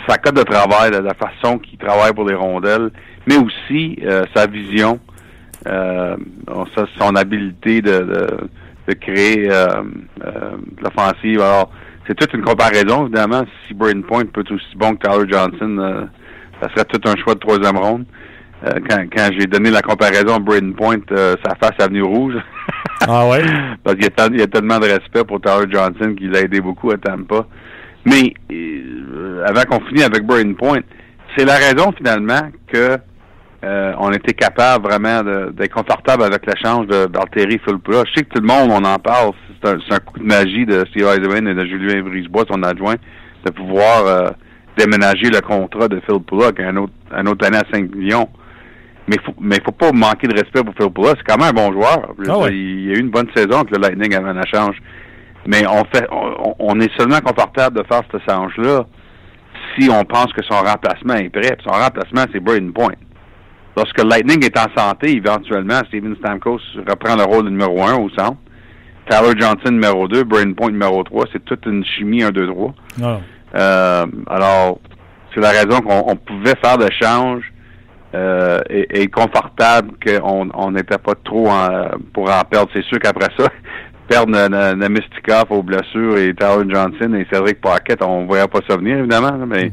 sa 0.07 0.17
cote 0.17 0.35
de 0.35 0.43
travail, 0.43 0.91
la, 0.91 1.13
façon 1.13 1.59
qu'il 1.59 1.77
travaille 1.77 2.13
pour 2.13 2.27
les 2.27 2.33
rondelles, 2.33 2.89
mais 3.27 3.37
aussi 3.37 3.99
sa 4.35 4.47
vision 4.47 4.99
euh, 5.67 6.15
son 6.97 7.15
habilité 7.15 7.81
de, 7.81 8.47
de, 8.87 8.93
créer 8.93 9.49
euh, 9.49 9.67
euh, 10.23 10.57
l'offensive. 10.81 11.41
Alors, 11.41 11.71
c'est 12.07 12.15
toute 12.15 12.33
une 12.33 12.43
comparaison, 12.43 13.03
évidemment. 13.03 13.43
Si 13.65 13.73
Braden 13.73 14.03
Point 14.03 14.25
peut 14.25 14.41
être 14.41 14.53
aussi 14.53 14.75
bon 14.75 14.95
que 14.95 15.07
Tyler 15.07 15.25
Johnson, 15.31 15.77
euh, 15.79 16.05
ça 16.61 16.69
serait 16.69 16.85
tout 16.85 17.01
un 17.09 17.15
choix 17.15 17.33
de 17.33 17.39
troisième 17.39 17.77
ronde. 17.77 18.05
quand, 18.63 19.03
quand 19.11 19.29
j'ai 19.37 19.47
donné 19.47 19.71
la 19.71 19.81
comparaison 19.81 20.35
à 20.35 20.39
Braden 20.39 20.73
Point, 20.75 20.99
sa 21.09 21.55
face 21.55 21.73
est 21.79 21.87
venue 21.87 22.03
rouge. 22.03 22.35
ah 23.07 23.27
ouais? 23.27 23.43
Parce 23.83 23.95
qu'il 23.95 24.37
y, 24.37 24.41
a 24.41 24.47
tellement 24.47 24.79
de 24.79 24.85
respect 24.85 25.23
pour 25.27 25.41
Tyler 25.41 25.65
Johnson 25.69 26.13
qu'il 26.15 26.29
l'a 26.29 26.41
aidé 26.41 26.61
beaucoup 26.61 26.91
à 26.91 26.97
Tampa. 26.97 27.47
Mais 28.05 28.33
avant 29.47 29.63
qu'on 29.63 29.85
finisse 29.87 30.05
avec 30.05 30.23
Braden 30.23 30.55
Point, 30.55 30.81
c'est 31.35 31.45
la 31.45 31.55
raison 31.55 31.91
finalement 31.97 32.51
que 32.67 32.97
euh, 33.63 33.93
on 33.99 34.11
était 34.11 34.33
capable 34.33 34.87
vraiment 34.87 35.23
d'être 35.51 35.73
confortable 35.73 36.23
avec 36.23 36.45
l'échange 36.45 36.87
d'Altéry 36.87 37.59
Philpula. 37.65 38.03
Je 38.05 38.13
sais 38.15 38.23
que 38.25 38.35
tout 38.35 38.41
le 38.41 38.47
monde, 38.47 38.69
on 38.71 38.83
en 38.83 38.99
parle, 38.99 39.31
c'est 39.63 39.71
un, 39.71 39.99
coup 39.99 40.19
de 40.19 40.25
magie 40.25 40.65
de 40.65 40.85
Steve 40.89 41.07
Eisenman 41.07 41.47
et 41.47 41.55
de 41.55 41.65
Julien 41.65 42.01
Brisebois, 42.03 42.43
son 42.51 42.61
adjoint, 42.63 42.95
de 43.45 43.51
pouvoir 43.51 44.05
euh, 44.05 44.29
déménager 44.77 45.29
le 45.29 45.41
contrat 45.41 45.87
de 45.87 45.99
Philpula, 46.01 46.51
qui 46.51 46.61
est 46.61 46.65
un 46.65 46.77
autre, 46.77 46.93
un 47.11 47.25
autre 47.25 47.47
année 47.47 47.57
à 47.57 47.63
5 47.73 47.95
millions. 47.95 48.29
Mais 49.07 49.17
faut, 49.23 49.35
mais 49.39 49.57
faut 49.63 49.71
pas 49.71 49.91
manquer 49.91 50.27
de 50.27 50.33
respect 50.33 50.63
pour 50.63 50.75
Philpula. 50.75 51.13
C'est 51.17 51.23
quand 51.25 51.37
même 51.37 51.49
un 51.49 51.53
bon 51.53 51.71
joueur. 51.71 52.13
Ah 52.27 52.49
il, 52.49 52.85
y 52.85 52.91
a 52.91 52.95
eu 52.95 52.99
une 52.99 53.11
bonne 53.11 53.29
saison 53.35 53.63
que 53.63 53.75
le 53.75 53.81
Lightning 53.81 54.15
avait 54.15 54.29
un 54.29 54.41
échange. 54.41 54.77
Mais 55.47 55.65
on 55.67 55.85
fait, 55.93 56.07
on, 56.59 56.79
est 56.79 56.91
seulement 56.97 57.19
confortable 57.19 57.77
de 57.77 57.83
faire 57.83 58.01
cet 58.11 58.21
échange-là 58.21 58.85
si 59.77 59.89
on 59.89 60.03
pense 60.05 60.33
que 60.33 60.43
son 60.43 60.55
remplacement 60.55 61.13
est 61.15 61.29
prêt. 61.29 61.55
son 61.63 61.71
remplacement, 61.71 62.25
c'est 62.33 62.39
Braden 62.39 62.73
Point. 62.73 62.93
Lorsque 63.75 64.01
Lightning 64.03 64.43
est 64.45 64.57
en 64.57 64.67
santé, 64.75 65.17
éventuellement, 65.17 65.79
Steven 65.87 66.15
Stamkos 66.17 66.61
reprend 66.87 67.15
le 67.15 67.23
rôle 67.23 67.45
de 67.45 67.49
numéro 67.49 67.83
un 67.83 67.95
au 67.95 68.09
centre. 68.09 68.37
Tyler 69.09 69.33
Johnson 69.37 69.71
numéro 69.71 70.07
2, 70.07 70.23
Brain 70.23 70.53
Point 70.53 70.71
numéro 70.71 71.03
3. 71.03 71.25
C'est 71.33 71.43
toute 71.43 71.65
une 71.65 71.83
chimie 71.85 72.23
1, 72.23 72.31
2, 72.31 72.47
3. 72.47 72.73
Euh, 73.55 74.05
alors, 74.27 74.79
c'est 75.33 75.41
la 75.41 75.49
raison 75.49 75.81
qu'on 75.81 76.15
pouvait 76.15 76.55
faire 76.63 76.77
l'échange 76.77 77.43
euh, 78.15 78.59
et, 78.69 79.01
et, 79.01 79.07
confortable 79.07 79.91
qu'on 80.03 80.71
n'était 80.71 80.97
pas 80.97 81.13
trop 81.23 81.49
pour 82.13 82.31
en 82.31 82.43
perdre. 82.49 82.69
C'est 82.73 82.85
sûr 82.85 82.97
qu'après 82.99 83.27
ça, 83.37 83.49
perdre 84.07 84.31
Namestikov 84.75 85.45
aux 85.49 85.63
blessures 85.63 86.17
et 86.17 86.33
Tyler 86.33 86.63
Johnson 86.69 87.13
et 87.13 87.27
Cedric 87.31 87.59
Pocket, 87.59 88.01
on 88.01 88.21
ne 88.21 88.27
voyait 88.27 88.47
pas 88.47 88.59
ça 88.69 88.77
venir, 88.77 88.99
évidemment, 88.99 89.37
mais 89.45 89.71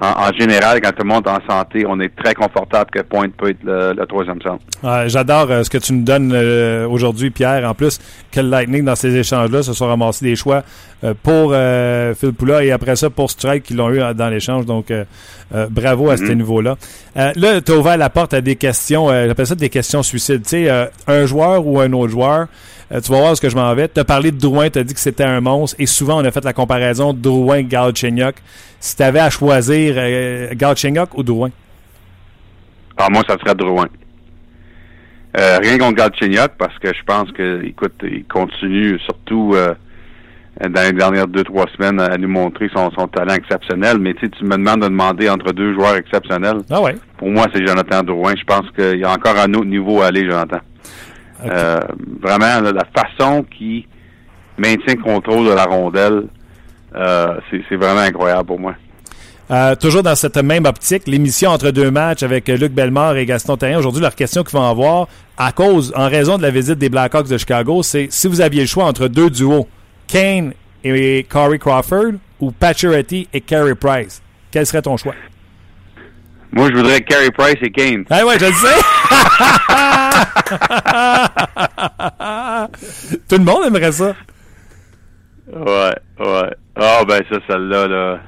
en, 0.00 0.32
général, 0.32 0.80
quand 0.80 0.92
tout 0.92 1.02
le 1.02 1.08
monde 1.08 1.26
est 1.26 1.30
en 1.30 1.46
santé, 1.48 1.84
on 1.86 2.00
est 2.00 2.14
très 2.16 2.34
confortable 2.34 2.90
que 2.90 3.02
Point 3.02 3.28
peut 3.28 3.50
être 3.50 3.62
le, 3.62 4.04
troisième 4.06 4.40
centre. 4.40 4.64
J'adore 5.08 5.50
euh, 5.50 5.62
ce 5.62 5.68
que 5.68 5.78
tu 5.78 5.92
nous 5.92 6.04
donnes 6.04 6.32
euh, 6.34 6.88
aujourd'hui, 6.88 7.30
Pierre. 7.30 7.68
En 7.68 7.74
plus, 7.74 7.98
que 8.32 8.40
le 8.40 8.48
Lightning, 8.48 8.84
dans 8.84 8.94
ces 8.96 9.14
échanges-là, 9.14 9.62
se 9.62 9.74
sont 9.74 9.86
ramassés 9.86 10.24
des 10.24 10.36
choix 10.36 10.62
pour 11.22 11.54
Phil 12.18 12.32
Poula 12.32 12.64
et 12.64 12.72
après 12.72 12.96
ça 12.96 13.10
pour 13.10 13.30
Strike 13.30 13.64
qui 13.64 13.74
l'ont 13.74 13.90
eu 13.90 14.00
dans 14.14 14.28
l'échange. 14.28 14.66
Donc, 14.66 14.92
bravo 15.70 16.10
à 16.10 16.16
ce 16.16 16.24
mm-hmm. 16.24 16.34
niveau-là. 16.34 16.76
là, 17.14 17.60
tu 17.60 17.72
as 17.72 17.76
ouvert 17.76 17.96
la 17.96 18.10
porte 18.10 18.34
à 18.34 18.40
des 18.40 18.56
questions, 18.56 19.08
j'appelle 19.08 19.46
ça 19.46 19.54
des 19.54 19.70
questions 19.70 20.02
suicides. 20.02 20.42
Tu 20.42 20.66
sais, 20.66 20.88
un 21.06 21.26
joueur 21.26 21.66
ou 21.66 21.80
un 21.80 21.92
autre 21.92 22.10
joueur, 22.10 22.48
tu 22.90 23.12
vas 23.12 23.18
voir 23.18 23.36
ce 23.36 23.40
que 23.40 23.48
je 23.48 23.56
m'en 23.56 23.74
vais. 23.74 23.88
Tu 23.88 24.00
as 24.00 24.04
parlé 24.04 24.30
de 24.30 24.38
Drouin, 24.38 24.68
tu 24.68 24.78
as 24.78 24.84
dit 24.84 24.94
que 24.94 25.00
c'était 25.00 25.24
un 25.24 25.40
monstre 25.40 25.76
et 25.78 25.86
souvent 25.86 26.20
on 26.20 26.24
a 26.24 26.30
fait 26.30 26.44
la 26.44 26.52
comparaison 26.52 27.12
Drouin-Galchenyuk 27.12 28.36
si 28.80 28.96
tu 28.96 29.02
avais 29.02 29.20
à 29.20 29.30
choisir 29.30 29.94
euh, 29.96 30.54
ou 31.14 31.22
Drouin? 31.22 31.50
Ah, 32.96 33.08
moi, 33.10 33.22
ça 33.28 33.36
serait 33.38 33.54
Drouin. 33.54 33.88
Euh, 35.36 35.58
rien 35.58 35.78
contre 35.78 35.96
Galchenyuk, 35.96 36.52
parce 36.58 36.76
que 36.78 36.88
je 36.88 37.02
pense 37.04 37.30
que, 37.32 37.62
écoute, 37.64 37.94
il 38.02 38.24
continue 38.24 38.98
surtout 39.00 39.52
euh, 39.54 39.74
dans 40.68 40.82
les 40.82 40.92
dernières 40.92 41.26
deux, 41.26 41.42
trois 41.42 41.66
semaines 41.76 42.00
à 42.00 42.16
nous 42.18 42.28
montrer 42.28 42.68
son, 42.74 42.90
talent 43.08 43.34
exceptionnel. 43.34 43.98
Mais 43.98 44.14
tu 44.14 44.44
me 44.44 44.56
demandes 44.56 44.82
de 44.82 44.88
demander 44.88 45.28
entre 45.30 45.52
deux 45.52 45.72
joueurs 45.74 45.96
exceptionnels. 45.96 46.58
Ah 46.70 46.80
ouais. 46.80 46.96
Pour 47.16 47.28
moi, 47.30 47.46
c'est 47.54 47.66
Jonathan 47.66 48.02
Drouin. 48.02 48.34
Je 48.36 48.44
pense 48.44 48.70
qu'il 48.76 48.98
y 48.98 49.04
a 49.04 49.10
encore 49.10 49.38
un 49.38 49.52
autre 49.54 49.66
niveau 49.66 50.02
à 50.02 50.06
aller, 50.06 50.28
Jonathan. 50.28 50.58
Euh, 51.44 51.80
vraiment, 52.20 52.60
la 52.60 52.84
façon 52.94 53.44
qui 53.56 53.86
maintient 54.58 54.94
le 54.94 55.02
contrôle 55.02 55.46
de 55.46 55.52
la 55.52 55.64
rondelle, 55.64 56.24
euh, 56.94 57.38
c'est 57.50 57.76
vraiment 57.76 58.00
incroyable 58.00 58.46
pour 58.46 58.60
moi. 58.60 58.74
Euh, 59.50 59.74
toujours 59.74 60.04
dans 60.04 60.14
cette 60.14 60.36
même 60.36 60.64
optique, 60.64 61.08
l'émission 61.08 61.50
entre 61.50 61.72
deux 61.72 61.90
matchs 61.90 62.22
avec 62.22 62.46
Luc 62.46 62.72
Bellemare 62.72 63.16
et 63.16 63.26
Gaston 63.26 63.56
Terrien. 63.56 63.78
Aujourd'hui, 63.78 64.00
leur 64.00 64.14
question 64.14 64.44
qu'ils 64.44 64.56
vont 64.56 64.68
avoir, 64.68 65.08
à 65.36 65.50
cause, 65.50 65.92
en 65.96 66.08
raison 66.08 66.36
de 66.36 66.42
la 66.42 66.50
visite 66.50 66.78
des 66.78 66.88
Blackhawks 66.88 67.28
de 67.28 67.36
Chicago, 67.36 67.82
c'est 67.82 68.06
si 68.10 68.28
vous 68.28 68.40
aviez 68.42 68.60
le 68.60 68.68
choix 68.68 68.84
entre 68.84 69.08
deux 69.08 69.28
duos, 69.28 69.66
Kane 70.10 70.54
et 70.82 71.24
Corey 71.28 71.58
Crawford 71.58 72.14
ou 72.40 72.50
Pacioretty 72.50 73.28
et 73.32 73.40
Carey 73.40 73.76
Price, 73.76 74.20
quel 74.50 74.66
serait 74.66 74.82
ton 74.82 74.96
choix? 74.96 75.14
Moi, 76.52 76.68
je 76.70 76.76
voudrais 76.76 77.00
Carey 77.02 77.30
Price 77.30 77.58
et 77.62 77.70
Kane. 77.70 78.04
Ah 78.10 78.26
ouais, 78.26 78.36
je 78.40 78.46
le 78.46 78.52
sais. 78.52 78.66
Tout 83.28 83.36
le 83.36 83.44
monde 83.44 83.66
aimerait 83.66 83.92
ça. 83.92 84.16
Ouais, 85.52 85.94
ouais. 86.18 86.56
Ah, 86.74 87.02
ben 87.06 87.22
ça, 87.30 87.38
celle-là, 87.48 87.86
là. 87.86 88.20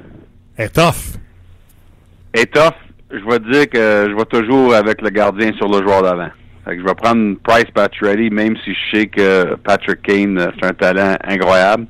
Est 0.59 0.73
tough. 0.73 1.17
Je 3.11 3.25
vais 3.29 3.39
te 3.41 3.51
dire 3.51 3.69
que 3.69 4.09
je 4.09 4.15
vais 4.15 4.25
toujours 4.25 4.75
avec 4.75 5.03
le 5.03 5.11
gardien 5.11 5.53
sur 5.55 5.69
le 5.69 5.83
joueur 5.83 6.03
d'avant. 6.03 6.31
Fait 6.65 6.77
que 6.77 6.83
je 6.83 6.87
vais 6.87 6.95
prendre 6.95 7.37
Price 7.43 7.71
Pacioretty, 7.75 8.31
même 8.31 8.57
si 8.65 8.73
je 8.73 8.97
sais 8.97 9.07
que 9.07 9.57
Patrick 9.57 10.03
Kane, 10.03 10.39
euh, 10.39 10.47
c'est 10.61 10.67
un 10.69 10.73
talent 10.75 11.17
incroyable. 11.25 11.87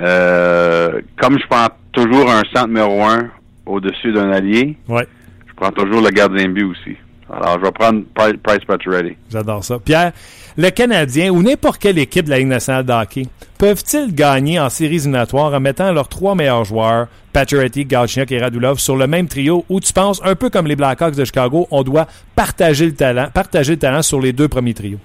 Euh, 0.00 1.00
comme 1.16 1.38
je 1.38 1.46
prends 1.48 1.68
toujours 1.92 2.30
un 2.30 2.42
centre 2.52 2.68
numéro 2.68 3.02
un 3.04 3.30
au-dessus 3.66 4.12
d'un 4.12 4.30
allié, 4.30 4.76
Ouais. 4.88 5.06
je 5.48 5.52
prends 5.54 5.70
toujours 5.70 6.02
le 6.02 6.10
gardien 6.10 6.48
but 6.48 6.64
aussi. 6.64 6.96
Alors, 7.32 7.58
je 7.58 7.64
vais 7.64 7.72
prendre 7.72 8.02
Pri- 8.14 8.36
Price 8.36 8.64
Pacioretty. 8.66 9.16
J'adore 9.30 9.64
ça. 9.64 9.78
Pierre, 9.78 10.12
le 10.56 10.70
Canadien 10.70 11.30
ou 11.30 11.42
n'importe 11.42 11.80
quelle 11.80 11.98
équipe 11.98 12.26
de 12.26 12.30
la 12.30 12.38
Ligue 12.38 12.48
nationale 12.48 12.84
de 12.84 12.92
hockey 12.92 13.26
peuvent-ils 13.58 14.14
gagner 14.14 14.60
en 14.60 14.68
séries 14.68 14.96
éliminatoires 14.96 15.54
en 15.54 15.60
mettant 15.60 15.90
leurs 15.92 16.08
trois 16.08 16.34
meilleurs 16.34 16.64
joueurs, 16.64 17.08
Pacioretty, 17.32 17.86
Galchenyuk 17.86 18.30
et 18.30 18.38
Radulov, 18.40 18.78
sur 18.78 18.96
le 18.96 19.06
même 19.06 19.26
trio 19.26 19.64
où 19.68 19.80
tu 19.80 19.92
penses, 19.92 20.20
un 20.24 20.34
peu 20.34 20.50
comme 20.50 20.66
les 20.66 20.76
Blackhawks 20.76 21.14
de 21.16 21.24
Chicago, 21.24 21.66
on 21.70 21.82
doit 21.82 22.06
partager 22.36 22.86
le 22.86 22.94
talent, 22.94 23.28
partager 23.32 23.72
le 23.72 23.78
talent 23.78 24.02
sur 24.02 24.20
les 24.20 24.32
deux 24.32 24.48
premiers 24.48 24.74
trios? 24.74 24.98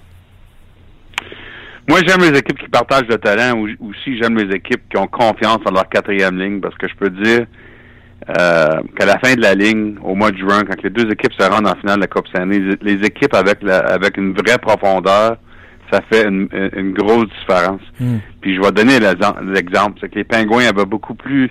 Moi, 1.88 2.00
j'aime 2.06 2.20
les 2.20 2.38
équipes 2.38 2.58
qui 2.58 2.68
partagent 2.68 3.08
le 3.08 3.18
talent. 3.18 3.58
ou- 3.58 3.88
Aussi, 3.88 4.16
j'aime 4.20 4.36
les 4.38 4.54
équipes 4.54 4.82
qui 4.90 4.96
ont 4.96 5.08
confiance 5.08 5.58
en 5.64 5.70
leur 5.72 5.88
quatrième 5.88 6.38
ligne 6.38 6.60
parce 6.60 6.76
que 6.76 6.86
je 6.86 6.94
peux 6.94 7.10
dire 7.10 7.46
euh, 8.28 8.68
qu'à 8.96 9.06
la 9.06 9.18
fin 9.18 9.34
de 9.34 9.40
la 9.40 9.54
ligne, 9.54 9.96
au 10.02 10.14
mois 10.14 10.30
de 10.30 10.36
juin, 10.36 10.62
quand 10.64 10.82
les 10.82 10.90
deux 10.90 11.10
équipes 11.10 11.32
se 11.38 11.48
rendent 11.48 11.66
en 11.66 11.74
finale 11.76 11.96
de 11.96 12.00
la 12.02 12.06
Coupe 12.06 12.28
Stanley, 12.28 12.58
les, 12.82 12.94
les 12.96 13.06
équipes 13.06 13.34
avec 13.34 13.62
la, 13.62 13.78
avec 13.78 14.16
une 14.18 14.34
vraie 14.34 14.58
profondeur, 14.58 15.36
ça 15.90 16.00
fait 16.12 16.28
une, 16.28 16.48
grosse 16.92 17.26
différence. 17.40 17.80
Puis 18.40 18.54
je 18.54 18.60
vais 18.60 18.70
donner 18.72 19.00
l'exem- 19.00 19.50
l'exemple, 19.52 19.98
c'est 20.00 20.08
que 20.10 20.16
les 20.16 20.24
Pingouins 20.24 20.66
avaient 20.68 20.84
beaucoup 20.84 21.14
plus 21.14 21.50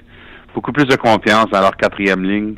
beaucoup 0.55 0.72
plus 0.72 0.86
de 0.86 0.95
confiance 0.95 1.45
dans 1.51 1.59
leur 1.61 1.76
quatrième 1.78 2.24
ligne 2.24 2.55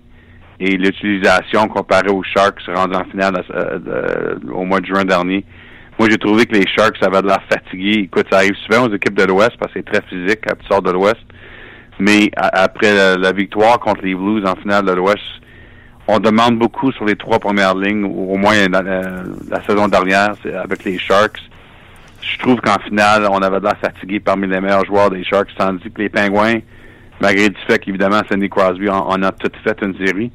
et 0.60 0.78
l'utilisation 0.78 1.68
comparée 1.68 2.10
aux 2.10 2.24
Sharks 2.24 2.62
rendus 2.74 2.96
en 2.96 3.04
finale 3.06 3.44
euh, 3.54 3.80
de- 4.40 4.52
au 4.52 4.64
mois 4.64 4.80
de 4.80 4.86
juin 4.86 5.04
dernier. 5.04 5.44
Moi, 6.00 6.08
j'ai 6.10 6.18
trouvé 6.18 6.46
que 6.46 6.56
les 6.56 6.66
Sharks 6.68 7.02
avaient 7.02 7.22
de 7.22 7.28
l'air 7.28 7.42
fatigués. 7.52 8.00
Écoute, 8.04 8.26
ça 8.32 8.38
arrive 8.38 8.56
souvent 8.66 8.88
aux 8.88 8.94
équipes 8.94 9.14
de 9.16 9.24
l'Ouest 9.26 9.52
parce 9.60 9.74
que 9.74 9.80
c'est 9.80 9.92
très 9.92 10.02
physique 10.08 10.40
quand 10.48 10.56
tu 10.60 10.66
sors 10.68 10.82
de 10.82 10.92
l'Ouest. 10.92 11.18
Mais 12.02 12.32
après 12.36 12.96
la, 12.96 13.16
la 13.16 13.32
victoire 13.32 13.80
contre 13.80 14.02
les 14.04 14.16
Blues 14.16 14.44
en 14.48 14.56
finale 14.56 14.86
de 14.86 14.92
l'Ouest, 14.92 15.22
on 16.08 16.18
demande 16.18 16.58
beaucoup 16.58 16.92
sur 16.94 17.06
les 17.06 17.16
trois 17.16 17.38
premières 17.38 17.76
lignes, 17.76 18.04
ou 18.06 18.34
au 18.34 18.38
moins 18.38 18.68
la, 18.70 18.82
la 18.82 19.62
saison 19.68 19.88
dernière, 19.88 20.34
avec 20.64 20.84
les 20.84 20.98
Sharks. 20.98 21.40
Je 22.22 22.40
trouve 22.40 22.60
qu'en 22.60 22.80
finale, 22.80 23.28
on 23.32 23.38
avait 23.44 23.60
de 23.60 23.66
l'air 23.66 23.78
fatigué 23.78 24.20
parmi 24.20 24.48
les 24.48 24.60
meilleurs 24.60 24.84
joueurs 24.86 25.12
des 25.12 25.24
Sharks, 25.24 25.52
tandis 25.56 25.92
que 25.92 26.02
les 26.02 26.10
Pingouins, 26.10 26.60
malgré 27.20 27.50
du 27.50 27.60
fait 27.68 27.78
qu'évidemment, 27.78 28.22
Cindy 28.28 28.50
Crosby, 28.50 28.90
on, 28.90 29.04
on 29.08 29.22
a 29.22 29.32
tout 29.32 29.52
fait 29.64 29.78
une 29.84 29.96
série. 30.04 30.32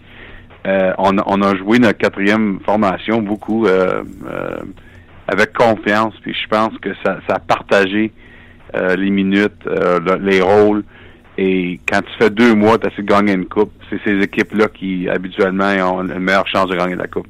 Euh, 0.68 0.92
on, 0.98 1.18
a- 1.18 1.56
joué 1.56 1.80
notre 1.80 1.98
quatrième 1.98 2.60
formation 2.64 3.22
beaucoup 3.22 3.66
euh, 3.66 4.04
euh, 4.30 4.56
avec 5.26 5.52
confiance, 5.52 6.14
puis 6.22 6.32
je 6.40 6.46
pense 6.48 6.78
que 6.80 6.90
ça, 7.04 7.18
a 7.28 7.38
partagé 7.40 8.12
les 8.96 9.10
minutes, 9.10 9.64
le- 9.64 10.18
les 10.20 10.40
rôles. 10.40 10.84
Et 11.38 11.78
quand 11.90 12.00
tu 12.00 12.08
fais 12.18 12.30
deux 12.30 12.54
mois, 12.54 12.78
tu 12.78 12.86
as 12.86 12.90
de 12.90 13.02
gagner 13.06 13.32
une 13.34 13.46
coupe. 13.46 13.72
C'est 13.90 14.00
ces 14.04 14.18
équipes-là 14.22 14.68
qui, 14.68 15.08
habituellement, 15.08 15.70
ont 15.92 16.02
une 16.02 16.18
meilleure 16.18 16.48
chance 16.48 16.68
de 16.68 16.76
gagner 16.76 16.94
la 16.96 17.06
coupe. 17.06 17.26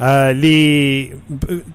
Euh, 0.00 0.32
les, 0.32 1.12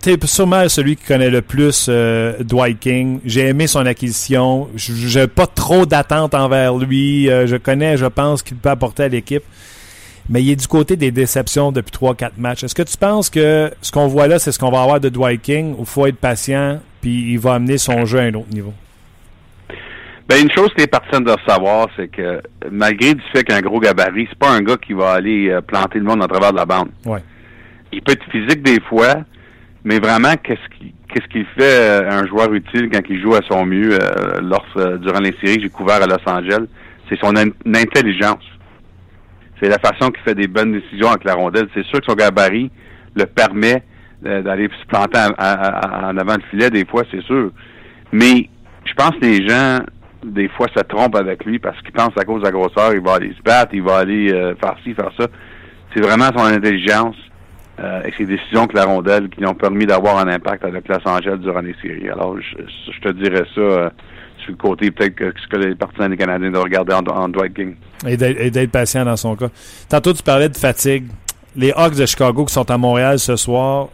t'es 0.01 0.17
sûrement 0.25 0.67
celui 0.67 0.95
qui 0.95 1.05
connaît 1.05 1.29
le 1.29 1.41
plus 1.43 1.85
euh, 1.89 2.33
Dwight 2.43 2.79
King. 2.79 3.19
J'ai 3.23 3.47
aimé 3.49 3.67
son 3.67 3.85
acquisition. 3.85 4.67
Je- 4.75 4.93
J'ai 4.93 5.27
pas 5.27 5.45
trop 5.45 5.85
d'attentes 5.85 6.33
envers 6.33 6.75
lui. 6.75 7.29
Euh, 7.29 7.45
je 7.45 7.55
connais, 7.55 7.97
je 7.97 8.07
pense 8.07 8.41
qu'il 8.41 8.57
peut 8.57 8.69
apporter 8.69 9.03
à 9.03 9.07
l'équipe. 9.09 9.43
Mais 10.27 10.41
il 10.41 10.49
est 10.49 10.55
du 10.55 10.67
côté 10.67 10.95
des 10.95 11.11
déceptions 11.11 11.71
depuis 11.71 11.91
3-4 11.91 12.31
matchs. 12.39 12.63
Est-ce 12.63 12.73
que 12.73 12.81
tu 12.81 12.97
penses 12.97 13.29
que 13.29 13.69
ce 13.83 13.91
qu'on 13.91 14.07
voit 14.07 14.25
là, 14.27 14.39
c'est 14.39 14.51
ce 14.51 14.57
qu'on 14.57 14.71
va 14.71 14.81
avoir 14.81 14.99
de 14.99 15.09
Dwight 15.09 15.43
King 15.43 15.75
ou 15.77 15.85
faut 15.85 16.07
être 16.07 16.17
patient 16.17 16.79
puis 17.01 17.33
il 17.33 17.37
va 17.37 17.53
amener 17.53 17.77
son 17.77 18.07
jeu 18.07 18.17
à 18.17 18.23
un 18.23 18.33
autre 18.33 18.49
niveau? 18.51 18.73
Ben, 20.27 20.41
une 20.41 20.51
chose 20.51 20.69
que 20.73 20.81
les 20.81 20.87
partisans 20.87 21.23
doivent 21.23 21.37
savoir, 21.47 21.87
c'est 21.95 22.07
que 22.07 22.41
malgré 22.71 23.13
du 23.13 23.21
fait 23.31 23.43
qu'un 23.43 23.61
gros 23.61 23.79
gabarit, 23.79 24.25
c'est 24.29 24.39
pas 24.39 24.49
un 24.49 24.61
gars 24.61 24.77
qui 24.77 24.93
va 24.93 25.11
aller 25.11 25.49
euh, 25.51 25.61
planter 25.61 25.99
le 25.99 26.05
monde 26.05 26.23
à 26.23 26.27
travers 26.27 26.51
de 26.51 26.57
la 26.57 26.65
bande. 26.65 26.89
Ouais. 27.05 27.19
Il 27.91 28.01
peut 28.01 28.13
être 28.13 28.25
physique 28.31 28.63
des 28.63 28.81
fois, 28.81 29.17
mais 29.83 29.99
vraiment, 29.99 30.33
qu'est-ce 30.43 30.67
qui 30.79 30.93
qu'est-ce 31.09 31.27
qu'il 31.27 31.45
fait 31.57 31.61
euh, 31.79 32.09
un 32.09 32.25
joueur 32.27 32.51
utile 32.53 32.89
quand 32.91 33.01
il 33.07 33.21
joue 33.21 33.35
à 33.35 33.41
son 33.49 33.65
mieux 33.65 33.93
euh, 33.93 34.41
lors, 34.41 34.65
euh, 34.77 34.97
durant 34.97 35.19
les 35.19 35.33
séries 35.41 35.57
que 35.57 35.61
j'ai 35.63 35.69
couvert 35.69 36.01
à 36.01 36.07
Los 36.07 36.17
Angeles? 36.27 36.65
C'est 37.07 37.19
son 37.19 37.35
in- 37.37 37.51
intelligence. 37.73 38.43
C'est 39.61 39.69
la 39.69 39.77
façon 39.77 40.09
qu'il 40.09 40.23
fait 40.23 40.33
des 40.35 40.47
bonnes 40.47 40.73
décisions 40.73 41.09
avec 41.09 41.23
la 41.23 41.35
rondelle. 41.35 41.67
C'est 41.75 41.85
sûr 41.85 41.99
que 41.99 42.05
son 42.07 42.15
gabarit 42.15 42.71
le 43.15 43.25
permet 43.27 43.83
d'aller 44.21 44.67
se 44.81 44.85
planter 44.87 45.19
à- 45.37 46.09
en 46.09 46.17
avant 46.17 46.33
le 46.33 46.41
filet 46.49 46.69
des 46.71 46.83
fois, 46.85 47.03
c'est 47.11 47.21
sûr. 47.21 47.51
Mais 48.11 48.49
je 48.85 48.93
pense 48.95 49.11
que 49.11 49.25
les 49.25 49.47
gens, 49.47 49.79
des 50.25 50.49
fois, 50.49 50.67
se 50.75 50.81
trompent 50.83 51.15
avec 51.15 51.45
lui 51.45 51.59
parce 51.59 51.79
qu'ils 51.81 51.91
pensent 51.91 52.17
à 52.17 52.25
cause 52.25 52.41
de 52.41 52.45
la 52.45 52.51
grosseur, 52.51 52.93
il 52.93 53.01
va 53.01 53.15
aller 53.15 53.33
se 53.37 53.41
battre, 53.41 53.73
il 53.73 53.83
va 53.83 53.97
aller 53.97 54.31
euh, 54.31 54.55
faire 54.55 54.75
ci, 54.83 54.93
faire 54.93 55.11
ça. 55.17 55.27
C'est 55.93 56.01
vraiment 56.01 56.29
son 56.35 56.43
intelligence 56.43 57.15
euh, 57.79 58.03
et 58.03 58.11
ses 58.17 58.25
décisions 58.25 58.61
avec 58.61 58.73
la 58.73 58.85
rondelle 58.85 59.29
qui 59.29 59.39
lui 59.39 59.47
ont 59.47 59.53
permis 59.53 59.85
d'avoir 59.85 60.17
un 60.17 60.27
impact 60.27 60.65
avec 60.65 60.87
Los 60.87 61.07
Angeles 61.07 61.37
durant 61.37 61.61
les 61.61 61.75
séries. 61.81 62.09
Alors, 62.09 62.35
je, 62.39 62.91
je 62.91 62.99
te 62.99 63.09
dirais 63.13 63.45
ça 63.53 63.61
euh, 63.61 63.89
sur 64.39 64.51
le 64.51 64.57
côté 64.57 64.91
peut-être 64.91 65.15
que 65.15 65.33
ce 65.41 65.47
que 65.47 65.57
les 65.57 65.75
partisans 65.75 66.09
des 66.09 66.17
Canadiens 66.17 66.51
doivent 66.51 66.63
regarder 66.63 66.93
en, 66.93 67.05
en 67.05 67.29
Dwight 67.29 67.53
King. 67.53 67.75
Et 68.07 68.17
d'être 68.17 68.71
patient 68.71 69.05
dans 69.05 69.17
son 69.17 69.35
cas. 69.35 69.49
Tantôt, 69.89 70.13
tu 70.13 70.23
parlais 70.23 70.49
de 70.49 70.57
fatigue. 70.57 71.05
Les 71.55 71.71
Hawks 71.71 71.95
de 71.95 72.05
Chicago 72.05 72.45
qui 72.45 72.53
sont 72.53 72.69
à 72.69 72.77
Montréal 72.77 73.17
ce 73.17 73.37
soir, 73.37 73.87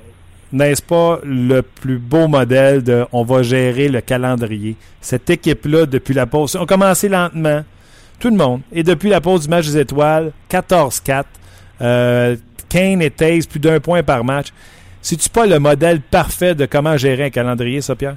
n'est-ce 0.52 0.82
pas 0.82 1.20
le 1.24 1.62
plus 1.62 1.97
beau 1.97 2.28
modèle 2.28 2.84
de 2.84 3.06
on 3.12 3.24
va 3.24 3.41
gérer 3.43 3.88
le 3.88 4.02
calendrier? 4.02 4.76
Cette 4.99 5.30
équipe-là, 5.30 5.86
depuis 5.86 6.14
la 6.14 6.26
pause, 6.26 6.56
on 6.56 6.64
a 6.64 6.66
commencé 6.66 7.10
lentement, 7.10 7.64
tout 8.20 8.30
le 8.30 8.38
monde. 8.38 8.62
Et 8.72 8.84
depuis 8.84 9.10
la 9.10 9.22
pause 9.22 9.43
du 9.43 9.49
match 9.49 9.68
des 9.68 9.80
étoiles, 9.80 10.32
14-4, 10.49 11.24
euh, 11.82 12.36
Kane 12.70 13.02
et 13.02 13.12
Taze, 13.12 13.45
plus 13.47 13.60
d'un 13.60 13.80
point 13.80 14.04
par 14.04 14.24
match. 14.24 14.47
C'est-tu 15.02 15.30
pas 15.30 15.47
le 15.47 15.60
modèle 15.60 15.99
parfait 15.99 16.54
de 16.54 16.66
comment 16.66 16.95
gérer 16.95 17.26
un 17.26 17.30
calendrier, 17.30 17.82
ça, 17.82 17.95
Pierre? 17.95 18.16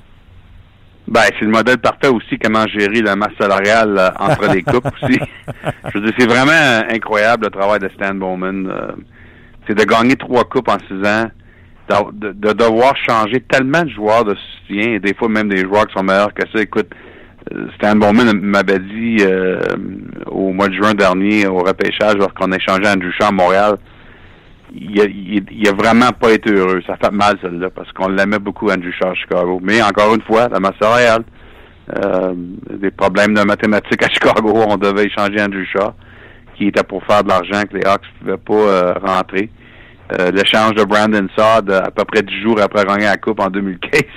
Ben, 1.07 1.22
c'est 1.39 1.45
le 1.45 1.51
modèle 1.51 1.78
parfait 1.78 2.09
aussi 2.09 2.39
comment 2.39 2.66
gérer 2.66 3.03
la 3.03 3.14
masse 3.14 3.35
salariale 3.39 3.97
euh, 3.99 4.11
entre 4.18 4.53
les 4.53 4.62
coupes 4.62 4.87
aussi. 5.03 5.18
Je 5.93 5.99
veux 5.99 6.05
dire, 6.07 6.14
c'est 6.18 6.26
vraiment 6.26 6.53
euh, 6.53 6.82
incroyable 6.91 7.45
le 7.45 7.51
travail 7.51 7.78
de 7.78 7.91
Stan 7.91 8.14
Bowman. 8.14 8.66
euh, 8.66 8.93
c'est 9.66 9.74
de 9.74 9.85
gagner 9.85 10.16
trois 10.16 10.45
coupes 10.45 10.68
en 10.68 10.78
six 10.89 11.07
ans, 11.07 11.26
de, 11.89 12.32
de 12.32 12.53
devoir 12.53 12.97
changer 12.97 13.41
tellement 13.41 13.82
de 13.82 13.91
joueurs 13.91 14.24
de 14.24 14.35
soutien, 14.35 14.95
et 14.95 15.01
des 15.01 15.14
fois 15.14 15.28
même 15.28 15.49
des 15.49 15.62
joueurs 15.62 15.87
qui 15.87 15.95
sont 15.95 16.03
meilleurs 16.03 16.32
que 16.32 16.43
ça. 16.53 16.62
Écoute, 16.62 16.91
euh, 17.53 17.66
Stan 17.76 17.95
Bowman 17.95 18.32
m'avait 18.41 18.78
dit 18.78 19.18
euh, 19.20 19.61
au 20.26 20.53
mois 20.53 20.68
de 20.68 20.74
juin 20.74 20.95
dernier, 20.95 21.47
au 21.47 21.59
repêchage, 21.59 22.14
lorsqu'on 22.16 22.53
a 22.53 22.57
échangé 22.57 22.89
Andrew 22.89 23.11
Shaw 23.18 23.28
à 23.28 23.32
Montréal, 23.32 23.76
il 24.74 24.99
il, 24.99 25.45
il 25.51 25.68
a 25.68 25.72
vraiment 25.72 26.11
pas 26.18 26.32
été 26.32 26.51
heureux. 26.53 26.80
Ça 26.87 26.97
fait 26.97 27.12
mal, 27.12 27.37
celle-là, 27.43 27.68
parce 27.70 27.93
qu'on 27.93 28.09
l'aimait 28.09 28.39
beaucoup, 28.39 28.70
Andrew 28.70 28.91
Shaw 28.99 29.09
à 29.11 29.14
Chicago. 29.14 29.61
Mais 29.62 29.82
encore 29.82 30.14
une 30.14 30.22
fois, 30.22 30.49
la 30.49 30.59
masse 30.61 30.78
salariale, 30.80 31.24
euh, 31.99 32.32
des 32.35 32.91
problèmes 32.91 33.35
de 33.35 33.43
mathématiques 33.43 34.03
à 34.03 34.09
Chicago, 34.09 34.64
on 34.66 34.76
devait 34.78 35.05
échanger 35.05 35.41
Andrew 35.41 35.64
Shaw, 35.70 35.93
qui 36.57 36.68
était 36.68 36.82
pour 36.82 37.05
faire 37.05 37.22
de 37.22 37.28
l'argent 37.28 37.62
que 37.70 37.76
les 37.76 37.85
Hawks 37.85 38.07
ne 38.24 38.37
pouvaient 38.37 38.39
pas 38.39 38.72
euh, 38.72 38.95
rentrer. 38.95 39.51
Euh, 40.12 40.30
L'échange 40.30 40.74
de 40.74 40.84
Brandon 40.84 41.26
Saad 41.36 41.70
euh, 41.70 41.80
à 41.80 41.90
peu 41.90 42.05
près 42.05 42.22
dix 42.22 42.40
jours 42.42 42.61
après 42.61 42.84
gagner 42.84 43.07
la 43.07 43.16
Coupe 43.16 43.40
en 43.40 43.48
2015. 43.48 44.00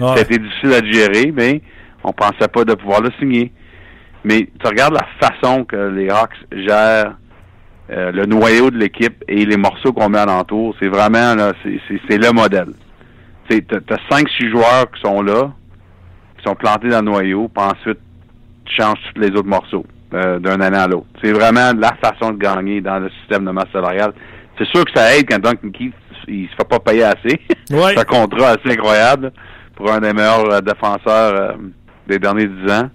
Ouais. 0.00 0.16
C'était 0.16 0.38
difficile 0.38 0.72
à 0.72 0.82
gérer, 0.90 1.32
mais 1.36 1.60
on 2.02 2.12
pensait 2.12 2.48
pas 2.48 2.64
de 2.64 2.72
pouvoir 2.74 3.02
le 3.02 3.10
signer. 3.20 3.52
Mais 4.24 4.48
tu 4.58 4.66
regardes 4.66 4.94
la 4.94 5.06
façon 5.20 5.64
que 5.64 5.76
les 5.76 6.08
Hawks 6.08 6.34
gèrent 6.50 7.14
euh, 7.90 8.10
le 8.10 8.24
noyau 8.24 8.70
de 8.70 8.78
l'équipe 8.78 9.22
et 9.28 9.44
les 9.44 9.58
morceaux 9.58 9.92
qu'on 9.92 10.08
met 10.08 10.18
alentour, 10.18 10.74
c'est 10.80 10.88
vraiment 10.88 11.34
là, 11.34 11.52
c'est- 11.62 12.16
le 12.16 12.32
modèle. 12.32 12.72
Tu 13.50 13.62
as 13.70 13.98
cinq, 14.10 14.28
six 14.30 14.48
joueurs 14.48 14.90
qui 14.92 15.00
sont 15.02 15.20
là, 15.22 15.52
qui 16.38 16.44
sont 16.44 16.54
plantés 16.54 16.88
dans 16.88 17.00
le 17.00 17.10
noyau, 17.10 17.48
puis 17.54 17.62
ensuite 17.64 17.98
tu 18.64 18.74
changes 18.74 18.98
tous 19.14 19.20
les 19.20 19.28
autres 19.32 19.46
morceaux 19.48 19.84
euh, 20.14 20.38
d'un 20.38 20.60
année 20.62 20.78
à 20.78 20.86
l'autre. 20.88 21.06
C'est 21.22 21.32
vraiment 21.32 21.72
la 21.78 21.92
façon 22.02 22.32
de 22.32 22.38
gagner 22.38 22.80
dans 22.80 22.98
le 22.98 23.10
système 23.20 23.44
de 23.44 23.50
masse 23.50 23.70
salariale. 23.72 24.14
C'est 24.58 24.66
sûr 24.68 24.84
que 24.84 24.90
ça 24.94 25.16
aide 25.16 25.26
quand 25.28 25.38
Duncan 25.38 25.70
Keith 25.72 25.94
il 26.28 26.48
se 26.48 26.54
fait 26.54 26.68
pas 26.68 26.78
payer 26.78 27.04
assez. 27.04 27.40
Ouais. 27.70 27.94
C'est 27.94 28.00
un 28.00 28.04
contrat 28.04 28.50
assez 28.50 28.70
incroyable 28.70 29.32
pour 29.76 29.90
un 29.90 29.98
des 30.00 30.12
meilleurs 30.12 30.52
euh, 30.52 30.60
défenseurs 30.60 31.34
euh, 31.34 31.52
des 32.06 32.18
derniers 32.18 32.46
dix 32.46 32.70
ans. 32.70 32.90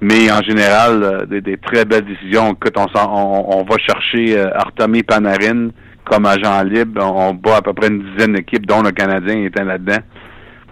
Mais 0.00 0.28
en 0.32 0.42
général, 0.42 1.02
euh, 1.04 1.24
des, 1.26 1.40
des 1.40 1.56
très 1.56 1.84
belles 1.84 2.04
décisions. 2.04 2.52
Écoute, 2.52 2.74
on, 2.76 2.88
s'en- 2.88 3.08
on, 3.14 3.58
on 3.60 3.64
va 3.64 3.76
chercher 3.78 4.40
Artemi 4.54 5.04
Panarin 5.04 5.68
comme 6.04 6.26
agent 6.26 6.62
libre. 6.64 7.00
On, 7.00 7.28
on 7.28 7.34
bat 7.34 7.58
à 7.58 7.62
peu 7.62 7.72
près 7.74 7.86
une 7.88 8.02
dizaine 8.12 8.32
d'équipes, 8.32 8.66
dont 8.66 8.82
le 8.82 8.90
Canadien 8.90 9.44
était 9.44 9.62
là-dedans, 9.64 10.00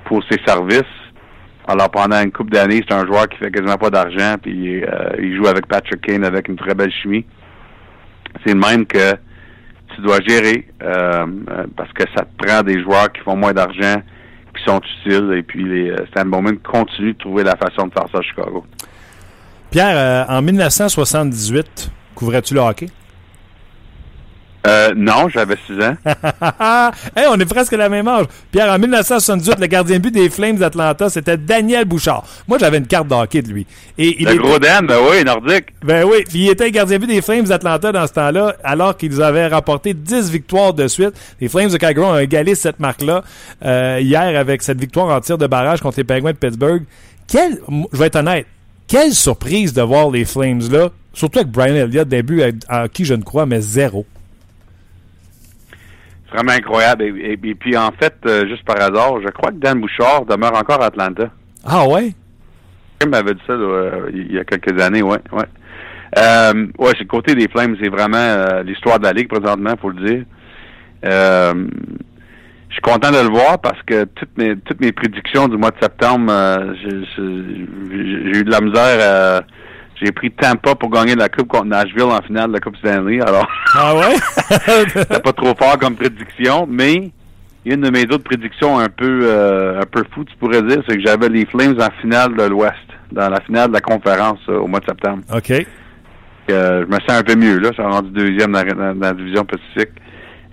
pour 0.07 0.25
ses 0.29 0.39
services. 0.45 0.83
Alors 1.69 1.89
pendant 1.91 2.21
une 2.21 2.33
couple 2.33 2.51
d'années, 2.51 2.83
c'est 2.89 2.95
un 2.97 3.07
joueur 3.07 3.29
qui 3.29 3.39
fait 3.39 3.53
quasiment 3.53 3.77
pas 3.79 3.91
d'argent, 3.91 4.35
puis 4.43 4.83
euh, 4.83 4.89
il 5.23 5.37
joue 5.37 5.47
avec 5.47 5.67
Patrick 5.67 6.01
Kane 6.01 6.25
avec 6.25 6.49
une 6.49 6.57
très 6.57 6.75
belle 6.75 6.91
chimie. 6.93 7.25
C'est 8.45 8.55
le 8.55 8.59
même 8.61 8.87
que 8.87 9.15
tu 9.95 10.03
dois 10.03 10.19
gérer 10.27 10.67
euh, 10.83 11.27
euh, 11.51 11.67
parce 11.77 11.93
que 11.93 12.05
ça 12.17 12.25
te 12.25 12.45
prend 12.45 12.63
des 12.63 12.83
joueurs 12.83 13.11
qui 13.13 13.21
font 13.23 13.37
moins 13.37 13.53
d'argent, 13.53 13.97
qui 14.57 14.65
sont 14.65 14.81
utiles, 15.05 15.33
et 15.37 15.43
puis 15.43 15.65
les 15.65 15.91
euh, 15.91 16.07
Stan 16.11 16.25
Bowman 16.25 16.59
continue 16.59 17.13
de 17.13 17.19
trouver 17.19 17.45
la 17.45 17.57
façon 17.57 17.87
de 17.87 17.93
faire 17.93 18.07
ça 18.11 18.19
à 18.19 18.23
Chicago. 18.23 18.65
Pierre, 19.71 20.27
en 20.29 20.43
1978, 20.43 21.91
couvrais-tu 22.15 22.55
le 22.55 22.61
hockey? 22.61 22.89
Euh, 24.67 24.93
non, 24.95 25.29
j'avais 25.29 25.57
6 25.67 25.73
ans. 25.83 25.97
hey, 27.17 27.27
on 27.31 27.39
est 27.41 27.47
presque 27.47 27.73
à 27.73 27.77
la 27.79 27.89
même 27.89 28.07
âge. 28.09 28.27
Pierre, 28.53 28.71
en 28.73 28.79
1978, 28.79 29.59
le 29.59 29.67
gardien 29.67 29.97
de 29.97 30.03
but 30.03 30.11
des 30.11 30.29
Flames 30.29 30.57
d'Atlanta, 30.57 31.09
c'était 31.09 31.37
Daniel 31.39 31.85
Bouchard. 31.87 32.25
Moi, 32.47 32.59
j'avais 32.59 32.79
une 32.79 32.87
carte 32.87 33.09
de 33.09 33.15
hockey 33.15 33.41
de 33.43 33.49
lui. 33.49 33.67
Et 33.97 34.17
il 34.21 34.27
Le 34.27 34.33
était- 34.35 34.43
gros 34.43 34.59
Dan, 34.59 34.87
ben 34.87 34.99
oui, 35.11 35.25
nordique. 35.25 35.67
Ben 35.83 36.05
oui, 36.05 36.25
puis 36.29 36.41
il 36.41 36.51
était 36.51 36.71
gardien 36.71 36.99
de 36.99 37.07
but 37.07 37.13
des 37.15 37.23
Flames 37.23 37.45
d'Atlanta 37.45 37.91
dans 37.93 38.07
ce 38.07 38.13
temps-là, 38.13 38.55
alors 38.63 38.97
qu'ils 38.97 39.23
avaient 39.23 39.47
rapporté 39.47 39.95
10 39.95 40.31
victoires 40.31 40.75
de 40.75 40.87
suite. 40.89 41.13
Les 41.41 41.49
Flames 41.49 41.71
de 41.71 41.77
Calgary 41.79 42.07
ont 42.07 42.19
égalé 42.19 42.55
cette 42.55 42.81
marque-là 42.81 43.23
euh, 43.65 43.99
hier 44.03 44.39
avec 44.39 44.63
cette 44.63 44.79
victoire 44.81 45.07
en 45.09 45.21
tir 45.21 45.39
de 45.39 45.47
barrage 45.47 45.81
contre 45.81 45.99
les 45.99 46.05
Penguins 46.05 46.33
de 46.33 46.37
Pittsburgh. 46.37 46.83
Quelle, 47.27 47.59
je 47.93 47.97
vais 47.99 48.07
être 48.09 48.17
honnête, 48.17 48.47
quelle 48.89 49.13
surprise 49.15 49.73
de 49.73 49.83
voir 49.83 50.11
les 50.11 50.25
Flames 50.25 50.61
là, 50.71 50.89
surtout 51.15 51.39
avec 51.39 51.51
Brian 51.51 51.75
Elliott, 51.77 52.07
début 52.09 52.43
à, 52.43 52.49
à 52.83 52.89
qui 52.89 53.05
je 53.05 53.15
ne 53.15 53.23
crois, 53.23 53.47
mais 53.47 53.61
zéro. 53.61 54.05
C'est 56.31 56.37
vraiment 56.37 56.53
incroyable. 56.53 57.03
Et, 57.05 57.09
et- 57.09 57.33
et 57.49 57.55
puis, 57.55 57.77
en 57.77 57.91
fait, 57.93 58.15
euh, 58.27 58.47
juste 58.49 58.65
par 58.65 58.77
hasard, 58.77 59.21
je 59.25 59.29
crois 59.31 59.51
que 59.51 59.57
Dan 59.57 59.81
Bouchard 59.81 60.25
demeure 60.27 60.55
encore 60.57 60.83
à 60.83 60.87
Atlanta. 60.87 61.31
Ah 61.67 61.87
ouais? 61.87 62.11
Il 63.03 63.09
m'avait 63.09 63.35
dit 63.35 63.41
ça 63.47 63.55
euh, 63.55 64.11
il 64.13 64.33
y 64.33 64.39
a 64.39 64.45
quelques 64.45 64.81
années, 64.81 65.03
ouais, 65.03 65.19
ouais. 65.33 65.45
Euh, 66.19 66.67
ouais, 66.79 66.91
c'est 66.93 67.01
le 67.01 67.05
côté 67.07 67.35
des 67.35 67.49
Flames, 67.49 67.77
c'est 67.81 67.89
vraiment 67.89 68.17
euh, 68.19 68.63
l'histoire 68.63 68.99
de 68.99 69.05
la 69.05 69.13
Ligue 69.13 69.29
présentement, 69.29 69.75
faut 69.81 69.91
le 69.91 70.05
dire. 70.07 70.25
Je 72.69 72.75
suis 72.75 72.83
content 72.83 73.11
de 73.11 73.19
le 73.27 73.31
voir 73.31 73.59
parce 73.61 73.81
que 73.83 74.05
toutes 74.05 74.37
mes 74.39 74.55
toutes 74.57 74.81
mes 74.81 74.93
prédictions 74.93 75.49
du 75.49 75.57
mois 75.57 75.71
de 75.71 75.77
septembre, 75.81 76.31
j'ai- 76.83 78.39
eu 78.39 78.45
de 78.45 78.51
la 78.51 78.61
misère. 78.61 78.99
euh, 79.01 79.41
j'ai 80.03 80.13
pris 80.13 80.31
Tampa 80.31 80.75
pour 80.75 80.91
gagner 80.91 81.15
la 81.15 81.29
Coupe 81.29 81.49
contre 81.49 81.67
Nashville 81.67 82.03
en 82.05 82.23
finale 82.23 82.49
de 82.49 82.55
la 82.55 82.61
Coupe 82.61 82.77
Stanley. 82.77 83.21
Alors, 83.21 83.47
Ah 83.75 83.95
ouais? 83.95 84.17
c'était 84.89 85.21
pas 85.21 85.33
trop 85.33 85.55
fort 85.59 85.79
comme 85.79 85.97
prédiction, 85.97 86.67
mais 86.71 87.11
une 87.67 87.83
de 87.83 87.91
mes 87.91 88.05
autres 88.05 88.25
prédictions 88.25 88.79
un 88.79 88.89
peu 88.89 89.21
euh, 89.25 89.81
un 89.81 89.85
peu 89.87 90.03
fou, 90.15 90.25
tu 90.25 90.35
pourrais 90.39 90.63
dire, 90.63 90.83
c'est 90.89 90.97
que 90.97 91.03
j'avais 91.05 91.29
les 91.29 91.45
Flames 91.47 91.77
en 91.81 91.91
finale 92.01 92.35
de 92.37 92.45
l'Ouest, 92.45 92.75
dans 93.13 93.29
la 93.29 93.41
finale 93.43 93.69
de 93.69 93.75
la 93.75 93.81
conférence 93.83 94.39
euh, 94.49 94.59
au 94.59 94.67
mois 94.67 94.81
de 94.81 94.87
septembre. 94.87 95.23
OK. 95.35 95.51
Euh, 96.51 96.85
je 96.85 96.87
me 96.87 96.99
sens 97.01 97.11
un 97.21 97.23
peu 97.23 97.35
mieux 97.37 97.59
là, 97.59 97.71
ça 97.77 97.85
a 97.85 97.89
rendu 97.91 98.11
deuxième 98.11 98.53
dans, 98.53 98.63
dans- 98.65 98.95
dans 98.95 99.01
la 99.09 99.13
division 99.15 99.45
Pacifique. 99.45 99.93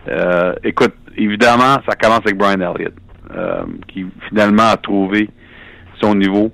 Euh, 0.09 0.53
écoute, 0.63 0.93
évidemment, 1.17 1.77
ça 1.87 1.95
commence 1.99 2.19
avec 2.25 2.37
Brian 2.37 2.59
Elliott, 2.61 2.93
qui 3.87 4.05
finalement 4.29 4.69
a 4.71 4.77
trouvé 4.77 5.29
son 6.01 6.13
niveau. 6.15 6.51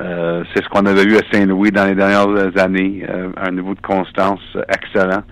Euh, 0.00 0.42
c'est 0.52 0.62
ce 0.64 0.68
qu'on 0.68 0.86
avait 0.86 1.04
vu 1.04 1.16
à 1.16 1.20
Saint-Louis 1.32 1.70
dans 1.70 1.84
les 1.86 1.94
dernières 1.94 2.28
années, 2.58 3.06
euh, 3.08 3.28
un 3.36 3.50
niveau 3.52 3.74
de 3.74 3.80
constance 3.80 4.40
excellent. 4.68 5.22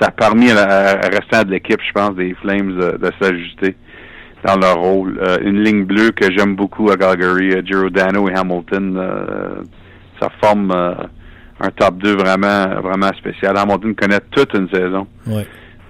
Ça 0.00 0.08
a 0.08 0.10
permis 0.12 0.50
à 0.50 0.54
la- 0.54 0.90
à 1.04 1.08
restant 1.08 1.42
de 1.44 1.50
l'équipe, 1.50 1.80
je 1.86 1.92
pense, 1.92 2.14
des 2.14 2.34
Flames 2.40 2.72
de, 2.76 2.98
de 2.98 3.10
s'ajuster 3.20 3.76
dans 4.44 4.56
leur 4.56 4.76
rôle. 4.78 5.18
Euh, 5.20 5.38
une 5.42 5.62
ligne 5.62 5.84
bleue 5.84 6.10
que 6.12 6.30
j'aime 6.36 6.54
beaucoup 6.56 6.90
à 6.90 6.96
Calgary, 6.96 7.52
euh, 7.52 7.62
Giordano 7.64 8.28
et 8.28 8.34
Hamilton, 8.34 8.96
euh, 8.96 9.62
ça 10.20 10.28
forme 10.42 10.70
euh, 10.70 10.94
un 11.60 11.70
top 11.70 11.96
2 11.98 12.14
vraiment 12.16 12.80
vraiment 12.80 13.10
spécial. 13.18 13.56
Hamilton 13.56 13.94
connaît 13.94 14.20
toute 14.30 14.54
une 14.54 14.68
saison. 14.70 15.06
Ouais. 15.26 15.46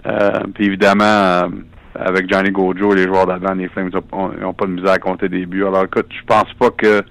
Euh, 0.07 0.31
puis 0.55 0.67
évidemment, 0.67 1.05
euh, 1.05 1.49
avec 1.95 2.31
Johnny 2.33 2.49
et 2.49 2.95
les 2.97 3.05
joueurs 3.05 3.27
d'avant, 3.27 3.55
les 3.55 3.69
Flames 3.69 3.91
n'ont 4.41 4.53
pas 4.55 4.67
de 4.67 4.71
misère 4.73 4.93
à 4.93 4.99
compter 4.99 5.29
des 5.29 5.45
buts. 5.47 5.65
Alors 5.65 5.85
écoute, 5.85 6.07
je 6.11 6.25
pense 6.27 6.53
pas 6.59 6.71
que 6.71 7.03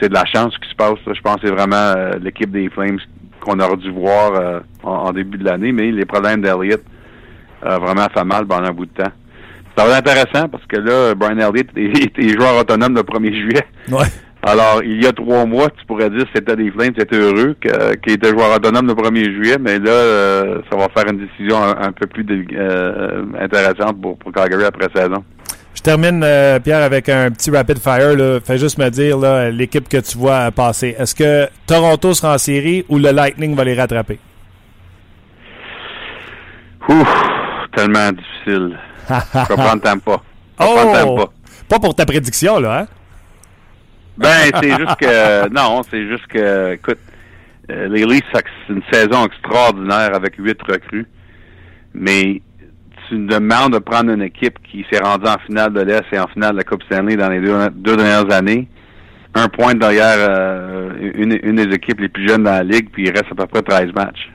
c'est 0.00 0.08
de 0.08 0.14
la 0.14 0.24
chance 0.26 0.56
qui 0.58 0.68
se 0.68 0.74
passe. 0.74 0.98
là. 1.06 1.12
Je 1.14 1.20
pense 1.20 1.36
que 1.36 1.46
c'est 1.48 1.52
vraiment 1.54 1.76
euh, 1.76 2.12
l'équipe 2.22 2.50
des 2.50 2.68
Flames 2.70 2.98
qu'on 3.40 3.58
aurait 3.58 3.76
dû 3.76 3.90
voir 3.90 4.32
euh, 4.34 4.60
en, 4.82 4.90
en 5.08 5.12
début 5.12 5.38
de 5.38 5.44
l'année, 5.44 5.72
mais 5.72 5.90
les 5.90 6.04
problèmes 6.04 6.42
d'Elliott 6.42 6.82
euh, 7.64 7.78
vraiment 7.78 8.06
fait 8.14 8.24
mal 8.24 8.46
pendant 8.46 8.68
un 8.68 8.72
bout 8.72 8.86
de 8.86 8.92
temps. 9.02 9.10
Ça 9.76 9.86
va 9.86 9.98
être 9.98 10.08
intéressant 10.08 10.48
parce 10.48 10.64
que 10.66 10.76
là, 10.76 11.14
Brian 11.14 11.38
Elliott 11.38 11.66
est, 11.76 12.18
est 12.18 12.28
joueur 12.38 12.56
autonome 12.60 12.94
le 12.94 13.02
1er 13.02 13.34
juillet. 13.34 13.66
Ouais. 13.90 14.06
Alors, 14.44 14.82
il 14.84 15.00
y 15.00 15.06
a 15.06 15.12
trois 15.12 15.46
mois, 15.46 15.68
tu 15.70 15.86
pourrais 15.86 16.10
dire 16.10 16.24
que 16.24 16.30
c'était 16.34 16.56
des 16.56 16.68
Flames, 16.72 16.92
c'était 16.98 17.16
heureux 17.16 17.54
qu'il 17.62 18.12
était 18.12 18.30
joueur 18.30 18.56
autonome 18.56 18.88
le 18.88 18.94
1er 18.94 19.32
juillet, 19.32 19.56
mais 19.60 19.78
là, 19.78 19.90
euh, 19.92 20.58
ça 20.68 20.76
va 20.76 20.88
faire 20.88 21.04
une 21.12 21.24
décision 21.24 21.62
un, 21.62 21.76
un 21.80 21.92
peu 21.92 22.08
plus 22.08 22.26
euh, 22.52 23.24
intéressante 23.40 24.00
pour, 24.02 24.18
pour 24.18 24.32
Calgary 24.32 24.64
après 24.64 24.88
saison. 24.94 25.22
Je 25.82 25.90
termine, 25.90 26.22
euh, 26.22 26.60
Pierre, 26.60 26.84
avec 26.84 27.08
un 27.08 27.28
petit 27.32 27.50
rapid 27.50 27.76
fire. 27.76 28.16
Là. 28.16 28.38
Fais 28.40 28.56
juste 28.56 28.78
me 28.78 28.88
dire 28.88 29.18
l'équipe 29.50 29.88
que 29.88 29.96
tu 29.96 30.16
vois 30.16 30.52
passer. 30.52 30.94
Est-ce 30.96 31.12
que 31.12 31.48
Toronto 31.66 32.14
sera 32.14 32.34
en 32.34 32.38
série 32.38 32.84
ou 32.88 32.98
le 32.98 33.10
Lightning 33.10 33.56
va 33.56 33.64
les 33.64 33.74
rattraper? 33.74 34.20
Ouf, 36.88 37.08
tellement 37.74 38.12
difficile. 38.12 38.78
Je 39.08 39.38
vais 39.48 39.54
prendre 39.56 39.82
Tampa. 39.82 40.20
Je 40.60 40.64
Oh! 40.64 40.72
prendre 40.72 40.92
Tampa. 40.92 41.32
Pas 41.68 41.78
pour 41.80 41.96
ta 41.96 42.06
prédiction, 42.06 42.60
là, 42.60 42.82
hein? 42.82 42.86
Ben, 44.18 44.52
c'est 44.60 44.76
juste 44.76 44.96
que, 45.00 45.48
non, 45.48 45.82
c'est 45.90 46.06
juste 46.06 46.28
que, 46.28 46.74
écoute, 46.74 46.98
euh, 47.72 47.88
les 47.88 48.04
Leafs, 48.06 48.22
c'est 48.32 48.72
une 48.72 48.82
saison 48.92 49.26
extraordinaire 49.26 50.14
avec 50.14 50.36
huit 50.38 50.62
recrues, 50.62 51.08
mais 51.92 52.40
tu 53.12 53.18
me 53.18 53.28
demandes 53.28 53.74
de 53.74 53.78
prendre 53.78 54.10
une 54.10 54.22
équipe 54.22 54.58
qui 54.70 54.86
s'est 54.90 54.98
rendue 54.98 55.28
en 55.28 55.38
finale 55.46 55.72
de 55.74 55.82
l'Est 55.82 56.04
et 56.12 56.18
en 56.18 56.26
finale 56.28 56.52
de 56.52 56.56
la 56.58 56.64
Coupe 56.64 56.82
Stanley 56.84 57.16
dans 57.16 57.28
les 57.28 57.40
deux, 57.40 57.68
deux 57.74 57.96
dernières 57.96 58.32
années, 58.32 58.66
un 59.34 59.48
point 59.48 59.74
derrière 59.74 60.16
euh, 60.16 61.12
une, 61.14 61.38
une 61.42 61.56
des 61.56 61.74
équipes 61.74 62.00
les 62.00 62.08
plus 62.08 62.26
jeunes 62.26 62.44
dans 62.44 62.52
la 62.52 62.62
Ligue, 62.62 62.88
puis 62.90 63.04
il 63.04 63.10
reste 63.10 63.26
à 63.30 63.34
peu 63.34 63.46
près 63.46 63.60
13 63.60 63.92
matchs. 63.94 64.30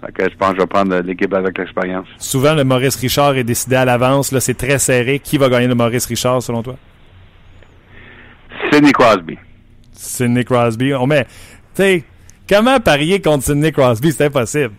Fait 0.00 0.12
que 0.12 0.30
je 0.30 0.36
pense 0.36 0.50
que 0.50 0.56
je 0.56 0.60
vais 0.60 0.66
prendre 0.68 0.96
l'équipe 1.00 1.34
avec 1.34 1.58
l'expérience. 1.58 2.06
Souvent, 2.18 2.54
le 2.54 2.62
Maurice 2.62 2.94
Richard 2.94 3.36
est 3.36 3.42
décidé 3.42 3.74
à 3.74 3.84
l'avance. 3.84 4.30
Là, 4.30 4.38
c'est 4.38 4.54
très 4.54 4.78
serré. 4.78 5.18
Qui 5.18 5.38
va 5.38 5.48
gagner 5.48 5.66
le 5.66 5.74
Maurice 5.74 6.06
Richard, 6.06 6.40
selon 6.40 6.62
toi? 6.62 6.76
Sidney 8.70 8.92
Crosby. 8.92 9.36
Sidney 9.90 10.44
Crosby. 10.44 10.94
On 10.94 11.08
met, 11.08 11.24
tu 11.24 11.82
sais, 11.82 12.04
comment 12.48 12.78
parier 12.78 13.20
contre 13.20 13.42
Sidney 13.42 13.72
Crosby? 13.72 14.12
C'est 14.12 14.26
impossible. 14.26 14.74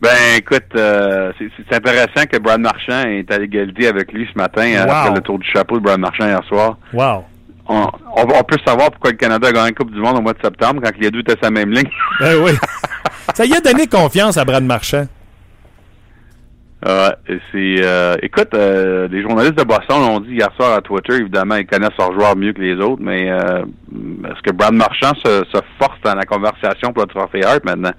Ben, 0.00 0.10
écoute, 0.36 0.64
euh, 0.76 1.32
c'est 1.38 1.74
intéressant 1.76 2.26
que 2.30 2.38
Brad 2.38 2.60
Marchand 2.60 3.02
est 3.08 3.30
à 3.32 3.38
l'égalité 3.38 3.88
avec 3.88 4.12
lui 4.12 4.28
ce 4.32 4.38
matin 4.38 4.62
euh, 4.66 4.84
Wow. 4.84 4.90
après 4.90 5.14
le 5.14 5.20
tour 5.22 5.38
du 5.38 5.48
chapeau 5.50 5.78
de 5.78 5.82
Brad 5.82 5.98
Marchand 5.98 6.26
hier 6.26 6.44
soir. 6.44 6.76
Wow. 6.92 7.24
On, 7.68 7.86
on, 8.16 8.22
on 8.22 8.42
peut 8.44 8.58
savoir 8.64 8.90
pourquoi 8.90 9.10
le 9.10 9.16
Canada 9.16 9.48
a 9.48 9.52
gagné 9.52 9.68
la 9.68 9.72
Coupe 9.72 9.90
du 9.90 9.98
Monde 10.00 10.18
au 10.18 10.20
mois 10.20 10.34
de 10.34 10.42
septembre 10.42 10.80
quand 10.84 10.92
les 11.00 11.10
deux 11.10 11.20
étaient 11.20 11.34
la 11.42 11.50
même 11.50 11.70
ligne. 11.70 11.88
Ben 12.20 12.36
oui. 12.44 12.52
Ça 13.34 13.44
y 13.44 13.54
a 13.54 13.60
donné 13.60 13.86
confiance 13.86 14.36
à 14.36 14.44
Brad 14.44 14.62
Marchand. 14.64 15.06
Et 17.28 17.38
c'est 17.50 17.76
euh, 17.84 18.14
écoute, 18.22 18.54
euh, 18.54 19.08
les 19.08 19.20
journalistes 19.22 19.58
de 19.58 19.64
Boston 19.64 19.98
l'ont 20.00 20.20
dit 20.20 20.34
hier 20.34 20.48
soir 20.54 20.74
à 20.76 20.80
Twitter, 20.82 21.14
évidemment, 21.14 21.56
ils 21.56 21.66
connaissent 21.66 21.96
leurs 21.98 22.12
joueurs 22.12 22.36
mieux 22.36 22.52
que 22.52 22.60
les 22.60 22.74
autres, 22.76 23.02
mais 23.02 23.28
euh, 23.28 23.64
est-ce 24.24 24.40
que 24.42 24.52
Brad 24.52 24.72
Marchand 24.72 25.12
se, 25.24 25.42
se 25.52 25.58
force 25.80 25.98
dans 26.04 26.14
la 26.14 26.22
conversation 26.24 26.92
pour 26.92 27.02
le 27.02 27.08
trophée 27.08 27.44
Hart 27.44 27.64
maintenant? 27.64 27.90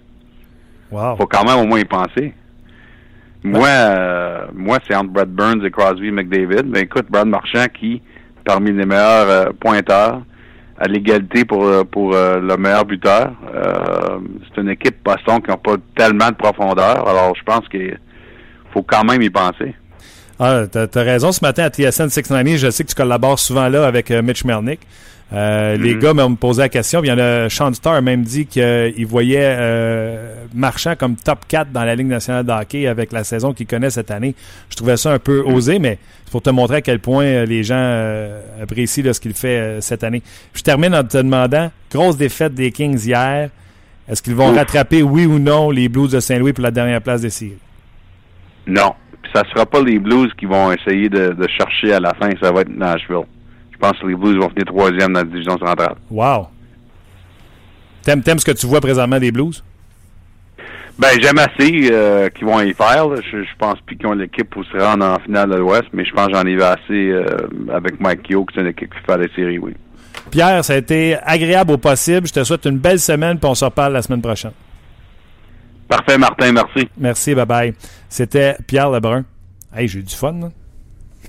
Wow. 0.91 1.17
Faut 1.17 1.27
quand 1.27 1.43
même 1.43 1.59
au 1.59 1.65
moins 1.65 1.79
y 1.79 1.85
penser. 1.85 2.33
Moi, 3.43 3.67
euh, 3.67 4.45
moi, 4.53 4.79
c'est 4.87 4.95
entre 4.95 5.09
Brad 5.09 5.29
Burns 5.29 5.65
et 5.65 5.71
Crosby 5.71 6.11
McDavid. 6.11 6.63
Mais 6.65 6.81
écoute, 6.81 7.05
Brad 7.09 7.27
Marchand 7.27 7.65
qui, 7.73 8.01
parmi 8.43 8.71
les 8.71 8.85
meilleurs 8.85 9.29
euh, 9.29 9.45
pointeurs, 9.59 10.21
à 10.79 10.87
l'égalité 10.87 11.43
pour 11.43 11.65
euh, 11.65 11.83
pour 11.83 12.13
euh, 12.13 12.39
le 12.39 12.55
meilleur 12.57 12.85
buteur. 12.85 13.31
C'est 14.47 14.61
une 14.61 14.69
équipe 14.69 14.97
Boston 15.03 15.41
qui 15.41 15.49
n'a 15.49 15.57
pas 15.57 15.75
tellement 15.95 16.29
de 16.29 16.35
profondeur. 16.35 17.07
Alors, 17.07 17.35
je 17.35 17.43
pense 17.43 17.67
qu'il 17.69 17.97
faut 18.73 18.83
quand 18.83 19.03
même 19.03 19.21
y 19.21 19.29
penser. 19.29 19.75
Ah, 20.39 20.63
t'as, 20.71 20.85
t'as 20.87 21.03
raison. 21.03 21.31
Ce 21.31 21.43
matin 21.43 21.63
à 21.63 21.69
TSN 21.69 22.09
690, 22.09 22.57
je 22.57 22.69
sais 22.69 22.83
que 22.83 22.89
tu 22.89 22.95
collabores 22.95 23.39
souvent 23.39 23.69
là 23.69 23.87
avec 23.87 24.11
Mitch 24.11 24.45
Melnick. 24.45 24.81
Euh, 25.33 25.75
Les 25.75 25.95
Mhm. 25.95 25.99
gars 25.99 26.13
m'ont 26.13 26.35
posé 26.35 26.61
la 26.61 26.69
question. 26.69 27.01
puis 27.01 27.09
Il 27.09 27.11
y 27.11 27.13
en 27.13 27.19
a, 27.19 27.49
Sean 27.49 27.73
Starr 27.73 27.95
a 27.95 28.01
même 28.01 28.23
dit 28.23 28.45
qu'il 28.45 29.05
voyait 29.05 29.39
euh, 29.41 30.45
Marchand 30.53 30.95
comme 30.97 31.15
top 31.17 31.39
4 31.47 31.71
dans 31.71 31.83
la 31.83 31.95
Ligue 31.95 32.07
nationale 32.07 32.45
de 32.45 32.51
hockey 32.51 32.87
avec 32.87 33.11
la 33.11 33.23
saison 33.25 33.53
qu'il 33.53 33.67
connaît 33.67 33.89
cette 33.89 34.09
année. 34.09 34.35
Je 34.69 34.75
trouvais 34.77 34.95
ça 34.95 35.11
un 35.11 35.19
peu 35.19 35.41
osé, 35.41 35.79
mais 35.79 35.97
c'est 36.23 36.31
pour 36.31 36.41
te 36.41 36.49
montrer 36.49 36.77
à 36.77 36.81
quel 36.81 36.99
point 36.99 37.25
euh, 37.25 37.45
les 37.45 37.63
gens 37.63 37.75
euh, 37.77 38.39
apprécient 38.63 39.03
là, 39.03 39.13
ce 39.13 39.19
qu'il 39.19 39.33
fait 39.33 39.81
cette 39.81 40.03
année. 40.05 40.21
Je 40.53 40.61
termine 40.61 40.95
en 40.95 41.03
te 41.03 41.17
demandant, 41.17 41.71
grosse 41.91 42.15
défaite 42.15 42.53
des 42.53 42.71
Kings 42.71 43.05
hier. 43.05 43.49
Est-ce 44.09 44.21
qu'ils 44.21 44.35
vont 44.35 44.51
Ouf. 44.51 44.57
rattraper, 44.57 45.03
oui 45.03 45.25
ou 45.25 45.39
non, 45.39 45.69
les 45.71 45.89
Blues 45.89 46.11
de 46.11 46.21
Saint-Louis 46.21 46.53
pour 46.53 46.63
la 46.63 46.71
dernière 46.71 47.01
place 47.01 47.19
des 47.21 47.29
séries? 47.29 47.57
Non. 48.65 48.93
Puis 49.21 49.31
ça 49.35 49.43
sera 49.53 49.65
pas 49.65 49.81
les 49.81 49.99
Blues 49.99 50.31
qui 50.39 50.45
vont 50.45 50.71
essayer 50.71 51.09
de, 51.09 51.33
de 51.33 51.47
chercher 51.49 51.91
à 51.93 51.99
la 51.99 52.13
fin. 52.13 52.29
Ça 52.41 52.51
va 52.53 52.61
être 52.61 52.69
Nashville. 52.69 53.25
Je 53.79 53.87
pense 53.87 53.99
que 53.99 54.07
les 54.07 54.15
Blues 54.15 54.37
vont 54.37 54.49
finir 54.49 54.65
troisième 54.65 55.13
dans 55.13 55.19
la 55.19 55.25
division 55.25 55.57
centrale. 55.57 55.95
Wow! 56.09 56.47
T'aimes, 58.01 58.23
t'aimes 58.23 58.39
ce 58.39 58.45
que 58.45 58.51
tu 58.51 58.65
vois 58.65 58.81
présentement 58.81 59.19
des 59.19 59.31
Blues? 59.31 59.63
Ben, 60.97 61.09
j'aime 61.21 61.37
assez 61.37 61.89
euh, 61.91 62.27
qu'ils 62.29 62.47
vont 62.47 62.59
y 62.61 62.73
faire. 62.73 63.07
là. 63.07 63.17
Je, 63.31 63.43
je 63.43 63.49
pense 63.59 63.79
plus 63.85 63.95
qu'ils 63.97 64.07
ont 64.07 64.13
l'équipe 64.13 64.49
pour 64.49 64.65
se 64.65 64.77
rendre 64.77 65.05
en 65.05 65.19
finale 65.19 65.51
de 65.51 65.55
l'Ouest, 65.57 65.85
mais 65.93 66.03
je 66.03 66.11
pense 66.11 66.27
que 66.27 66.33
j'en 66.33 66.41
ai 66.43 66.55
vu 66.55 66.63
assez 66.63 67.11
euh, 67.11 67.25
avec 67.71 67.99
Mike 67.99 68.27
Yo, 68.29 68.45
que 68.45 68.53
c'est 68.55 68.61
une 68.61 68.67
équipe 68.67 68.91
qui 68.91 68.99
fait 69.05 69.17
les 69.19 69.29
séries, 69.35 69.59
oui. 69.59 69.73
Pierre, 70.31 70.65
ça 70.65 70.73
a 70.73 70.77
été 70.77 71.15
agréable 71.23 71.73
au 71.73 71.77
possible. 71.77 72.25
Je 72.27 72.33
te 72.33 72.43
souhaite 72.43 72.65
une 72.65 72.79
belle 72.79 72.99
semaine, 72.99 73.37
puis 73.37 73.47
on 73.47 73.53
se 73.55 73.63
reparle 73.65 73.93
la 73.93 74.01
semaine 74.01 74.21
prochaine. 74.23 74.51
Parfait, 75.87 76.17
Martin, 76.17 76.51
merci. 76.51 76.89
Merci, 76.97 77.35
bye 77.35 77.45
bye. 77.45 77.73
C'était 78.09 78.57
Pierre 78.65 78.89
Lebrun. 78.89 79.23
Hey, 79.75 79.87
j'ai 79.87 79.99
eu 79.99 80.03
du 80.03 80.15
fun. 80.15 80.33
là. 80.33 80.49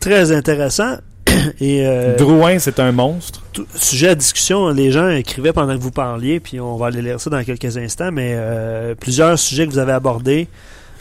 Très 0.00 0.32
intéressant. 0.32 0.96
Et 1.60 1.86
euh, 1.86 2.16
Drouin, 2.16 2.58
c'est 2.58 2.80
un 2.80 2.92
monstre. 2.92 3.42
sujet 3.76 4.08
à 4.10 4.14
discussion, 4.14 4.68
les 4.70 4.90
gens 4.90 5.08
écrivaient 5.08 5.52
pendant 5.52 5.76
que 5.76 5.82
vous 5.82 5.90
parliez, 5.90 6.40
puis 6.40 6.60
on 6.60 6.76
va 6.76 6.86
aller 6.88 7.02
lire 7.02 7.20
ça 7.20 7.30
dans 7.30 7.42
quelques 7.44 7.76
instants, 7.76 8.10
mais 8.12 8.32
euh, 8.36 8.94
plusieurs 8.94 9.38
sujets 9.38 9.66
que 9.66 9.72
vous 9.72 9.78
avez 9.78 9.92
abordés, 9.92 10.48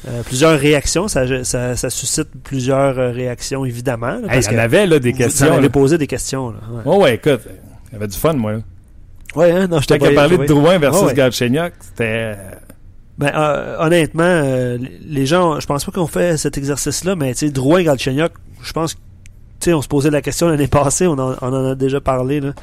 euh, 0.08 0.22
plusieurs 0.24 0.60
réactions, 0.60 1.08
ça, 1.08 1.44
ça, 1.44 1.76
ça 1.76 1.90
suscite 1.90 2.28
plusieurs 2.44 2.96
réactions, 3.14 3.66
évidemment. 3.66 4.08
là, 4.08 4.18
Hey, 4.24 4.28
parce 4.28 4.48
il 4.48 4.54
y 4.54 4.56
en 4.56 4.60
avait 4.60 4.86
là, 4.88 5.00
des 5.00 5.12
vous 5.12 5.18
questions. 5.18 5.54
avez 5.54 5.62
là. 5.64 5.70
posé 5.70 5.98
des 5.98 6.08
questions. 6.08 6.52
Là. 6.52 6.58
Ouais, 6.72 6.82
Oh, 6.86 7.02
ouais, 7.04 7.16
écoute, 7.16 7.42
il 7.90 7.94
y 7.94 7.96
avait 7.96 8.08
du 8.08 8.18
fun, 8.18 8.34
moi. 8.34 8.54
là. 8.54 8.60
ouais 9.36 9.52
hein, 9.52 9.68
non, 9.68 9.80
je 9.82 9.88
t'ai 9.88 9.98
parler 9.98 10.36
de 10.38 10.42
oui. 10.42 10.48
Drouin 10.48 10.78
versus 10.78 11.04
ouais. 11.04 11.14
Galchenyuk, 11.14 11.74
c'était. 11.82 12.36
Ben, 13.18 13.32
euh, 13.36 13.78
honnêtement, 13.80 14.24
euh, 14.24 14.78
les 15.08 15.26
gens, 15.26 15.60
je 15.60 15.66
pense 15.66 15.84
pas 15.84 15.92
qu'on 15.92 16.06
fait 16.06 16.38
cet 16.38 16.56
exercice-là, 16.60 17.16
mais 17.16 17.34
tu 17.34 17.48
sais, 17.48 17.52
Drouin 17.52 17.82
Galchenyuk, 17.82 18.32
je 18.62 18.72
pense 18.74 18.94
que, 18.94 19.00
sais, 19.70 19.74
on 19.74 19.82
se 19.82 19.88
posait 19.88 20.10
la 20.12 20.22
question 20.22 20.48
l'année 20.48 20.68
passée, 20.68 21.08
on 21.08 21.14
en, 21.20 21.36
on 21.42 21.48
en 21.54 21.66
a 21.72 21.76
déjà 21.76 22.02
parlé, 22.02 22.40
là, 22.42 22.54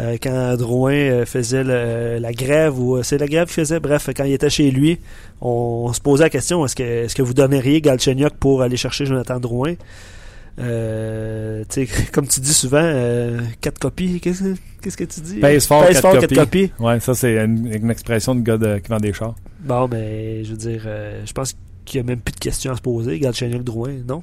euh, 0.00 0.16
quand 0.22 0.56
Drouin 0.58 0.92
euh, 0.92 1.24
faisait 1.26 1.64
le- 1.64 2.18
la 2.20 2.32
grève, 2.32 2.78
ou 2.78 2.96
euh, 2.96 3.02
c'est 3.02 3.18
la 3.18 3.26
grève 3.26 3.46
qu'il 3.46 3.54
faisait, 3.54 3.80
bref, 3.80 4.08
quand 4.16 4.24
il 4.24 4.32
était 4.32 4.50
chez 4.50 4.70
lui, 4.70 4.98
on, 5.40 5.84
on 5.88 5.92
se 5.92 6.00
posait 6.00 6.24
la 6.24 6.30
question, 6.30 6.64
est-ce 6.66 6.76
que, 6.76 6.82
est-ce 6.82 7.14
que 7.14 7.22
vous 7.22 7.34
donneriez 7.34 7.80
Galchenyuk 7.80 8.34
pour 8.34 8.62
aller 8.62 8.76
chercher 8.76 9.06
Jonathan 9.06 9.40
Drouin? 9.40 9.74
Euh, 10.58 11.64
comme 12.12 12.26
tu 12.26 12.40
dis 12.40 12.52
souvent, 12.54 12.80
euh, 12.82 13.40
quatre 13.60 13.78
copies, 13.78 14.20
qu'est-ce 14.20 14.42
que, 14.42 14.54
qu'est-ce 14.82 14.96
que 14.96 15.04
tu 15.04 15.20
dis? 15.20 15.36
Pèse 15.40 15.66
fort, 15.66 15.84
Pèse 15.86 15.94
quatre 16.00 16.02
fort, 16.02 16.20
copies. 16.20 16.34
quatre 16.34 16.44
copies. 16.44 16.72
Ouais, 16.78 17.00
ça, 17.00 17.14
c'est 17.14 17.36
une, 17.44 17.72
une 17.72 17.90
expression 17.90 18.34
de 18.34 18.40
gars 18.40 18.56
de- 18.56 18.78
qui 18.78 18.88
vend 18.88 18.98
des 18.98 19.12
chars. 19.12 19.34
Bon, 19.60 19.88
mais 19.90 20.44
je 20.44 20.50
veux 20.52 20.56
dire, 20.56 20.82
euh, 20.86 21.22
je 21.26 21.32
pense 21.32 21.54
qu'il 21.84 22.00
n'y 22.00 22.06
a 22.06 22.10
même 22.10 22.20
plus 22.20 22.32
de 22.32 22.38
questions 22.40 22.72
à 22.72 22.76
se 22.76 22.80
poser. 22.80 23.18
Galchenyuk 23.18 23.64
Drouin, 23.64 23.92
non? 24.08 24.22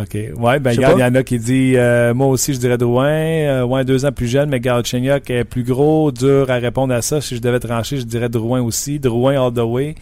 OK. 0.00 0.16
Ouais, 0.36 0.60
ben, 0.60 0.72
il 0.72 0.80
y 0.80 0.84
en 0.86 1.14
a 1.14 1.22
qui 1.24 1.38
dit 1.38 1.72
euh, 1.76 2.14
Moi 2.14 2.28
aussi, 2.28 2.54
je 2.54 2.58
dirais 2.60 2.78
Drouin. 2.78 3.08
Euh, 3.08 3.64
ouais, 3.64 3.84
deux 3.84 4.04
ans 4.06 4.12
plus 4.12 4.28
jeune, 4.28 4.48
mais 4.48 4.60
Galchenyuk 4.60 5.28
est 5.30 5.44
plus 5.44 5.64
gros, 5.64 6.12
dur 6.12 6.50
à 6.50 6.54
répondre 6.56 6.94
à 6.94 7.02
ça. 7.02 7.20
Si 7.20 7.34
je 7.36 7.40
devais 7.40 7.58
trancher, 7.60 7.96
je 7.96 8.04
dirais 8.04 8.28
Drouin 8.28 8.60
aussi. 8.62 9.00
Drouin 9.00 9.44
all 9.44 9.52
the 9.52 9.58
way. 9.58 9.94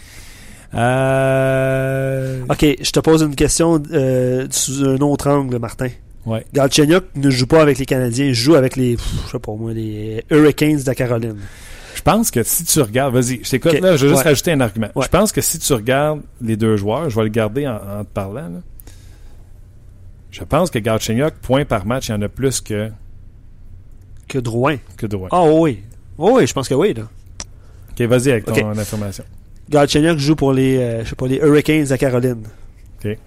Euh, 0.75 2.43
Ok, 2.49 2.65
je 2.81 2.91
te 2.91 3.01
pose 3.01 3.23
une 3.23 3.35
question 3.35 3.83
euh, 3.93 4.47
sous 4.51 4.85
un 4.85 4.99
autre 4.99 5.29
angle, 5.29 5.59
Martin. 5.59 5.89
Ouais. 6.27 6.45
Galchenyuk 6.53 7.05
ne 7.17 7.31
joue 7.31 7.47
pas 7.47 7.63
avec 7.63 7.79
les 7.79 7.87
Canadiens, 7.87 8.27
il 8.27 8.35
joue 8.35 8.55
avec 8.55 8.77
les, 8.77 8.97
pff, 8.97 9.07
je 9.27 9.33
sais 9.33 9.39
pas 9.39 9.53
moi, 9.55 9.73
les 9.73 10.23
Hurricanes 10.31 10.77
de 10.81 10.87
la 10.87 10.95
Caroline. 10.95 11.37
Je 11.95 12.03
pense 12.03 12.31
que 12.31 12.43
si 12.43 12.65
tu 12.65 12.81
regardes, 12.81 13.15
vas-y, 13.15 13.41
je 13.43 13.51
t'écoute 13.51 13.73
Ok, 13.75 13.81
là, 13.81 13.97
je 13.97 14.03
veux 14.05 14.09
juste 14.13 14.23
ouais. 14.25 14.31
rajouter 14.31 14.53
un 14.53 14.61
argument. 14.61 14.89
Ouais. 14.95 15.05
Je 15.05 15.09
pense 15.09 15.33
que 15.33 15.41
si 15.41 15.59
tu 15.59 15.73
regardes 15.73 16.21
les 16.43 16.57
deux 16.57 16.77
joueurs, 16.77 17.09
je 17.09 17.17
vais 17.17 17.23
le 17.25 17.29
garder 17.31 17.67
en, 17.67 17.77
en 17.77 18.05
te 18.05 18.13
parlant. 18.13 18.43
là. 18.49 18.61
Je 20.39 20.45
pense 20.45 20.71
que 20.71 20.79
Galchenyuk, 20.79 21.35
point 21.43 21.65
par 21.65 21.85
match, 21.87 22.09
il 22.09 22.13
y 22.13 22.15
en 22.15 22.23
a 22.23 22.29
plus 22.29 22.61
que, 22.61 22.91
Que 24.29 24.39
Drouin. 24.39 24.77
que 24.97 25.07
Drouin. 25.07 25.29
Ah 25.33 25.43
oui. 25.45 25.83
Oh, 26.17 26.33
oui, 26.37 26.47
je 26.47 26.53
pense 26.53 26.69
que 26.69 26.75
oui. 26.75 26.95
Là. 26.95 27.03
Ok, 27.91 28.03
vas-y 28.07 28.31
avec 28.31 28.45
ton 28.45 28.53
Ok. 28.53 28.79
information. 28.79 29.25
Galchenyuk 29.69 30.19
joue 30.19 30.37
pour 30.37 30.53
les, 30.53 30.77
euh, 30.79 31.05
je 31.05 31.11
sais 31.11 31.17
pas, 31.17 31.27
les 31.27 31.37
Hurricanes 31.39 31.87
la 31.91 31.99
Caroline. 31.99 32.45
Ok. 33.05 33.19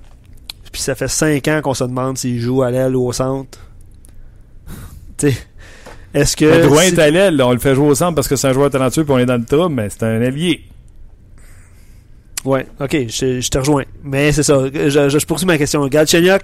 Puis 0.71 0.81
ça 0.81 0.95
fait 0.95 1.09
5 1.09 1.45
ans 1.49 1.61
qu'on 1.61 1.73
se 1.73 1.83
demande 1.83 2.17
s'il 2.17 2.39
joue 2.39 2.61
à 2.63 2.71
l'aile 2.71 2.95
ou 2.95 3.05
au 3.07 3.11
centre. 3.11 3.59
tu 5.17 5.31
sais, 5.31 5.37
est-ce 6.13 6.37
que... 6.37 6.45
Mais 6.45 6.61
Drouin 6.61 6.83
est 6.83 6.99
à 6.99 7.09
l'aile, 7.09 7.41
on 7.41 7.51
le 7.51 7.59
fait 7.59 7.75
jouer 7.75 7.87
au 7.89 7.95
centre 7.95 8.15
parce 8.15 8.27
que 8.29 8.35
c'est 8.37 8.47
un 8.47 8.53
joueur 8.53 8.69
talentueux 8.69 9.03
puis 9.03 9.13
on 9.13 9.19
est 9.19 9.25
dans 9.25 9.37
le 9.37 9.43
trouble, 9.45 9.75
mais 9.75 9.89
c'est 9.89 10.03
un 10.03 10.21
allié. 10.21 10.61
Ouais, 12.45 12.65
ok, 12.79 13.07
je, 13.07 13.39
je 13.41 13.49
te 13.49 13.57
rejoins. 13.57 13.83
Mais 14.03 14.31
c'est 14.31 14.43
ça, 14.43 14.59
je, 14.73 14.89
je, 14.89 15.19
je 15.19 15.25
poursuis 15.25 15.45
ma 15.45 15.57
question. 15.57 15.85
Galchenyuk 15.87 16.41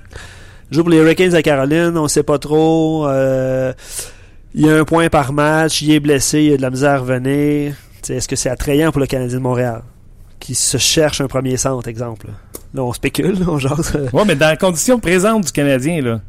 joue 0.71 0.81
pour 0.83 0.89
les 0.89 0.97
Hurricanes 0.97 1.33
à 1.35 1.41
Caroline, 1.41 1.97
on 1.97 2.07
sait 2.07 2.23
pas 2.23 2.39
trop. 2.39 3.07
euh, 3.07 3.73
il 4.53 4.65
y 4.65 4.69
a 4.69 4.75
un 4.75 4.85
point 4.85 5.09
par 5.09 5.33
match, 5.33 5.81
il 5.81 5.91
est 5.91 5.99
blessé, 5.99 6.41
il 6.43 6.53
a 6.53 6.57
de 6.57 6.61
la 6.61 6.69
misère 6.69 6.91
à 6.91 6.97
revenir. 6.99 7.73
Est-ce 8.09 8.27
que 8.27 8.35
c'est 8.35 8.49
attrayant 8.49 8.91
pour 8.91 9.01
le 9.01 9.07
Canadien 9.07 9.37
de 9.37 9.43
Montréal 9.43 9.81
qui 10.39 10.55
se 10.55 10.77
cherche 10.77 11.19
un 11.21 11.27
premier 11.27 11.57
centre, 11.57 11.87
exemple? 11.87 12.27
Là, 12.73 12.83
on 12.83 12.93
spécule, 12.93 13.37
on 13.47 13.57
jase. 13.59 13.97
Ouais, 14.13 14.23
mais 14.25 14.35
dans 14.35 14.47
la 14.47 14.55
condition 14.57 14.99
présente 14.99 15.45
du 15.45 15.51
Canadien, 15.51 16.01
là, 16.01 16.21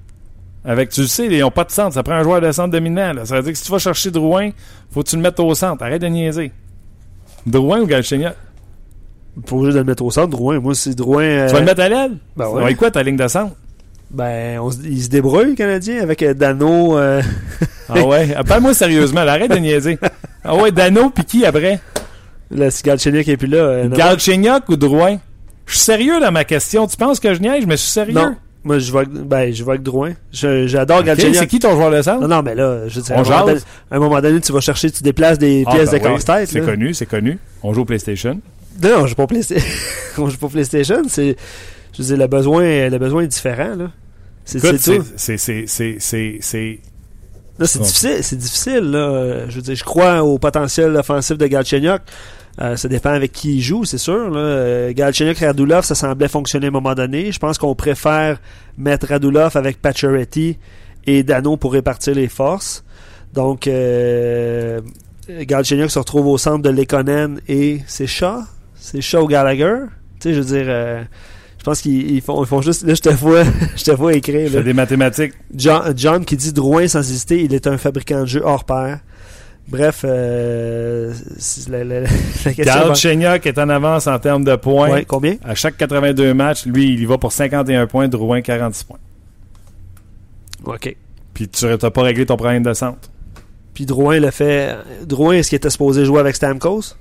avec, 0.65 0.91
tu 0.91 1.03
le 1.03 1.07
sais, 1.07 1.27
ils 1.27 1.39
n'ont 1.41 1.51
pas 1.51 1.65
de 1.65 1.71
centre. 1.71 1.95
Ça 1.95 2.03
prend 2.03 2.15
un 2.15 2.23
joueur 2.23 2.41
de 2.41 2.51
centre 2.53 2.71
dominant. 2.71 3.13
Là. 3.13 3.25
Ça 3.25 3.37
veut 3.37 3.43
dire 3.43 3.53
que 3.53 3.59
si 3.59 3.65
tu 3.65 3.71
vas 3.73 3.79
chercher 3.79 4.11
Drouin, 4.11 4.51
faut 4.91 5.03
que 5.03 5.09
tu 5.09 5.17
le 5.17 5.23
mettes 5.23 5.39
au 5.41 5.55
centre. 5.55 5.83
Arrête 5.83 6.03
de 6.03 6.09
niaiser. 6.09 6.51
Drouin 7.47 7.81
ou 7.81 7.87
Galchenyuk? 7.87 8.35
Faut 9.47 9.65
juste 9.65 9.75
de 9.75 9.81
le 9.81 9.85
mettre 9.87 10.03
au 10.05 10.11
centre, 10.11 10.29
Drouin. 10.29 10.59
Moi, 10.59 10.75
c'est 10.75 10.95
Drouin. 10.95 11.23
euh, 11.23 11.47
Tu 11.47 11.53
vas 11.55 11.61
le 11.61 11.65
mettre 11.67 11.81
à 11.81 11.89
l'aile? 11.89 12.17
ben 12.37 12.49
Ouais. 12.49 12.63
ouais. 12.65 12.75
quoi 12.75 12.91
ta 12.91 13.03
ligne 13.03 13.17
de 13.17 13.29
centre? 13.29 13.55
Ben, 14.11 14.59
on 14.61 14.71
se- 14.71 14.79
il 14.85 15.03
se 15.03 15.09
débrouille, 15.11 15.51
le 15.51 15.55
Canadien, 15.55 16.01
avec 16.03 16.23
euh, 16.23 16.33
Dano. 16.35 16.97
euh, 16.99 17.21
Ah 17.91 18.03
ouais? 18.05 18.35
Ah, 18.37 18.43
Parle-moi 18.45 18.73
sérieusement, 18.75 19.23
là. 19.25 19.33
arrête 19.33 19.51
de 19.51 19.57
niaiser. 19.59 19.99
Ah 20.45 20.55
ouais, 20.57 20.71
Dano, 20.73 21.11
puis 21.11 21.25
qui 21.25 21.45
après? 21.45 21.81
là, 22.51 22.71
si 22.71 22.83
Galchenyuk 22.83 23.29
est 23.29 23.37
plus 23.37 23.49
là. 23.49 23.59
euh. 23.59 23.89
Galchenyuk 23.91 24.69
ou 24.71 24.77
Drouin? 24.77 25.19
Je 25.67 25.75
suis 25.75 25.85
sérieux 25.85 26.19
dans 26.21 26.33
ma 26.33 26.45
question. 26.45 26.87
Tu 26.87 26.97
penses 26.97 27.21
que 27.21 27.35
je 27.35 27.41
niaise? 27.41 27.63
Je 27.63 27.67
me 27.67 27.77
suis 27.77 27.91
sérieux. 27.91 28.15
Non. 28.15 28.35
Moi, 28.65 28.79
je 28.79 28.97
avec- 28.97 29.11
ben, 29.11 29.53
je 29.53 29.63
vais 29.63 29.71
avec 29.73 29.83
Drouin. 29.83 30.13
Je- 30.33 30.67
J'adore 30.67 31.01
Ok, 31.01 31.05
Galchenyuk. 31.05 31.35
c'est 31.37 31.47
qui 31.47 31.59
ton 31.59 31.75
joueur 31.77 31.91
de 31.91 32.01
centre? 32.01 32.23
Non, 32.23 32.29
non, 32.37 32.43
mais 32.43 32.55
là, 32.55 32.89
je 32.89 32.97
veux 32.97 33.03
dire, 33.03 33.15
On 33.17 33.19
à, 33.19 33.23
un 33.23 33.25
moment 33.31 33.47
donné, 33.47 33.61
à 33.91 33.97
un 33.97 33.99
moment 33.99 34.21
donné, 34.23 34.41
tu 34.41 34.53
vas 34.53 34.61
chercher, 34.61 34.91
tu 34.91 35.03
déplaces 35.03 35.39
des 35.39 35.65
Ah, 35.67 35.73
pièces 35.73 35.91
ben 35.91 36.01
de 36.03 36.07
oui, 36.09 36.15
casse-tête. 36.15 36.49
C'est 36.51 36.61
connu, 36.65 36.95
c'est 36.95 37.07
connu. 37.07 37.39
On 37.63 37.75
joue 37.75 37.83
au 37.83 37.85
PlayStation. 37.85 38.41
Non, 38.83 38.89
non, 38.91 39.03
je 39.05 39.09
joue 39.11 39.15
pas 39.17 39.27
PlayStation. 39.27 39.67
on 40.19 40.29
joue 40.31 40.39
pas 40.39 40.47
au 40.47 40.51
PlayStation. 40.51 41.03
C'est, 41.09 41.37
je 41.93 42.03
veux 42.03 42.09
dire, 42.09 42.17
le 42.19 42.27
besoin, 42.27 42.89
le 42.89 42.99
besoin 42.99 43.23
est 43.23 43.29
différent, 43.29 43.75
là. 43.77 43.91
C'est, 44.45 44.59
Écoute, 44.59 44.79
c'est 44.79 44.93
c'est, 44.93 44.99
tout. 44.99 45.07
c'est, 45.17 45.37
c'est, 45.69 45.97
c'est, 45.99 46.39
c'est, 46.41 46.81
Là, 47.59 47.67
difficile, 47.67 48.19
c'est 48.23 48.37
difficile, 48.37 48.91
là. 48.91 49.49
Je 49.49 49.57
veux 49.57 49.63
dire, 49.63 49.75
je 49.75 49.85
crois 49.85 50.23
au 50.23 50.39
potentiel 50.39 50.95
offensif 50.97 51.37
de 51.37 51.47
Galchenyuk. 51.47 52.03
Euh, 52.61 52.77
ça 52.77 52.89
dépend 52.89 53.11
avec 53.11 53.33
qui 53.33 53.57
il 53.57 53.61
joue, 53.61 53.85
c'est 53.85 53.99
sûr. 53.99 54.31
Là. 54.31 54.41
Euh, 54.41 54.93
Galchenyuk 54.93 55.39
Radulov, 55.39 55.85
ça 55.85 55.95
semblait 55.95 56.29
fonctionner 56.29 56.67
à 56.67 56.69
un 56.69 56.73
moment 56.73 56.95
donné. 56.95 57.31
Je 57.31 57.39
pense 57.39 57.59
qu'on 57.59 57.75
préfère 57.75 58.41
mettre 58.77 59.09
Radulov 59.09 59.57
avec 59.57 59.81
Pacioretty 59.81 60.59
et 61.07 61.23
Dano 61.23 61.57
pour 61.57 61.73
répartir 61.73 62.15
les 62.15 62.29
forces. 62.29 62.85
Donc, 63.33 63.67
euh, 63.67 64.81
Galchenyuk 65.29 65.91
se 65.91 65.99
retrouve 65.99 66.27
au 66.27 66.39
centre 66.39 66.63
de 66.63 66.71
Lekonen 66.71 67.41
et 67.49 67.81
c'est 67.87 68.07
Shaw? 68.07 68.43
C'est 68.75 69.01
Shaw 69.01 69.23
ou 69.25 69.27
Gallagher? 69.27 69.77
Tu 70.21 70.29
sais, 70.29 70.35
je 70.35 70.41
veux 70.41 70.47
dire, 70.47 70.67
euh, 70.69 71.03
je 71.59 71.65
pense 71.65 71.81
qu'ils 71.81 72.11
ils 72.13 72.21
font, 72.21 72.43
ils 72.43 72.47
font 72.47 72.63
juste. 72.63 72.85
Là, 72.87 72.95
je 72.95 73.01
te 73.01 73.09
vois, 73.09 73.43
je 73.77 73.85
te 73.85 73.91
vois 73.91 74.15
écrire. 74.15 74.53
là. 74.53 74.63
des 74.63 74.73
mathématiques. 74.73 75.33
John, 75.55 75.93
John 75.97 76.25
qui 76.25 76.37
dit 76.37 76.53
Drouin 76.53 76.89
sans 76.89 77.01
hésiter, 77.01 77.43
il 77.43 77.55
est 77.55 77.67
un 77.67 77.79
fabricant 77.79 78.21
de 78.21 78.27
jeux 78.27 78.43
hors 78.45 78.65
pair. 78.65 79.01
Bref, 79.69 80.03
euh, 80.05 81.13
la, 81.69 81.85
la- 81.85 82.01
la 82.45 82.53
question. 82.55 82.65
Carl 82.65 83.41
est 83.45 83.59
en 83.59 83.69
avance 83.69 84.07
en 84.07 84.19
termes 84.19 84.45
de 84.45 84.57
points. 84.57 84.91
Ouais, 84.91 85.05
combien? 85.05 85.37
À 85.45 85.55
chaque 85.55 85.77
82 85.77 86.33
matchs, 86.33 86.65
lui, 86.65 86.95
il 86.95 87.01
y 87.01 87.05
va 87.05 87.19
pour 87.19 87.33
51 87.33 87.87
points, 87.87 88.09
Drouin 88.09 88.41
46 88.41 88.85
points. 88.85 88.99
Ok. 90.65 90.97
Puis 91.35 91.49
tu 91.49 91.67
n'as 91.67 91.77
pas 91.91 92.03
réglé 92.03 92.25
ton 92.25 92.37
problème 92.37 92.63
de 92.63 92.73
centre. 92.73 93.11
Puis 93.75 93.85
Drouin 93.85 94.19
le 94.19 94.31
fait. 94.31 94.75
Drouin, 95.05 95.35
est-ce 95.35 95.51
qu'il 95.51 95.57
était 95.57 95.71
supposé 95.71 96.05
jouer 96.05 96.21
avec 96.21 96.35
Stamkos? 96.35 96.95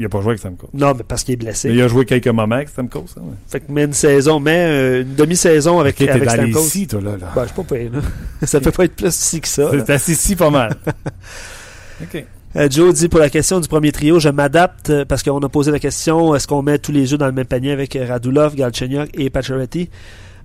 Il 0.00 0.04
n'a 0.04 0.08
pas 0.08 0.22
joué 0.22 0.28
avec 0.30 0.38
Stamkos. 0.38 0.70
Non, 0.72 0.94
mais 0.96 1.02
parce 1.06 1.24
qu'il 1.24 1.34
est 1.34 1.36
blessé. 1.36 1.68
Mais 1.68 1.74
il 1.74 1.82
a 1.82 1.88
joué 1.88 2.06
quelques 2.06 2.26
moments 2.28 2.54
avec 2.54 2.70
Stamkos. 2.70 3.04
hein, 3.18 3.20
ouais. 3.22 3.34
Fait 3.46 3.60
que 3.60 3.70
met 3.70 3.84
une 3.84 3.92
saison, 3.92 4.40
mais 4.40 4.64
euh, 4.66 5.02
une 5.02 5.14
demi-saison 5.14 5.78
avec, 5.78 6.00
Ok, 6.00 6.06
t'es 6.06 6.10
avec 6.10 6.56
six, 6.56 6.86
toi, 6.86 7.02
là. 7.02 7.10
là. 7.18 7.32
Ben, 7.34 7.42
je 7.42 7.48
suis 7.48 7.56
pas 7.56 7.62
payé, 7.74 7.90
là. 7.90 7.98
Ça 8.46 8.60
peut 8.60 8.70
pas 8.70 8.86
être 8.86 8.96
plus 8.96 9.14
si 9.14 9.42
que 9.42 9.48
ça. 9.48 9.70
C'est 9.70 9.90
assis 9.90 10.14
si 10.14 10.36
pas 10.36 10.48
mal. 10.48 10.74
OK. 12.02 12.24
Euh, 12.56 12.68
Joe 12.70 12.94
dit 12.94 13.08
pour 13.10 13.20
la 13.20 13.28
question 13.28 13.60
du 13.60 13.68
premier 13.68 13.92
trio, 13.92 14.18
je 14.18 14.30
m'adapte 14.30 14.88
euh, 14.88 15.04
parce 15.04 15.22
qu'on 15.22 15.38
a 15.40 15.48
posé 15.50 15.70
la 15.70 15.78
question 15.78 16.34
est-ce 16.34 16.48
qu'on 16.48 16.62
met 16.62 16.78
tous 16.78 16.92
les 16.92 17.12
œufs 17.12 17.18
dans 17.18 17.26
le 17.26 17.32
même 17.32 17.44
panier 17.44 17.70
avec 17.70 17.96
Radulov, 18.08 18.54
Galchenyuk 18.56 19.10
et 19.14 19.28
Pacioretty? 19.28 19.90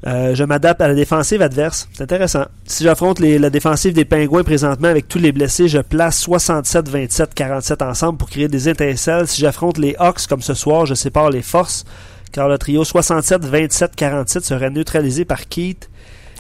Euh, 0.06 0.36
Je 0.36 0.44
m'adapte 0.44 0.82
à 0.82 0.88
la 0.88 0.94
défensive 0.94 1.42
adverse. 1.42 1.90
C'est 1.94 2.04
intéressant. 2.04 2.46
Si 2.66 2.84
j'affronte 2.84 3.20
la 3.20 3.50
défensive 3.50 3.94
des 3.94 4.06
Pingouins 4.06 4.44
présentement 4.44 4.88
avec 4.88 5.08
tous 5.08 5.20
les 5.20 5.32
blessés, 5.32 5.68
je 5.68 5.80
place 5.80 6.20
67, 6.20 6.90
27, 6.90 7.34
47 7.34 7.82
ensemble 7.82 8.18
pour 8.18 8.30
créer 8.30 8.48
des 8.48 8.70
étincelles. 8.70 9.28
Si 9.28 9.42
j'affronte 9.42 9.78
les 9.78 9.96
Hawks 9.98 10.28
comme 10.28 10.42
ce 10.42 10.54
soir, 10.54 10.86
je 10.86 10.94
sépare 10.94 11.30
les 11.30 11.42
forces 11.42 11.86
car 12.32 12.50
le 12.50 12.58
trio 12.58 12.84
67, 12.84 13.46
27, 13.46 13.96
47 13.96 14.44
serait 14.44 14.70
neutralisé 14.70 15.24
par 15.24 15.48
Keith 15.48 15.90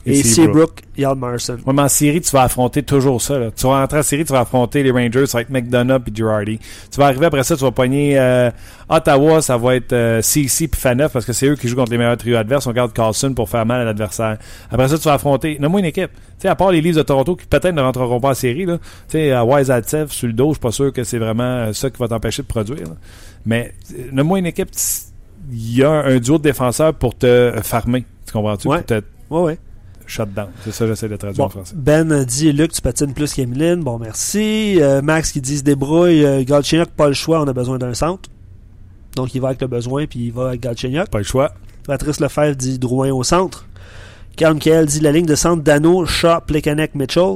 Et 0.05 0.21
Seabrook, 0.23 0.81
Yalmarson. 0.97 1.57
Ouais, 1.65 1.73
mais 1.73 1.81
en 1.81 1.89
série, 1.89 2.21
tu 2.21 2.29
vas 2.31 2.43
affronter 2.43 2.83
toujours 2.83 3.21
ça. 3.21 3.39
Là. 3.39 3.49
Tu 3.55 3.65
vas 3.65 3.79
rentrer 3.79 3.99
en 3.99 4.03
série, 4.03 4.23
tu 4.23 4.33
vas 4.33 4.41
affronter 4.41 4.83
les 4.83 4.91
Rangers, 4.91 5.25
ça 5.25 5.39
va 5.39 5.41
être 5.41 5.49
McDonough 5.49 6.01
et 6.07 6.11
Girardi. 6.13 6.59
Tu 6.91 6.99
vas 6.99 7.07
arriver 7.07 7.25
après 7.25 7.43
ça, 7.43 7.55
tu 7.55 7.63
vas 7.63 7.71
pogner 7.71 8.19
euh, 8.19 8.51
Ottawa, 8.87 9.41
ça 9.41 9.57
va 9.57 9.75
être 9.75 9.93
euh, 9.93 10.21
CC 10.21 10.67
puis 10.67 10.79
Faneuf 10.79 11.11
parce 11.11 11.25
que 11.25 11.33
c'est 11.33 11.47
eux 11.47 11.55
qui 11.55 11.67
jouent 11.67 11.75
contre 11.75 11.91
les 11.91 11.97
meilleurs 11.97 12.17
trios 12.17 12.37
adverses. 12.37 12.67
On 12.67 12.71
garde 12.71 12.93
Carlson 12.93 13.33
pour 13.33 13.49
faire 13.49 13.65
mal 13.65 13.81
à 13.81 13.83
l'adversaire. 13.83 14.37
Après 14.69 14.87
ça, 14.87 14.97
tu 14.97 15.05
vas 15.05 15.13
affronter, 15.13 15.57
nomme-moi 15.59 15.79
une 15.79 15.87
équipe. 15.87 16.11
Tu 16.13 16.19
sais, 16.39 16.47
à 16.49 16.55
part 16.55 16.71
les 16.71 16.81
Leafs 16.81 16.95
de 16.97 17.01
Toronto 17.01 17.35
qui 17.35 17.47
peut-être 17.47 17.73
ne 17.73 17.81
rentreront 17.81 18.19
pas 18.19 18.29
en 18.29 18.33
série, 18.35 18.65
là. 18.65 18.77
Tu 18.77 19.17
sais, 19.17 19.31
à 19.31 19.43
Wise 19.43 19.71
Atsev, 19.71 20.11
sur 20.11 20.27
le 20.27 20.33
dos, 20.33 20.49
je 20.49 20.53
suis 20.53 20.59
pas 20.59 20.71
sûr 20.71 20.93
que 20.93 21.03
c'est 21.03 21.19
vraiment 21.19 21.43
euh, 21.43 21.73
ça 21.73 21.89
qui 21.89 21.97
va 21.97 22.07
t'empêcher 22.07 22.43
de 22.43 22.47
produire. 22.47 22.83
Là. 22.83 22.95
Mais 23.45 23.73
euh, 23.91 24.03
nomme-moi 24.11 24.37
une 24.37 24.45
équipe, 24.45 24.69
il 25.51 25.77
y 25.77 25.83
a 25.83 25.89
un 25.89 26.17
duo 26.19 26.37
de 26.37 26.43
défenseurs 26.43 26.93
pour 26.93 27.17
te 27.17 27.51
farmer. 27.63 28.05
Tu 28.27 28.33
comprends-tu? 28.33 28.67
Ouais. 28.67 28.77
Pour 28.77 28.85
te 28.85 29.01
Ouais, 29.29 29.41
ouais. 29.41 29.57
Shutdown. 30.07 30.47
C'est 30.63 30.71
ça 30.71 30.87
j'essaie 30.87 31.09
de 31.09 31.15
traduire 31.15 31.37
Bon, 31.37 31.45
en 31.45 31.49
français. 31.49 31.73
Ben 31.75 32.23
dit 32.23 32.51
Luc, 32.51 32.71
tu 32.71 32.81
patines 32.81 33.13
plus 33.13 33.33
qu'Emeline. 33.33 33.83
Bon, 33.83 33.97
merci. 33.97 34.81
Euh, 34.81 35.01
Max 35.01 35.31
qui 35.31 35.41
dit 35.41 35.57
se 35.57 35.63
débrouille. 35.63 36.25
Euh, 36.25 36.43
Galchenyuk, 36.43 36.89
pas 36.89 37.07
le 37.07 37.13
choix, 37.13 37.41
on 37.41 37.47
a 37.47 37.53
besoin 37.53 37.77
d'un 37.77 37.93
centre. 37.93 38.29
Donc 39.15 39.33
il 39.33 39.41
va 39.41 39.49
avec 39.49 39.61
le 39.61 39.67
besoin, 39.67 40.05
puis 40.05 40.25
il 40.25 40.31
va 40.31 40.49
avec 40.49 40.61
Galchenyuk. 40.61 41.09
Pas 41.09 41.19
le 41.19 41.23
choix. 41.23 41.53
Patrice 41.85 42.19
Lefebvre 42.19 42.55
dit 42.55 42.79
Drouin 42.79 43.11
au 43.11 43.23
centre. 43.23 43.65
Carl 44.35 44.55
Michael 44.55 44.85
dit 44.85 44.99
la 44.99 45.11
ligne 45.11 45.25
de 45.25 45.35
centre 45.35 45.63
Dano, 45.63 46.05
Shaw, 46.05 46.41
Plekanec, 46.45 46.95
Mitchell. 46.95 47.35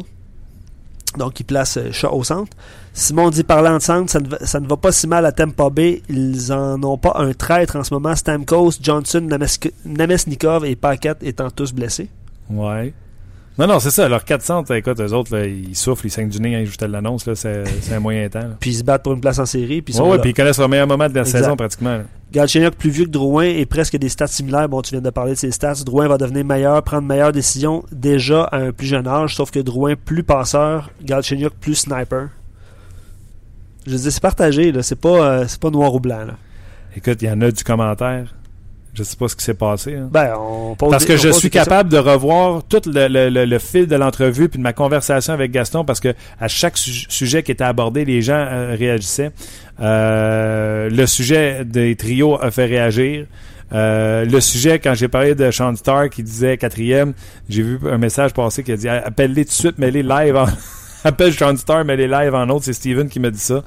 Donc 1.17 1.39
il 1.39 1.43
place 1.43 1.77
euh, 1.77 1.91
Shaw 1.91 2.09
au 2.11 2.23
centre. 2.23 2.55
Simon 2.93 3.29
dit 3.29 3.43
parlant 3.43 3.77
de 3.77 3.81
centre, 3.81 4.11
ça 4.11 4.19
ne, 4.19 4.27
va, 4.27 4.45
ça 4.45 4.59
ne 4.59 4.67
va 4.67 4.75
pas 4.75 4.91
si 4.91 5.07
mal 5.07 5.25
à 5.25 5.31
Tampa 5.31 5.69
Bay. 5.69 6.01
Ils 6.09 6.51
en 6.51 6.83
ont 6.83 6.97
pas 6.97 7.13
un 7.15 7.33
traître 7.33 7.75
en 7.75 7.83
ce 7.83 7.93
moment. 7.93 8.15
Stamkos, 8.15 8.73
Johnson, 8.81 9.27
Namesnikov 9.85 10.65
et 10.65 10.75
Paquette 10.75 11.23
étant 11.23 11.49
tous 11.49 11.71
blessés. 11.71 12.09
Ouais. 12.49 12.93
Non, 13.57 13.67
non, 13.67 13.79
c'est 13.79 13.91
ça. 13.91 14.07
Leurs 14.07 14.23
400, 14.23 14.63
écoute, 14.75 15.01
eux 15.01 15.13
autres, 15.13 15.35
là, 15.35 15.45
ils 15.45 15.75
soufflent, 15.75 16.07
ils 16.07 16.09
saignent 16.09 16.29
du 16.29 16.39
nez, 16.39 16.55
hein, 16.55 16.63
ils 16.63 16.87
l'annonce, 16.87 17.25
là, 17.25 17.35
c'est 17.35 17.65
c'est 17.81 17.93
un 17.93 17.99
moyen 17.99 18.29
temps. 18.29 18.39
là. 18.39 18.55
Puis 18.57 18.69
ils 18.69 18.75
se 18.77 18.83
battent 18.83 19.03
pour 19.03 19.11
une 19.11 19.19
place 19.19 19.37
en 19.37 19.45
série. 19.45 19.81
Puis 19.81 19.93
ils 19.93 19.97
sont 19.97 20.09
ouais, 20.09 20.17
puis 20.19 20.29
ils 20.29 20.33
connaissent 20.33 20.59
leur 20.59 20.69
meilleur 20.69 20.87
moment 20.87 21.09
de 21.09 21.13
la 21.13 21.21
Exact. 21.21 21.39
saison, 21.39 21.57
pratiquement. 21.57 21.99
Galchenyuk 22.31 22.75
plus 22.75 22.89
vieux 22.89 23.03
que 23.05 23.09
Drouin 23.09 23.43
et 23.43 23.65
presque 23.65 23.97
des 23.97 24.07
stats 24.07 24.27
similaires. 24.27 24.69
Bon, 24.69 24.81
tu 24.81 24.91
viens 24.91 25.01
de 25.01 25.09
parler 25.09 25.33
de 25.33 25.37
ses 25.37 25.51
stats. 25.51 25.73
Drouin 25.85 26.07
va 26.07 26.17
devenir 26.17 26.45
meilleur, 26.45 26.81
prendre 26.83 27.05
meilleures 27.05 27.33
décisions 27.33 27.83
déjà 27.91 28.43
à 28.43 28.57
un 28.59 28.71
plus 28.71 28.87
jeune 28.87 29.07
âge, 29.07 29.35
sauf 29.35 29.51
que 29.51 29.59
Drouin 29.59 29.95
plus 29.95 30.23
passeur, 30.23 30.89
Galchenyuk 31.03 31.53
plus 31.59 31.75
sniper. 31.75 32.29
Je 33.85 33.95
dis 33.95 34.11
c'est 34.11 34.21
partagé, 34.21 34.71
là. 34.71 34.83
C'est 34.83 34.95
pas, 34.99 35.09
euh, 35.09 35.45
c'est 35.47 35.59
pas 35.59 35.69
noir 35.69 35.93
ou 35.93 35.99
blanc, 35.99 36.23
là. 36.25 36.35
Écoute, 36.95 37.21
il 37.21 37.27
y 37.27 37.31
en 37.31 37.41
a 37.41 37.51
du 37.51 37.63
commentaire. 37.63 38.33
Je 38.93 39.03
sais 39.03 39.15
pas 39.15 39.27
ce 39.27 39.35
qui 39.35 39.43
s'est 39.45 39.53
passé. 39.53 39.95
hein. 39.95 40.09
Ben, 40.11 40.33
on 40.37 40.75
Parce 40.75 41.05
que 41.05 41.15
je 41.15 41.29
suis 41.29 41.49
questions. 41.49 41.69
capable 41.71 41.89
de 41.89 41.97
revoir 41.97 42.63
tout 42.67 42.81
le, 42.85 43.07
le- 43.07 43.29
le- 43.29 43.45
le 43.45 43.59
fil 43.59 43.87
de 43.87 43.95
l'entrevue 43.95 44.49
puis 44.49 44.57
de 44.57 44.63
ma 44.63 44.73
conversation 44.73 45.31
avec 45.33 45.51
Gaston 45.51 45.85
parce 45.85 45.99
que 45.99 46.13
à 46.39 46.47
chaque 46.47 46.77
su- 46.77 47.05
sujet 47.07 47.43
qui 47.43 47.51
était 47.51 47.63
abordé, 47.63 48.03
les 48.03 48.21
gens 48.21 48.33
euh, 48.49 48.75
réagissaient. 48.77 49.31
Euh, 49.79 50.89
le 50.89 51.05
sujet 51.05 51.63
des 51.65 51.95
trios 51.95 52.37
a 52.41 52.51
fait 52.51 52.65
réagir. 52.65 53.25
Euh, 53.71 54.25
le 54.25 54.41
sujet, 54.41 54.79
quand 54.79 54.95
j'ai 54.95 55.07
parlé 55.07 55.35
de 55.35 55.51
Sean 55.51 55.75
Starr 55.75 56.09
qui 56.09 56.23
disait 56.23 56.57
quatrième, 56.57 57.13
j'ai 57.47 57.61
vu 57.61 57.79
un 57.89 57.97
message 57.99 58.33
passer 58.33 58.63
qui 58.63 58.71
a 58.71 58.77
dit 58.77 58.89
appelle-les 58.89 59.45
tout 59.45 59.49
de 59.51 59.53
suite, 59.53 59.77
mets-les 59.77 60.03
live 60.03 60.35
en... 60.35 60.45
Appelle 61.05 61.33
Sean 61.33 61.55
Starr, 61.55 61.85
mets-les 61.85 62.07
live 62.07 62.33
en 62.35 62.49
autre. 62.49 62.65
C'est 62.65 62.73
Steven 62.73 63.07
qui 63.07 63.19
m'a 63.21 63.29
dit 63.29 63.39
ça. 63.39 63.63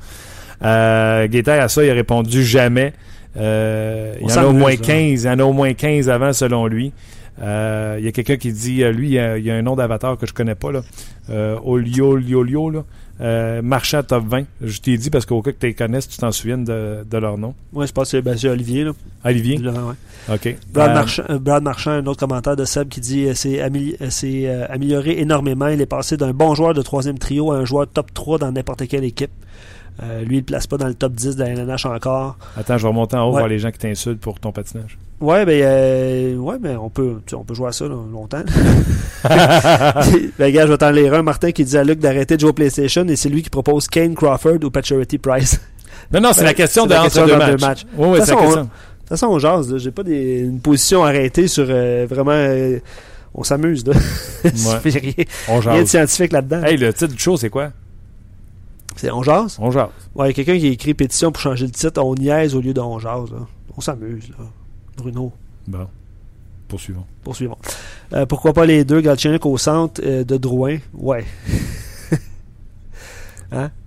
Euh, 0.65 1.27
Gaétan, 1.29 1.53
à 1.53 1.69
ça, 1.69 1.83
il 1.83 1.89
a 1.91 1.95
répondu 1.95 2.45
jamais. 2.45 2.93
Euh, 3.37 4.15
il 4.21 4.27
On 4.27 4.29
y 4.29 4.33
en 4.33 4.37
a 4.43 4.45
au 4.47 4.53
moins 4.53 4.73
hein. 4.73 4.77
15. 4.77 5.23
Il 5.23 5.27
y 5.27 5.31
en 5.31 5.39
a 5.39 5.45
au 5.45 5.53
moins 5.53 5.73
15 5.75 6.09
avant, 6.09 6.33
selon 6.33 6.67
lui. 6.67 6.93
Euh, 7.43 7.97
il 7.99 8.05
y 8.05 8.09
a 8.09 8.13
quelqu'un 8.13 8.37
qui 8.37 8.53
dit, 8.53 8.83
euh, 8.85 8.93
lui, 8.93 9.09
il 9.09 9.13
y, 9.15 9.19
a, 9.19 9.39
il 9.39 9.45
y 9.45 9.51
a 9.51 9.55
un 9.55 9.63
nom 9.63 9.75
d'avatar 9.75 10.19
que 10.19 10.27
je 10.27 10.35
connais 10.35 10.55
pas, 10.55 10.71
là. 10.71 10.83
Euh, 11.31 11.57
Olio, 11.65 12.17
Liolio, 12.17 12.71
là. 12.71 12.85
Euh, 13.21 13.63
Marchand 13.63 14.03
top 14.03 14.25
20. 14.27 14.45
Je 14.63 14.81
t'ai 14.81 14.97
dit 14.97 15.09
parce 15.09 15.27
qu'au 15.27 15.43
cas 15.43 15.53
que 15.53 15.59
tu 15.59 15.67
les 15.67 15.75
connaisses, 15.75 16.09
tu 16.09 16.19
t'en 16.19 16.33
souviens 16.33 16.59
de, 16.59 17.05
de 17.09 17.19
leur 17.19 17.39
nom. 17.39 17.55
Ouais, 17.73 17.87
je 17.87 17.93
pense 17.93 18.05
que 18.11 18.11
c'est 18.19 18.23
ben, 18.23 18.37
c'est 18.37 18.49
Olivier, 18.49 18.85
là. 18.85 18.93
Olivier? 19.25 19.59
Là, 19.59 19.71
ouais. 19.73 20.35
OK. 20.35 20.57
Brad, 20.73 20.91
Euh, 20.91 20.95
Marchand, 20.95 21.23
Brad 21.41 21.63
Marchand, 21.63 21.91
un 21.93 22.07
autre 22.07 22.19
commentaire 22.19 22.57
de 22.57 22.65
Seb 22.65 22.89
qui 22.89 23.01
dit 23.01 23.29
c'est 23.35 23.61
amé- 23.61 23.97
c'est, 24.11 24.49
amélioré 24.69 25.21
énormément. 25.21 25.69
Il 25.69 25.81
est 25.81 25.87
passé 25.87 26.17
d'un 26.17 26.33
bon 26.33 26.55
joueur 26.55 26.75
de 26.75 26.83
troisième 26.83 27.19
trio 27.19 27.53
à 27.53 27.57
un 27.59 27.65
joueur 27.65 27.87
top 27.87 28.13
3 28.13 28.39
dans 28.39 28.51
n'importe 28.51 28.89
quelle 28.89 29.05
équipe. 29.05 29.31
Euh, 30.03 30.23
lui, 30.23 30.37
il 30.37 30.41
ne 30.41 30.45
place 30.45 30.67
pas 30.67 30.77
dans 30.79 30.87
le 30.89 30.95
top 30.95 31.13
10 31.13 31.37
de 31.37 31.41
la 31.45 31.51
LNH 31.51 31.87
encore. 31.87 32.37
Attends, 32.57 32.79
je 32.79 32.83
vais 32.83 32.89
remonter 32.89 33.17
en 33.17 33.25
haut 33.25 33.33
Ouais. 33.33 33.41
voir 33.41 33.49
les 33.49 33.59
gens 33.59 33.71
qui 33.71 33.79
t'insultent 33.79 34.21
pour 34.21 34.41
ton 34.41 34.53
patinage. 34.53 34.97
Ouais, 35.21 35.45
ben, 35.45 35.63
euh, 35.63 36.37
ouais, 36.37 36.57
mais 36.61 36.75
on 36.77 36.89
peut, 36.91 37.17
tu 37.27 37.31
sais, 37.31 37.37
on 37.37 37.45
peut 37.45 37.55
jouer 37.55 37.69
à 37.69 37.73
ça 37.73 37.85
là, 37.85 37.95
longtemps. 38.11 38.43
ben, 40.39 40.53
gars, 40.53 40.67
je 40.67 40.73
vais 40.73 40.79
t'en 40.79 40.91
lire 40.91 41.15
un. 41.15 41.23
Martin 41.23 41.53
qui 41.53 41.65
dit 41.65 41.77
à 41.79 41.85
Luc 41.85 41.99
d'arrêter 42.01 42.37
de 42.37 42.41
jouer 42.41 42.51
au 42.51 42.55
PlayStation 42.55 43.07
et 43.07 43.17
c'est 43.17 43.29
lui 43.29 43.43
qui 43.43 43.51
propose 43.51 43.87
Kane 43.87 44.15
Crawford 44.15 44.59
ou 44.65 44.71
Paturity 44.71 45.19
Price. 45.19 45.61
Non, 46.13 46.21
non, 46.21 46.31
c'est 46.33 46.41
Ben, 46.41 46.47
la 46.47 46.55
question 46.55 46.87
de 46.87 46.91
la 46.91 47.05
entre 47.05 47.27
deux 47.27 47.57
matchs. 47.59 47.85
Oui, 47.97 48.09
oui, 48.09 48.21
De 48.21 48.25
c'est 48.25 48.33
toute 48.33 48.41
la 48.41 48.47
façon, 48.47 48.47
question. 48.47 48.63
De 48.63 48.69
toute 48.99 49.09
façon, 49.09 49.27
on 49.29 49.39
jase. 49.39 49.77
J'ai 49.79 49.91
pas 49.91 50.03
des, 50.03 50.41
une 50.41 50.61
position 50.61 51.05
arrêtée 51.05 51.47
sur 51.47 51.67
euh, 51.69 52.07
vraiment. 52.09 52.81
on 53.35 53.45
s'amuse. 53.45 53.87
là. 53.87 53.93
Ouais. 54.45 54.51
Rien, 54.91 55.13
On 55.49 55.59
rien 55.61 55.83
de 55.83 55.89
scientifique 55.89 56.33
là-dedans. 56.33 56.65
Hey, 56.65 56.77
le 56.77 56.93
titre 56.93 57.13
du 57.13 57.19
show, 57.19 57.37
c'est 57.37 57.51
quoi? 57.51 57.71
C'est 58.97 59.11
on 59.11 59.23
jase? 59.23 59.57
On 59.59 59.71
jase. 59.71 59.89
Ouais, 60.15 60.27
il 60.27 60.29
y 60.29 60.31
a 60.31 60.35
quelqu'un 60.35 60.59
qui 60.59 60.67
a 60.69 60.71
écrit 60.71 60.95
pétition 60.95 61.33
pour 61.33 61.41
changer 61.41 61.67
le 61.67 61.73
titre. 61.73 62.01
On 62.03 62.15
niaise 62.15 62.55
au 62.55 62.61
lieu 62.61 62.75
de 62.75 62.81
on 62.81 62.99
jase. 62.99 63.31
là. 63.33 63.39
On 63.77 63.81
s'amuse. 63.81 64.29
là. 64.31 64.45
Bruno. 64.97 65.33
Bon. 65.67 65.87
Poursuivons. 66.69 67.05
Poursuivons. 67.23 67.57
Euh, 68.13 68.27
pourquoi 68.27 68.53
pas 68.53 68.65
les 68.67 68.85
deux 68.85 69.01
Galchenyuk 69.01 69.45
au 69.47 69.59
centre 69.59 70.01
euh, 70.05 70.25
de 70.25 70.37
Drouin? 70.37 70.79
Ouais. 70.95 71.25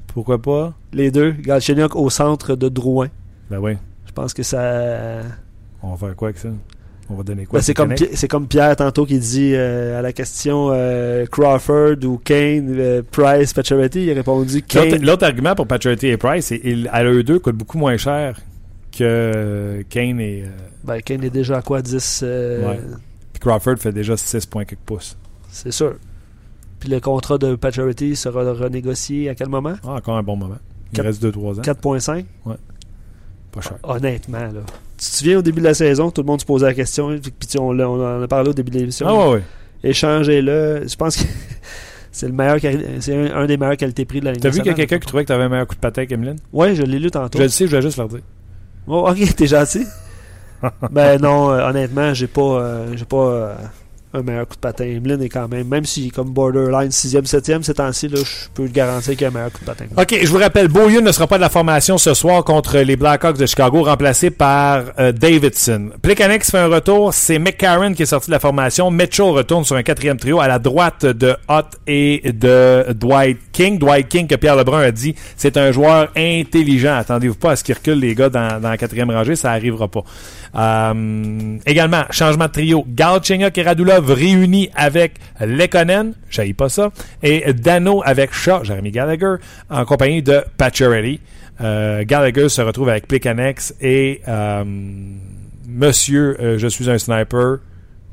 Pourquoi 0.07 0.41
pas? 0.41 0.73
Les 0.93 1.11
deux 1.11 1.31
Galchenyuk 1.31 1.95
au 1.95 2.09
centre 2.09 2.55
de 2.55 2.69
Drouin. 2.69 3.07
Ben 3.49 3.59
oui. 3.59 3.77
Je 4.05 4.11
pense 4.11 4.33
que 4.33 4.43
ça. 4.43 5.21
On 5.83 5.91
va 5.93 5.97
faire 6.07 6.15
quoi 6.15 6.29
avec 6.29 6.37
ça? 6.39 6.49
On 7.09 7.15
va 7.15 7.23
donner 7.23 7.45
quoi? 7.45 7.59
Ben, 7.59 7.63
c'est 7.63 8.27
comme, 8.27 8.47
Pierre 8.47 8.75
tantôt 8.75 9.05
qui 9.05 9.19
dit 9.19 9.51
euh, 9.53 9.99
à 9.99 10.01
la 10.01 10.11
question 10.11 10.69
euh, 10.71 11.25
Crawford 11.27 12.03
ou 12.03 12.17
Kane, 12.17 12.75
euh, 12.77 13.01
Price, 13.09 13.53
Pacioretty, 13.53 14.05
il 14.05 14.11
a 14.11 14.15
répondu 14.15 14.63
Kane. 14.63 15.01
l'autre 15.03 15.25
argument 15.25 15.53
pour 15.55 15.67
Paturity 15.67 16.07
et 16.07 16.17
Price, 16.17 16.47
c'est 16.47 16.59
qu'à 16.59 17.03
eux 17.03 17.23
deux 17.23 17.39
coûtent 17.39 17.55
beaucoup 17.55 17.77
moins 17.77 17.97
cher 17.97 18.39
que 18.91 19.83
Kane 19.89 20.19
et 20.19 20.45
Ben, 20.83 21.01
Kane 21.01 21.23
est 21.23 21.29
déjà 21.29 21.57
à 21.57 21.61
quoi 21.61 21.81
10 21.81 22.21
euh, 22.23 22.67
Ouais. 22.67 22.79
puis 23.33 23.39
Crawford 23.39 23.77
fait 23.77 23.91
déjà 23.91 24.17
6 24.17 24.45
points 24.47 24.65
quelques 24.65 24.81
pouces. 24.81 25.17
C'est 25.49 25.71
sûr. 25.71 25.95
Puis 26.79 26.89
le 26.89 26.99
contrat 26.99 27.37
de 27.37 27.55
Pacioretty 27.55 28.15
sera 28.15 28.51
renégocié 28.53 29.29
à 29.29 29.35
quel 29.35 29.49
moment? 29.49 29.75
Ah, 29.83 29.93
encore 29.93 30.17
un 30.17 30.23
bon 30.23 30.35
moment. 30.35 30.57
Il 30.93 31.01
reste 31.01 31.23
2-3 31.23 31.59
ans. 31.59 31.61
4,5 31.61 32.25
Pas 33.51 33.61
cher. 33.61 33.77
Honnêtement, 33.83 34.39
là. 34.39 34.61
Tu 35.05 35.11
te 35.11 35.17
souviens 35.17 35.37
au 35.37 35.41
début 35.43 35.59
de 35.59 35.65
la 35.65 35.75
saison, 35.75 36.09
tout 36.09 36.21
le 36.21 36.27
monde 36.27 36.41
se 36.41 36.45
posait 36.45 36.65
la 36.65 36.73
question, 36.73 37.15
puis 37.19 37.59
on, 37.59 37.79
en 37.79 38.23
a 38.23 38.27
parlé 38.27 38.49
au 38.49 38.53
début 38.53 38.71
de 38.71 38.79
l'émission. 38.79 39.05
Ah 39.07 39.13
ouais, 39.13 39.33
ouais. 39.35 39.43
Échangez-le. 39.83 40.83
Je 40.87 40.95
pense 40.95 41.17
que 41.17 41.23
c'est 42.11 42.25
le 42.25 42.33
meilleur, 42.33 42.57
c'est 42.99 43.13
un, 43.13 43.35
un 43.35 43.45
des 43.45 43.57
meilleurs 43.57 43.77
qualités 43.77 44.05
prix 44.05 44.19
de 44.19 44.25
la 44.25 44.31
Ligue 44.31 44.41
T'as 44.41 44.49
vu 44.49 44.59
qu'il 44.59 44.65
y 44.65 44.69
a 44.69 44.71
nationale. 44.71 44.87
quelqu'un 44.87 44.99
qui 44.99 45.07
trouvait 45.07 45.23
que 45.23 45.27
t'avais 45.27 45.43
un 45.43 45.49
meilleur 45.49 45.67
coup 45.67 45.75
de 45.75 45.79
patin 45.79 46.07
qu'Emeline? 46.07 46.37
Ouais, 46.51 46.73
je 46.73 46.81
l'ai 46.81 46.97
lu 46.97 47.11
tantôt. 47.11 47.37
Je 47.37 47.43
le 47.43 47.49
sais, 47.49 47.65
je 47.65 47.69
voulais 47.69 47.83
juste 47.83 47.97
leur 47.97 48.07
dire. 48.07 48.21
Oh, 48.87 49.07
ok, 49.07 49.35
t'es 49.35 49.47
gentil. 49.47 49.85
ben 50.91 51.21
non, 51.21 51.51
euh, 51.51 51.69
honnêtement, 51.69 52.13
j'ai 52.13 52.27
pas, 52.27 52.41
euh, 52.41 52.87
j'ai 52.95 53.05
pas 53.05 53.17
euh, 53.17 53.55
un 54.15 54.23
meilleur 54.23 54.47
coup 54.47 54.55
de 54.55 54.59
patin. 54.59 54.85
Emeline 54.85 55.21
est 55.21 55.29
quand 55.29 55.47
même, 55.47 55.67
même 55.67 55.85
si 55.85 56.09
comme 56.09 56.29
borderline 56.29 56.89
6e, 56.89 57.27
7e 57.27 57.63
ces 57.63 57.73
temps-ci, 57.73 58.09
je 58.09 58.23
peux 58.53 58.67
garantir 58.67 59.13
qu'il 59.13 59.21
y 59.21 59.25
a 59.25 59.27
un 59.27 59.31
meilleur 59.31 59.51
coup 59.51 59.59
de 59.59 59.65
patin. 59.65 59.85
OK, 59.97 60.17
je 60.21 60.27
vous 60.27 60.37
rappelle, 60.37 60.67
Beaulieu 60.67 61.01
ne 61.01 61.11
sera 61.11 61.27
pas 61.27 61.37
de 61.37 61.41
la 61.41 61.49
formation 61.49 61.97
ce 61.97 62.13
soir 62.13 62.43
contre 62.43 62.79
les 62.79 62.95
Blackhawks 62.95 63.37
de 63.37 63.45
Chicago, 63.45 63.83
remplacé 63.83 64.29
par 64.29 64.83
euh, 64.99 65.11
Davidson. 65.11 65.89
Plekanec 66.01 66.43
fait 66.43 66.57
un 66.57 66.67
retour. 66.67 67.13
C'est 67.13 67.39
McCarron 67.39 67.93
qui 67.93 68.03
est 68.03 68.07
sorti 68.07 68.27
de 68.27 68.31
la 68.31 68.39
formation. 68.39 68.91
Mitchell 68.91 69.25
retourne 69.25 69.63
sur 69.63 69.75
un 69.75 69.83
quatrième 69.83 70.17
trio 70.17 70.39
à 70.39 70.47
la 70.47 70.59
droite 70.59 71.05
de 71.05 71.35
Hott 71.47 71.77
et 71.87 72.31
de 72.33 72.93
Dwight 72.93 73.39
King. 73.51 73.77
Dwight 73.79 74.07
King, 74.07 74.27
que 74.27 74.35
Pierre 74.35 74.55
Lebrun 74.55 74.81
a 74.81 74.91
dit, 74.91 75.15
c'est 75.37 75.57
un 75.57 75.71
joueur 75.71 76.09
intelligent. 76.15 76.95
Attendez-vous 76.95 77.35
pas 77.35 77.51
à 77.51 77.55
ce 77.55 77.63
qu'il 77.63 77.75
recule 77.75 77.99
les 77.99 78.15
gars 78.15 78.29
dans, 78.29 78.59
la 78.61 78.77
quatrième 78.77 79.11
rangée, 79.11 79.35
ça 79.35 79.51
arrivera 79.51 79.87
pas. 79.87 80.03
Euh, 80.55 81.57
également, 81.65 82.03
changement 82.11 82.45
de 82.45 82.51
trio. 82.51 82.85
Galchenyuk 82.87 83.57
et 83.57 83.63
Radulov 83.63 84.04
réunis 84.13 84.69
avec 84.75 85.13
Lekonen, 85.39 86.13
j'haïs 86.29 86.53
pas 86.53 86.69
ça, 86.69 86.91
et 87.23 87.53
Dano 87.53 88.01
avec 88.05 88.33
Shaw, 88.33 88.63
Jeremy 88.63 88.91
Gallagher, 88.91 89.35
en 89.69 89.85
compagnie 89.85 90.21
de 90.21 90.43
Pacioretty. 90.57 91.19
Euh, 91.61 92.03
Gallagher 92.05 92.49
se 92.49 92.61
retrouve 92.61 92.89
avec 92.89 93.07
Plekanex 93.07 93.75
et 93.79 94.21
euh, 94.27 94.63
Monsieur, 95.67 96.37
euh, 96.39 96.57
je 96.57 96.67
suis 96.67 96.89
un 96.89 96.97
sniper, 96.97 97.59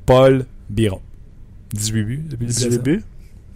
Paul 0.06 0.46
Biron. 0.70 1.00
18 1.72 2.02
buts 2.04 2.24
depuis 2.28 2.46
le 2.46 2.52
18 2.52 2.70
début. 2.70 2.96
buts? 2.96 3.04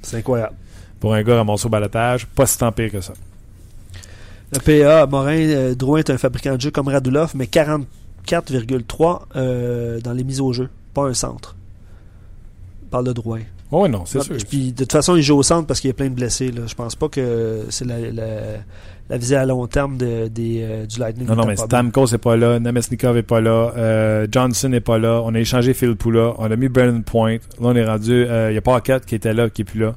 C'est 0.03 0.18
incroyable. 0.18 0.55
Pour 1.01 1.14
un 1.14 1.22
gars 1.22 1.37
ramassé 1.37 1.66
au 1.66 1.68
balotage, 1.68 2.26
pas 2.26 2.47
si 2.47 2.59
tant 2.59 2.72
pire 2.72 2.91
que 2.91 3.01
ça. 3.01 3.12
Le 4.53 4.61
PA, 4.61 5.07
Morin, 5.07 5.72
Drouin 5.74 5.99
est 5.99 6.11
un 6.11 6.18
fabricant 6.18 6.57
de 6.57 6.61
jeu 6.61 6.70
comme 6.70 6.89
Radulov, 6.89 7.32
mais 7.34 7.47
44,3 7.47 9.20
euh, 9.34 10.01
dans 10.01 10.12
les 10.12 10.24
mises 10.24 10.41
au 10.41 10.53
jeu, 10.53 10.68
pas 10.95 11.03
un 11.03 11.14
centre. 11.14 11.57
Parle 12.91 13.07
de 13.07 13.12
Drouin. 13.12 13.41
Oui, 13.72 13.89
non, 13.89 14.05
c'est 14.07 14.18
Ah, 14.18 14.22
sûr. 14.22 14.37
Puis 14.49 14.72
de 14.72 14.78
toute 14.84 14.93
façon, 14.93 15.16
il 15.16 15.22
joue 15.22 15.37
au 15.37 15.43
centre 15.43 15.66
parce 15.66 15.80
qu'il 15.80 15.89
y 15.89 15.91
a 15.91 15.95
plein 15.95 16.09
de 16.09 16.14
blessés. 16.14 16.53
Là. 16.53 16.62
Je 16.66 16.74
pense 16.74 16.95
pas 16.95 17.09
que 17.09 17.64
c'est 17.68 17.84
la, 17.84 17.99
la, 17.99 18.26
la 19.11 19.18
visée 19.18 19.34
à 19.37 19.45
long 19.45 19.66
terme 19.66 19.97
de, 19.97 20.30
euh, 20.39 20.87
du 20.87 20.99
Lightning. 21.01 21.26
Non, 21.26 21.34
non, 21.34 21.47
mais. 21.47 21.57
Stamkos 21.57 22.12
n'est 22.12 22.18
pas 22.18 22.37
là, 22.37 22.61
Namestnikov 22.61 23.16
n'est 23.16 23.22
pas 23.24 23.41
là, 23.41 23.72
euh, 23.76 24.26
Johnson 24.30 24.68
n'est 24.68 24.80
pas 24.80 24.99
là, 24.99 25.20
on 25.24 25.34
a 25.34 25.41
échangé 25.41 25.74
Phil 25.74 25.97
Poula, 25.97 26.34
on 26.39 26.49
a 26.51 26.55
mis 26.57 26.68
Brennan 26.68 27.03
Point, 27.03 27.34
là 27.34 27.39
on 27.61 27.74
est 27.74 27.84
rendu, 27.84 28.12
euh, 28.12 28.53
il 28.53 28.55
y 28.55 28.59
a 28.59 28.62
Paquette 28.62 29.05
qui 29.05 29.16
était 29.16 29.34
là, 29.34 29.51
qui 29.51 29.62
est 29.62 29.64
plus 29.64 29.80
là. 29.80 29.97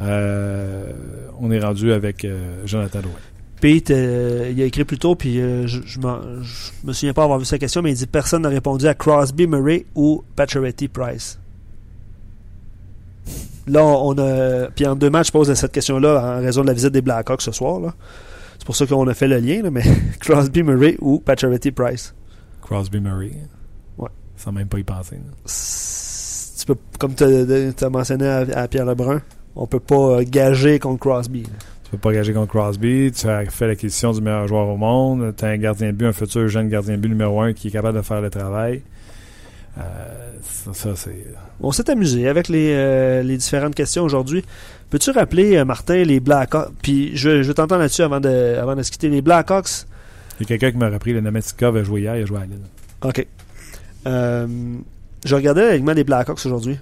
Euh, 0.00 0.90
on 1.38 1.50
est 1.50 1.60
rendu 1.60 1.92
avec 1.92 2.24
euh, 2.24 2.62
Jonathan 2.64 3.00
Drouin. 3.00 3.12
Pete, 3.60 3.90
euh, 3.92 4.50
il 4.50 4.60
a 4.60 4.64
écrit 4.64 4.84
plus 4.84 4.98
tôt, 4.98 5.14
puis 5.14 5.40
euh, 5.40 5.66
je, 5.66 5.80
je 5.84 5.98
me 6.00 6.92
souviens 6.92 7.12
pas 7.12 7.22
avoir 7.24 7.38
vu 7.38 7.44
sa 7.44 7.58
question, 7.58 7.80
mais 7.82 7.92
il 7.92 7.96
dit 7.96 8.06
personne 8.06 8.42
n'a 8.42 8.48
répondu 8.48 8.86
à 8.88 8.94
Crosby, 8.94 9.46
Murray 9.46 9.86
ou 9.94 10.24
Pacioretty 10.34 10.88
Price. 10.88 11.38
Là, 13.66 13.84
on 13.84 14.16
a. 14.18 14.68
Puis 14.74 14.86
en 14.86 14.96
deux 14.96 15.10
matchs, 15.10 15.28
je 15.28 15.32
pose 15.32 15.52
cette 15.54 15.72
question-là 15.72 16.38
en 16.38 16.42
raison 16.42 16.62
de 16.62 16.66
la 16.66 16.72
visite 16.72 16.90
des 16.92 17.02
Blackhawks 17.02 17.42
ce 17.42 17.52
soir. 17.52 17.80
là. 17.80 17.94
C'est 18.58 18.66
pour 18.66 18.76
ça 18.76 18.86
qu'on 18.86 19.06
a 19.08 19.14
fait 19.14 19.28
le 19.28 19.38
lien, 19.38 19.62
là, 19.62 19.70
mais 19.70 19.82
Crosby, 20.20 20.62
Murray 20.62 20.96
ou 21.00 21.18
Pacioretty 21.20 21.72
Price? 21.72 22.14
Crosby 22.60 23.00
Murray. 23.00 23.32
Ouais. 23.98 24.08
Sans 24.36 24.52
même 24.52 24.68
pas 24.68 24.78
y 24.78 24.84
penser. 24.84 25.16
Tu 26.58 26.66
peux, 26.66 26.76
comme 26.98 27.14
tu 27.14 27.24
as 27.24 27.90
mentionné 27.90 28.26
à, 28.26 28.38
à 28.54 28.68
Pierre 28.68 28.84
Lebrun, 28.86 29.20
on 29.56 29.66
peut 29.66 29.80
pas 29.80 30.18
euh, 30.18 30.24
gager 30.24 30.78
contre 30.78 31.00
Crosby. 31.00 31.42
là. 31.42 31.48
Tu 31.84 31.90
peux 31.90 31.98
pas 31.98 32.12
gager 32.12 32.32
contre 32.32 32.52
Crosby, 32.52 33.10
tu 33.12 33.28
as 33.28 33.44
fait 33.46 33.66
l'acquisition 33.66 34.12
du 34.12 34.20
meilleur 34.22 34.46
joueur 34.48 34.68
au 34.68 34.76
monde, 34.76 35.34
tu 35.36 35.44
as 35.44 35.48
un 35.48 35.58
gardien 35.58 35.88
de 35.88 35.92
but, 35.92 36.06
un 36.06 36.12
futur 36.12 36.48
jeune 36.48 36.68
gardien 36.68 36.94
de 36.94 37.00
but 37.00 37.08
numéro 37.08 37.40
un 37.42 37.52
qui 37.52 37.68
est 37.68 37.70
capable 37.72 37.98
de 37.98 38.02
faire 38.02 38.20
le 38.22 38.30
travail. 38.30 38.82
Euh, 39.78 40.32
ça, 40.42 40.74
ça, 40.74 40.96
c'est. 40.96 41.24
On 41.60 41.72
s'est 41.72 41.88
amusé 41.90 42.28
avec 42.28 42.48
les, 42.48 42.72
euh, 42.74 43.22
les 43.22 43.36
différentes 43.38 43.74
questions 43.74 44.02
aujourd'hui. 44.04 44.44
Peux-tu 44.90 45.10
rappeler, 45.10 45.56
euh, 45.56 45.64
Martin, 45.64 46.02
les 46.04 46.20
Blackhawks? 46.20 46.70
Puis 46.82 47.16
je, 47.16 47.42
je 47.42 47.48
vais 47.48 47.54
t'entendre 47.54 47.80
là-dessus 47.80 48.02
avant 48.02 48.20
de, 48.20 48.56
avant 48.60 48.76
de 48.76 48.82
se 48.82 48.90
quitter. 48.90 49.08
Les 49.08 49.22
Blackhawks? 49.22 49.86
Il 50.38 50.42
y 50.42 50.44
a 50.44 50.46
quelqu'un 50.58 50.72
qui 50.72 50.76
m'a 50.78 50.90
repris, 50.90 51.12
le 51.12 51.20
Namestikov 51.20 51.76
a 51.76 51.82
joué 51.84 52.02
hier, 52.02 52.16
il 52.16 52.22
a 52.22 52.26
joué 52.26 52.38
à 52.40 52.44
Lille. 52.44 52.58
OK. 53.02 53.26
Euh, 54.06 54.46
je 55.24 55.34
regardais 55.34 55.64
l'alignement 55.68 55.94
des 55.94 56.04
Blackhawks 56.04 56.44
aujourd'hui. 56.44 56.78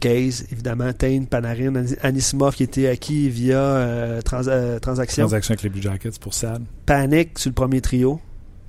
Case, 0.00 0.46
évidemment, 0.50 0.92
Tain, 0.94 1.24
Panarin, 1.28 1.74
Ani- 1.76 1.96
Anisimov 2.02 2.54
qui 2.54 2.62
était 2.62 2.88
acquis 2.88 3.28
via 3.28 3.58
euh, 3.58 4.22
trans- 4.22 4.48
euh, 4.48 4.78
transaction. 4.78 5.24
Transaction 5.24 5.52
avec 5.52 5.62
les 5.62 5.68
Blue 5.68 5.82
Jackets 5.82 6.18
pour 6.18 6.32
Sad. 6.32 6.62
Panic 6.86 7.38
sur 7.38 7.50
le 7.50 7.54
premier 7.54 7.82
trio. 7.82 8.18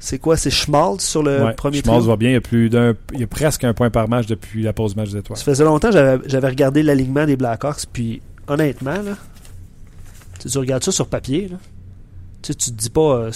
C'est 0.02 0.18
quoi? 0.18 0.36
C'est 0.36 0.50
Schmaltz 0.50 1.06
sur 1.06 1.22
le 1.22 1.44
ouais, 1.44 1.54
premier 1.54 1.80
Schmaltz 1.80 2.08
va 2.08 2.16
bien, 2.16 2.32
il 2.32 2.34
y 2.34 2.38
a 2.38 2.42
plus 2.42 2.72
d'un, 2.72 2.96
il 3.14 3.20
y 3.20 3.24
a 3.24 3.28
presque 3.28 3.64
un 3.64 3.74
point 3.76 3.92
par 3.92 4.10
match 4.10 4.26
depuis 4.26 4.64
la 4.64 4.74
pause 4.74 4.96
match 4.96 5.12
des 5.12 5.18
étoiles. 5.18 5.38
Ça 5.38 5.46
faisait 5.46 5.64
longtemps 5.64 5.90
que 5.90 5.94
j'avais, 5.94 6.28
j'avais 6.28 6.48
regardé 6.48 6.82
l'alignement 6.82 7.26
des 7.26 7.38
Blackhawks, 7.38 7.86
puis 7.94 8.20
honnêtement, 8.48 8.96
là, 8.96 9.16
tu 10.40 10.58
regardes 10.58 10.84
ça 10.84 10.92
sur 10.92 11.06
papier, 11.06 11.50
là, 11.50 11.58
tu 12.42 12.48
sais, 12.54 12.56
tu 12.56 12.72
te 12.72 12.76
dis 12.78 12.90
pas, 12.90 13.02
euh, 13.30 13.32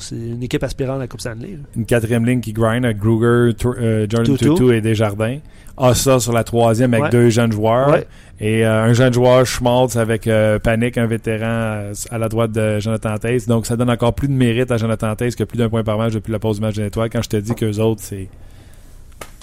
c'est 0.00 0.14
une 0.16 0.42
équipe 0.42 0.62
aspirante 0.62 0.96
à 0.96 0.98
la 1.00 1.08
Coupe 1.08 1.20
Stanley. 1.20 1.52
là. 1.52 1.58
Une 1.76 1.86
quatrième 1.86 2.24
ligne 2.24 2.40
qui 2.40 2.52
grind 2.52 2.84
avec 2.84 2.98
Kruger, 2.98 3.54
Tur- 3.54 3.74
euh, 3.78 4.06
Jordan 4.08 4.36
Tutu. 4.36 4.54
Tutu 4.54 4.74
et 4.74 4.80
Desjardins. 4.80 5.38
Assa 5.76 6.20
sur 6.20 6.32
la 6.32 6.44
troisième 6.44 6.94
avec 6.94 7.04
Ouais. 7.04 7.10
deux 7.10 7.30
jeunes 7.30 7.50
joueurs. 7.52 7.88
Ouais. 7.90 8.06
Et 8.38 8.64
euh, 8.64 8.84
un 8.84 8.92
jeune 8.92 9.12
joueur, 9.12 9.44
Schmaltz, 9.44 9.96
avec 9.96 10.26
euh, 10.28 10.58
Panic, 10.60 10.96
un 10.98 11.06
vétéran 11.06 11.46
euh, 11.46 11.94
à 12.10 12.18
la 12.18 12.28
droite 12.28 12.52
de 12.52 12.78
Jonathan 12.78 13.18
Taze. 13.18 13.46
Donc, 13.46 13.66
ça 13.66 13.76
donne 13.76 13.90
encore 13.90 14.14
plus 14.14 14.28
de 14.28 14.32
mérite 14.32 14.70
à 14.70 14.76
Jonathan 14.76 15.14
Taze 15.16 15.34
que 15.34 15.42
plus 15.44 15.58
d'un 15.58 15.68
point 15.68 15.82
par 15.82 15.98
match 15.98 16.12
depuis 16.12 16.30
la 16.32 16.38
pause 16.38 16.56
du 16.56 16.62
match 16.62 16.76
des 16.76 16.86
étoiles. 16.86 17.10
Quand 17.10 17.22
je 17.22 17.28
te 17.28 17.36
dis 17.36 17.54
qu'eux 17.56 17.78
autres, 17.80 18.02
c'est 18.04 18.28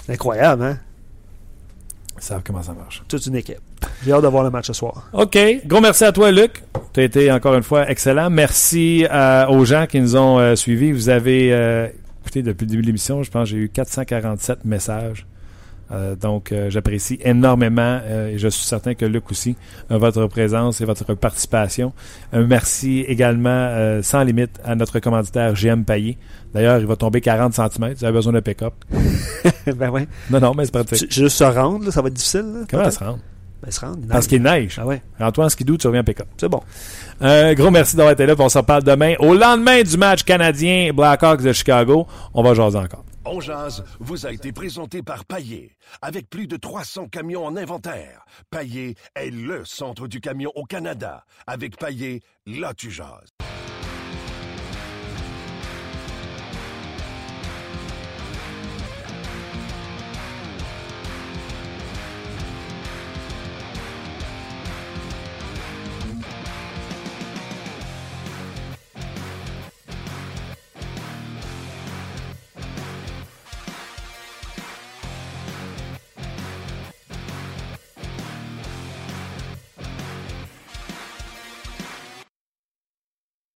C'est 0.06 0.12
incroyable, 0.12 0.62
hein? 0.64 0.78
ils 2.16 2.22
savent 2.22 2.42
comment 2.44 2.62
ça 2.62 2.72
marche? 2.72 3.02
Toute 3.08 3.26
une 3.26 3.36
équipe. 3.36 3.58
J'ai 4.04 4.12
hâte 4.12 4.22
de 4.22 4.28
voir 4.28 4.44
le 4.44 4.50
match 4.50 4.66
ce 4.66 4.72
soir. 4.72 5.08
OK. 5.12 5.38
Gros 5.66 5.80
merci 5.80 6.04
à 6.04 6.12
toi, 6.12 6.30
Luc. 6.30 6.62
Tu 6.92 7.00
as 7.00 7.04
été 7.04 7.32
encore 7.32 7.54
une 7.54 7.62
fois 7.62 7.88
excellent. 7.88 8.28
Merci 8.28 9.06
euh, 9.10 9.46
aux 9.46 9.64
gens 9.64 9.86
qui 9.86 10.00
nous 10.00 10.16
ont 10.16 10.38
euh, 10.38 10.56
suivis. 10.56 10.92
Vous 10.92 11.08
avez 11.08 11.52
euh, 11.52 11.86
écouté 12.20 12.42
depuis 12.42 12.64
le 12.66 12.70
début 12.70 12.82
de 12.82 12.86
l'émission, 12.86 13.22
je 13.22 13.30
pense 13.30 13.44
que 13.44 13.56
j'ai 13.56 13.62
eu 13.62 13.68
447 13.68 14.64
messages. 14.64 15.26
Euh, 15.90 16.16
donc, 16.16 16.54
j'apprécie 16.68 17.18
énormément 17.22 18.00
et 18.28 18.38
je 18.38 18.48
suis 18.48 18.64
certain 18.64 18.94
que 18.94 19.04
Luc 19.04 19.30
aussi, 19.30 19.56
votre 19.90 20.26
présence 20.26 20.80
et 20.80 20.86
votre 20.86 21.12
participation. 21.12 21.92
Un 22.32 22.46
merci 22.46 23.00
également 23.00 24.00
sans 24.02 24.22
limite 24.22 24.58
à 24.64 24.74
notre 24.74 25.00
commanditaire 25.00 25.52
GM 25.54 25.84
Payet. 25.84 26.16
D'ailleurs, 26.54 26.78
il 26.78 26.86
va 26.86 26.96
tomber 26.96 27.20
40 27.20 27.52
cm. 27.54 27.92
Vous 27.94 28.04
avez 28.04 28.12
besoin 28.12 28.32
de 28.32 28.40
pick-up. 28.40 28.72
ben 29.76 29.90
ouais. 29.90 30.06
Non, 30.30 30.40
non, 30.40 30.54
mais 30.54 30.64
c'est 30.64 30.72
pratique. 30.72 31.12
Juste 31.12 31.36
se 31.36 31.44
rendre, 31.44 31.84
là, 31.84 31.90
ça 31.90 32.00
va 32.00 32.08
être 32.08 32.14
difficile. 32.14 32.40
Là, 32.54 32.60
Comment 32.70 32.90
se 32.90 32.98
rend? 32.98 33.18
Ben, 33.62 33.70
se 33.70 33.80
rendre. 33.80 33.98
Parce 34.08 34.26
qu'il 34.26 34.42
neige. 34.42 34.78
Ah 34.80 34.86
ouais, 34.86 35.02
Rends-toi 35.20 35.44
en 35.44 35.48
skidoo, 35.48 35.76
tu 35.76 35.86
reviens 35.86 36.02
pick-up. 36.02 36.26
c'est 36.36 36.48
bon. 36.48 36.60
Un 37.20 37.54
gros 37.54 37.70
merci 37.70 37.96
d'avoir 37.96 38.12
été 38.12 38.26
là. 38.26 38.34
On 38.38 38.48
s'en 38.48 38.62
parle 38.64 38.82
demain. 38.82 39.14
Au 39.20 39.34
lendemain 39.34 39.82
du 39.82 39.96
match 39.96 40.24
canadien 40.24 40.92
Blackhawks 40.92 41.42
de 41.42 41.52
Chicago, 41.52 42.06
on 42.34 42.42
va 42.42 42.54
jaser 42.54 42.78
encore. 42.78 43.04
On 43.24 43.40
jase 43.40 43.84
vous 44.00 44.26
a 44.26 44.32
été 44.32 44.50
présenté 44.50 45.00
par 45.02 45.24
Paillé. 45.24 45.76
Avec 46.00 46.28
plus 46.28 46.48
de 46.48 46.56
300 46.56 47.06
camions 47.06 47.46
en 47.46 47.56
inventaire, 47.56 48.24
Paillé 48.50 48.96
est 49.14 49.30
le 49.30 49.64
centre 49.64 50.08
du 50.08 50.20
camion 50.20 50.50
au 50.56 50.64
Canada. 50.64 51.24
Avec 51.46 51.76
Paillé, 51.76 52.20
là 52.46 52.72
tu 52.74 52.90
jases. 52.90 53.30